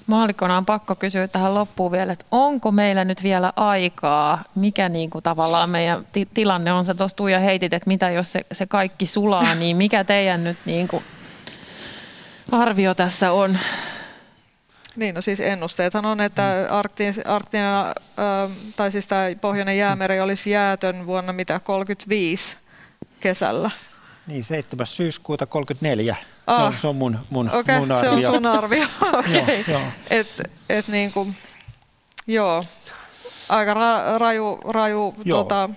Maalikona 0.08 0.56
on 0.56 0.66
pakko 0.66 0.94
kysyä 0.94 1.28
tähän 1.28 1.54
loppuun 1.54 1.92
vielä, 1.92 2.12
että 2.12 2.24
onko 2.30 2.72
meillä 2.72 3.04
nyt 3.04 3.22
vielä 3.22 3.52
aikaa, 3.56 4.44
mikä 4.54 4.88
niin 4.88 5.10
kuin 5.10 5.22
tavallaan 5.22 5.70
meidän 5.70 6.06
ti- 6.12 6.28
tilanne 6.34 6.72
on, 6.72 6.84
se 6.84 6.94
tuossa 6.94 7.16
Tuija 7.16 7.40
heitit, 7.40 7.72
että 7.72 7.88
mitä 7.88 8.10
jos 8.10 8.32
se, 8.32 8.40
se 8.52 8.66
kaikki 8.66 9.06
sulaa, 9.06 9.54
niin 9.54 9.76
mikä 9.76 10.04
teidän 10.04 10.44
nyt 10.44 10.56
niin 10.64 10.88
kuin 10.88 11.04
arvio 12.52 12.94
tässä 12.94 13.32
on? 13.32 13.58
Niin, 14.96 15.14
no 15.14 15.20
siis 15.20 15.40
ennusteethan 15.40 16.06
on, 16.06 16.20
että 16.20 16.66
arktiin, 16.70 17.14
arktinen, 17.24 17.66
äh, 17.66 17.94
tai 18.76 18.90
siis 18.90 19.06
tämä 19.06 19.22
pohjoinen 19.40 19.78
jäämeri 19.78 20.20
olisi 20.20 20.50
jäätön 20.50 21.06
vuonna 21.06 21.32
mitä 21.32 21.60
35 21.64 22.56
kesällä. 23.20 23.70
Niin, 24.26 24.44
7. 24.44 24.86
syyskuuta 24.86 25.46
34. 25.46 26.16
Ah. 26.48 26.56
Se, 26.56 26.66
on, 26.66 26.76
se 26.76 26.86
on 26.86 26.96
mun, 26.96 27.18
mun, 27.30 27.50
okay, 27.54 27.78
mun 27.78 27.92
arvio. 27.92 28.20
se 28.20 28.28
on 28.28 28.34
sun 28.34 28.46
arvio. 28.46 28.86
okay. 29.12 29.32
joo, 29.34 29.46
joo. 29.68 29.80
Et, 30.10 30.50
et 30.68 30.88
niin 30.88 31.12
kuin, 31.12 31.36
joo, 32.26 32.64
aika 33.48 33.74
ra, 33.74 34.18
raju, 34.18 34.60
raju 34.68 35.14
tota, 35.30 35.70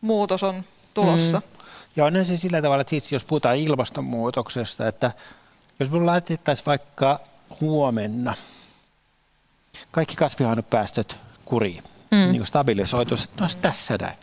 muutos 0.00 0.42
on 0.42 0.64
tulossa. 0.94 1.38
Mm. 1.38 1.56
Ja 1.96 2.04
on 2.04 2.24
se 2.24 2.36
sillä 2.36 2.62
tavalla, 2.62 2.80
että 2.80 2.90
siis 2.90 3.12
jos 3.12 3.24
puhutaan 3.24 3.56
ilmastonmuutoksesta, 3.56 4.88
että 4.88 5.10
jos 5.80 5.90
me 5.90 6.00
laitettaisiin 6.00 6.66
vaikka 6.66 7.20
huomenna 7.60 8.34
kaikki 9.90 10.16
kasvihuonepäästöt 10.16 11.16
kuriin, 11.44 11.82
mm. 12.10 12.16
niin 12.16 12.36
kuin 12.36 12.46
stabilisoituisi, 12.46 13.24
että 13.24 13.44
olisi 13.44 13.56
tässä 13.56 13.96
näin, 14.00 14.16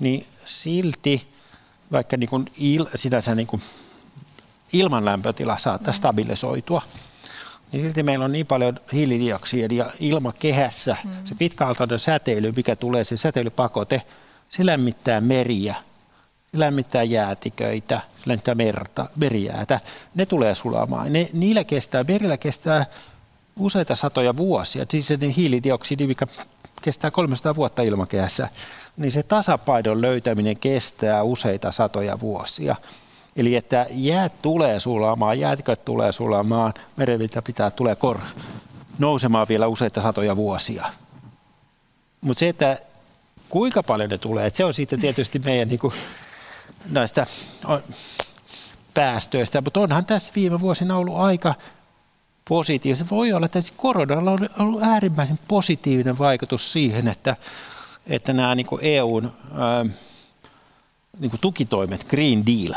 niin 0.00 0.26
silti 0.44 1.28
vaikka 1.92 2.16
niin 2.16 2.30
kuin 2.30 2.46
il, 2.56 2.86
sinänsä 2.94 3.34
niin 3.34 3.46
kuin 3.46 3.62
ilman 4.72 5.04
lämpötila 5.04 5.58
saattaa 5.58 5.92
mm. 5.92 5.96
stabilisoitua, 5.96 6.82
niin 7.72 7.84
silti 7.84 8.02
meillä 8.02 8.24
on 8.24 8.32
niin 8.32 8.46
paljon 8.46 8.80
hiilidioksidia 8.92 9.90
ilmakehässä, 10.00 10.96
mm. 11.04 11.10
se 11.24 11.34
pitkäaltainen 11.34 11.98
säteily, 11.98 12.52
mikä 12.56 12.76
tulee, 12.76 13.04
se 13.04 13.16
säteilypakote, 13.16 14.02
se 14.48 14.66
lämmittää 14.66 15.20
meriä, 15.20 15.74
se 16.52 16.58
lämmittää 16.58 17.02
jäätiköitä, 17.02 18.00
se 18.16 18.22
lämmittää 18.26 18.54
merta, 18.54 19.06
merijäätä, 19.16 19.80
ne 20.14 20.26
tulee 20.26 20.54
sulamaan. 20.54 21.12
Ne, 21.12 21.28
niillä 21.32 21.64
kestää, 21.64 22.04
merillä 22.08 22.36
kestää 22.36 22.86
useita 23.58 23.94
satoja 23.94 24.36
vuosia, 24.36 24.86
siis 24.88 25.06
se 25.06 25.18
hiilidioksidi, 25.36 26.06
mikä 26.06 26.26
kestää 26.82 27.10
300 27.10 27.54
vuotta 27.54 27.82
ilmakehässä, 27.82 28.48
niin 28.96 29.12
se 29.12 29.22
tasapainon 29.22 30.02
löytäminen 30.02 30.56
kestää 30.56 31.22
useita 31.22 31.72
satoja 31.72 32.20
vuosia. 32.20 32.76
Eli 33.36 33.56
että 33.56 33.86
jäät 33.90 34.32
tulee 34.42 34.80
sulamaan, 34.80 35.40
jäätiköt 35.40 35.84
tulee 35.84 36.12
sulamaan, 36.12 36.74
merenpinta 36.96 37.42
pitää 37.42 37.70
tulee 37.70 37.94
kor- 37.94 38.20
nousemaan 38.98 39.48
vielä 39.48 39.66
useita 39.66 40.02
satoja 40.02 40.36
vuosia. 40.36 40.86
Mutta 42.20 42.40
se, 42.40 42.48
että 42.48 42.78
kuinka 43.48 43.82
paljon 43.82 44.10
ne 44.10 44.18
tulee, 44.18 44.50
se 44.50 44.64
on 44.64 44.74
sitten 44.74 45.00
tietysti 45.00 45.38
meidän 45.38 45.68
niin 45.68 45.78
kuin, 45.78 45.94
näistä 46.90 47.26
päästöistä, 48.94 49.60
mutta 49.60 49.80
onhan 49.80 50.06
tässä 50.06 50.32
viime 50.36 50.60
vuosina 50.60 50.96
ollut 50.96 51.16
aika 51.16 51.54
positiivista. 52.48 53.06
Voi 53.10 53.32
olla, 53.32 53.46
että 53.46 53.58
koronalla 53.76 54.30
on 54.30 54.48
ollut 54.58 54.82
äärimmäisen 54.82 55.38
positiivinen 55.48 56.18
vaikutus 56.18 56.72
siihen, 56.72 57.08
että, 57.08 57.36
että 58.06 58.32
nämä 58.32 58.54
niin 58.54 58.66
EUn 58.80 59.32
ää, 59.54 59.86
niin 61.20 61.32
tukitoimet, 61.40 62.04
Green 62.04 62.46
Deal, 62.46 62.74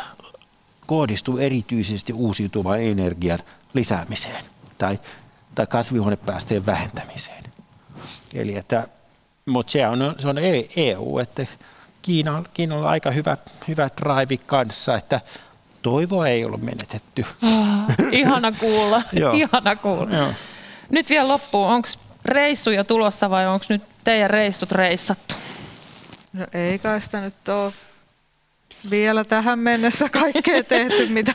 kohdistuu 0.89 1.37
erityisesti 1.37 2.13
uusiutuvan 2.13 2.81
energian 2.81 3.39
lisäämiseen 3.73 4.43
tai, 4.77 4.99
tai 5.55 5.67
kasvihuonepäästöjen 5.67 6.65
vähentämiseen. 6.65 7.43
Eli 8.33 8.55
että, 8.55 8.87
mutta 9.45 9.71
se 9.71 9.87
on, 9.87 10.15
se 10.19 10.27
on 10.27 10.37
EU, 10.75 11.17
e 11.17 11.21
että 11.21 11.45
Kiina, 12.01 12.43
Kiinalla 12.53 12.85
on 12.85 12.91
aika 12.91 13.11
hyvä, 13.11 13.37
hyvä 13.67 13.89
drive 14.01 14.37
kanssa, 14.37 14.95
että 14.95 15.21
toivoa 15.81 16.27
ei 16.27 16.45
ollut 16.45 16.61
menetetty. 16.61 17.25
Oh, 17.43 18.07
ihana 18.11 18.51
kuulla, 18.51 19.01
ihana 19.33 19.75
kuulla. 19.75 20.15
Joo. 20.15 20.33
Nyt 20.89 21.09
vielä 21.09 21.27
loppuun, 21.27 21.67
onko 21.67 21.87
reissuja 22.25 22.83
tulossa 22.83 23.29
vai 23.29 23.47
onko 23.47 23.65
nyt 23.69 23.83
teidän 24.03 24.29
reissut 24.29 24.71
reissattu? 24.71 25.35
No 26.33 26.45
ei 26.53 26.79
kai 26.79 27.01
sitä 27.01 27.21
nyt 27.21 27.49
ole 27.49 27.73
vielä 28.89 29.23
tähän 29.23 29.59
mennessä 29.59 30.09
kaikkea 30.09 30.63
tehty, 30.63 31.07
mitä, 31.07 31.33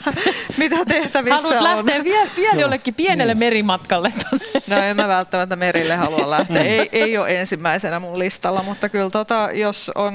mitä 0.57 0.85
tehtävissä 0.85 1.37
Haluat 1.37 1.57
on. 1.57 1.65
lähteä 1.65 2.05
vielä, 2.05 2.31
vielä 2.37 2.61
jollekin 2.61 2.95
pienelle 2.95 3.35
niin. 3.35 3.39
merimatkalle? 3.39 4.13
Tonne. 4.31 4.45
No 4.67 4.77
en 4.77 4.97
mä 4.97 5.09
välttämättä 5.09 5.57
merille 5.57 5.97
halua 5.97 6.31
lähteä. 6.31 6.63
Ei, 6.63 6.89
ei 6.93 7.19
ole 7.19 7.41
ensimmäisenä 7.41 8.01
mun 8.01 8.19
listalla, 8.19 8.63
mutta 8.63 8.89
kyllä 8.89 9.11
tota, 9.11 9.49
jos 9.53 9.91
on 9.95 10.15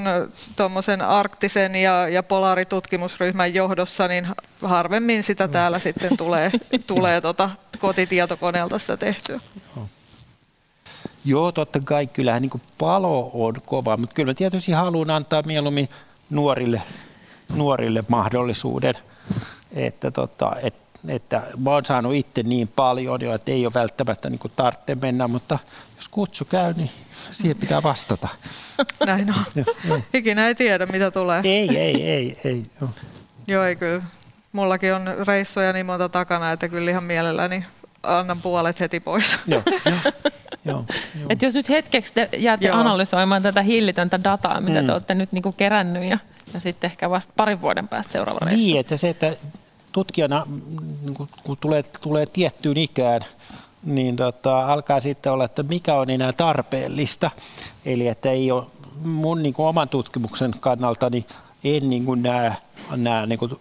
tuommoisen 0.56 1.02
arktisen 1.02 1.76
ja, 1.76 2.08
ja 2.08 2.24
polaritutkimusryhmän 2.24 3.54
johdossa, 3.54 4.08
niin 4.08 4.28
harvemmin 4.62 5.24
sitä 5.24 5.48
täällä 5.48 5.80
sitten 5.80 6.18
tulee, 6.18 6.52
tulee 6.88 7.22
tota 7.22 7.50
kotitietokoneelta 7.80 8.80
sitä 8.80 8.98
tehtyä. 8.98 9.40
Joo, 11.26 11.52
totta 11.52 11.80
kai. 11.84 12.08
Kyllähän 12.08 12.42
niin 12.42 12.62
palo 12.78 13.32
on 13.34 13.54
kova, 13.66 13.98
mutta 13.98 14.14
kyllä 14.14 14.30
mä 14.30 14.34
tietysti 14.34 14.72
haluan 14.72 15.10
antaa 15.10 15.42
mieluummin 15.42 15.90
nuorille 16.30 16.82
nuorille 17.56 18.04
mahdollisuuden, 18.08 18.96
että, 19.76 20.12
tota, 20.12 20.56
et, 20.64 20.74
että 21.08 21.42
mä 21.64 21.70
oon 21.70 21.86
saanut 21.86 22.16
itse 22.16 22.44
niin 22.44 22.68
paljon 22.68 23.22
jo, 23.22 23.34
että 23.34 23.52
ei 23.52 23.66
ole 23.66 23.74
välttämättä 23.74 24.30
niin 24.30 24.40
tarvitse 24.56 24.96
mennä, 24.96 25.28
mutta 25.28 25.60
jos 25.96 26.10
kutsu 26.10 26.46
käy, 26.46 26.74
niin 26.74 26.92
siihen 27.32 27.58
pitää 27.58 27.84
vastata. 27.84 28.28
Näin 29.06 29.30
on. 29.30 30.04
Ikinä 30.14 30.48
ei 30.48 30.56
tiedä, 30.56 30.86
mitä 30.86 31.12
tulee. 31.12 31.42
Ei, 31.44 31.78
ei, 31.78 32.04
ei. 32.04 32.38
ei 32.44 32.66
joo. 32.82 32.90
joo, 33.48 33.64
ei 33.64 33.76
kyllä. 33.76 34.04
Mullakin 34.52 34.94
on 34.94 35.08
reissoja 35.28 35.74
niin 35.74 35.86
monta 35.86 36.10
takana, 36.10 36.52
että 36.52 36.68
kyllä 36.68 36.92
ihan 36.92 37.04
mielelläni 37.04 37.66
annan 38.04 38.42
puolet 38.42 38.80
heti 38.80 39.00
pois. 39.00 39.40
Joo, 39.48 39.64
joo. 39.86 40.14
Joo, 40.66 40.86
joo. 41.20 41.26
Et 41.30 41.42
jos 41.42 41.54
nyt 41.54 41.70
hetkeksi 41.70 42.14
te 42.14 42.30
jäätte 42.38 42.68
joo. 42.68 42.78
analysoimaan 42.78 43.44
tätä 43.44 43.62
hillitöntä 43.62 44.20
dataa, 44.24 44.62
mitä 44.62 44.82
mm. 44.82 44.88
te 44.88 44.94
olette 44.94 45.16
nyt 45.16 45.32
niinku 45.32 45.52
kerännyt 45.52 46.04
ja 46.04 46.18
ja 46.54 46.60
sitten 46.60 46.92
ehkä 46.92 47.10
vasta 47.10 47.34
parin 47.36 47.62
vuoden 47.62 47.88
päästä 47.88 48.14
seuraava 48.14 48.40
reissu. 48.46 48.66
Niin, 48.66 48.80
että 48.80 48.98
se, 48.98 49.10
että 49.10 49.36
tutkijana 49.92 50.46
niin 51.02 51.16
kun 51.44 51.58
tulee, 51.62 51.84
tulee 51.84 52.26
tiettyyn 52.26 52.78
ikään, 52.78 53.22
niin 53.84 54.16
tota, 54.16 54.66
alkaa 54.66 55.00
sitten 55.00 55.32
olla, 55.32 55.46
että 55.46 55.64
mikä 55.64 55.96
on 55.96 56.10
enää 56.10 56.34
tarpeellista. 56.34 57.32
Eli 57.86 58.08
että 58.08 58.32
ei 58.32 58.52
ole 58.52 58.66
mun 59.04 59.44
niin 59.44 59.54
kuin 59.54 59.68
oman 59.68 59.90
tutkimuksen 59.90 60.54
kannalta, 60.60 61.10
niin 61.10 61.26
en 61.64 61.90
niin 61.90 62.06
kuin 62.06 62.24
näe, 62.24 62.56
näe 62.96 63.26
niin 63.26 63.40
kuin 63.40 63.52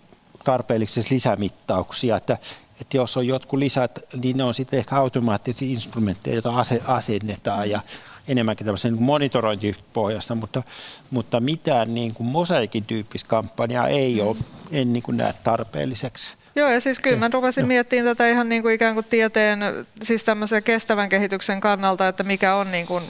tarpeellisiksi 0.44 1.14
lisämittauksia. 1.14 2.16
Että, 2.16 2.38
että 2.80 2.96
jos 2.96 3.16
on 3.16 3.26
jotkut 3.26 3.58
lisät, 3.58 3.98
niin 4.22 4.36
ne 4.36 4.44
on 4.44 4.54
sitten 4.54 4.78
ehkä 4.78 4.96
automaattisia 4.96 5.70
instrumentteja, 5.70 6.34
joita 6.34 6.64
asennetaan 6.86 7.70
ja 7.70 7.80
enemmänkin 8.28 8.64
tämmöisen 8.64 8.92
niin 8.92 9.02
monitorointipohjasta, 9.02 10.34
mutta, 10.34 10.62
mutta 11.10 11.40
mitään 11.40 11.94
niin 11.94 12.14
kuin 12.14 12.26
mosaikin 12.26 12.84
tyyppistä 12.84 13.28
kampanjaa 13.28 13.88
ei 13.88 14.20
ole, 14.20 14.36
en 14.72 14.92
niin 14.92 15.02
kuin 15.02 15.16
näe 15.16 15.34
tarpeelliseksi. 15.44 16.34
Joo, 16.54 16.70
ja 16.70 16.80
siis 16.80 17.00
kyllä 17.00 17.16
mä 17.16 17.30
rupesin 17.32 17.66
miettimään 17.66 18.16
tätä 18.16 18.28
ihan 18.28 18.48
niin 18.48 18.62
kuin 18.62 18.74
ikään 18.74 18.94
kuin 18.94 19.06
tieteen, 19.10 19.58
siis 20.02 20.24
tämmöisen 20.24 20.62
kestävän 20.62 21.08
kehityksen 21.08 21.60
kannalta, 21.60 22.08
että 22.08 22.22
mikä 22.22 22.54
on 22.54 22.72
niin 22.72 22.86
kuin 22.86 23.04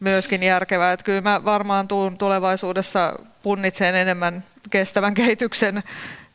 myöskin 0.00 0.42
järkevää. 0.42 0.92
Että 0.92 1.04
kyllä 1.04 1.20
mä 1.20 1.44
varmaan 1.44 1.88
tuun 1.88 2.18
tulevaisuudessa 2.18 3.18
punnitseen 3.42 3.94
enemmän 3.94 4.44
kestävän 4.70 5.14
kehityksen 5.14 5.82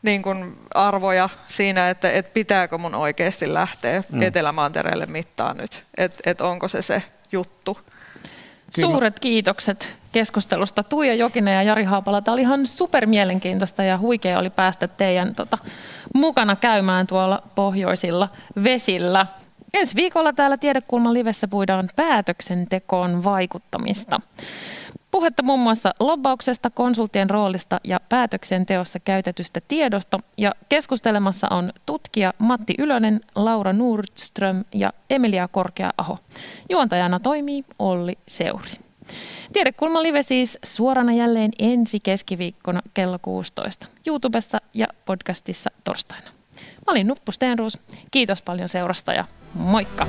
niin 0.02 0.22
kuin 0.22 0.56
arvoja 0.74 1.28
siinä, 1.46 1.90
että, 1.90 2.10
että 2.10 2.32
pitääkö 2.34 2.78
mun 2.78 2.94
oikeasti 2.94 3.54
lähteä 3.54 4.04
mm. 4.12 4.22
Etelämantereelle 4.22 5.06
mittaan 5.06 5.56
nyt, 5.56 5.84
että, 5.98 6.30
että 6.30 6.44
onko 6.44 6.68
se 6.68 6.82
se 6.82 7.02
juttu. 7.32 7.78
Kyllä. 8.74 8.90
Suuret 8.90 9.20
kiitokset 9.20 9.94
keskustelusta 10.12 10.82
Tuija 10.82 11.14
Jokinen 11.14 11.54
ja 11.54 11.62
Jari 11.62 11.84
Haapala. 11.84 12.22
Tämä 12.22 12.32
oli 12.32 12.40
ihan 12.40 12.66
super 12.66 13.06
mielenkiintoista 13.06 13.82
ja 13.82 13.98
huikea 13.98 14.38
oli 14.38 14.50
päästä 14.50 14.88
teidän 14.88 15.34
tota, 15.34 15.58
mukana 16.14 16.56
käymään 16.56 17.06
tuolla 17.06 17.42
pohjoisilla 17.54 18.28
vesillä. 18.64 19.26
Ensi 19.74 19.94
viikolla 19.94 20.32
täällä 20.32 20.56
Tiedekulman 20.56 21.14
livessä 21.14 21.48
puidaan 21.48 21.88
päätöksentekoon 21.96 23.24
vaikuttamista. 23.24 24.20
Puhetta 25.14 25.42
muun 25.42 25.60
muassa 25.60 25.94
lobbauksesta, 26.00 26.70
konsultien 26.70 27.30
roolista 27.30 27.80
ja 27.84 28.00
päätöksenteossa 28.08 29.00
käytetystä 29.00 29.60
tiedosta. 29.68 30.20
Ja 30.36 30.52
keskustelemassa 30.68 31.46
on 31.50 31.72
tutkija 31.86 32.32
Matti 32.38 32.74
Ylönen, 32.78 33.20
Laura 33.34 33.72
Nordström 33.72 34.64
ja 34.74 34.92
Emilia 35.10 35.48
Korkea-aho. 35.48 36.18
Juontajana 36.70 37.20
toimii 37.20 37.64
Olli 37.78 38.18
Seuri. 38.28 38.70
Tiedekulma 39.52 40.02
live 40.02 40.22
siis 40.22 40.58
suorana 40.64 41.12
jälleen 41.12 41.50
ensi 41.58 42.00
keskiviikkona 42.00 42.80
kello 42.94 43.18
16. 43.22 43.86
YouTubessa 44.06 44.60
ja 44.72 44.86
podcastissa 45.04 45.70
torstaina. 45.84 46.30
Mä 46.56 46.90
olin 46.90 47.06
Nuppu 47.06 47.32
Stenruus. 47.32 47.78
Kiitos 48.10 48.42
paljon 48.42 48.68
seurasta 48.68 49.12
ja 49.12 49.24
moikka! 49.54 50.06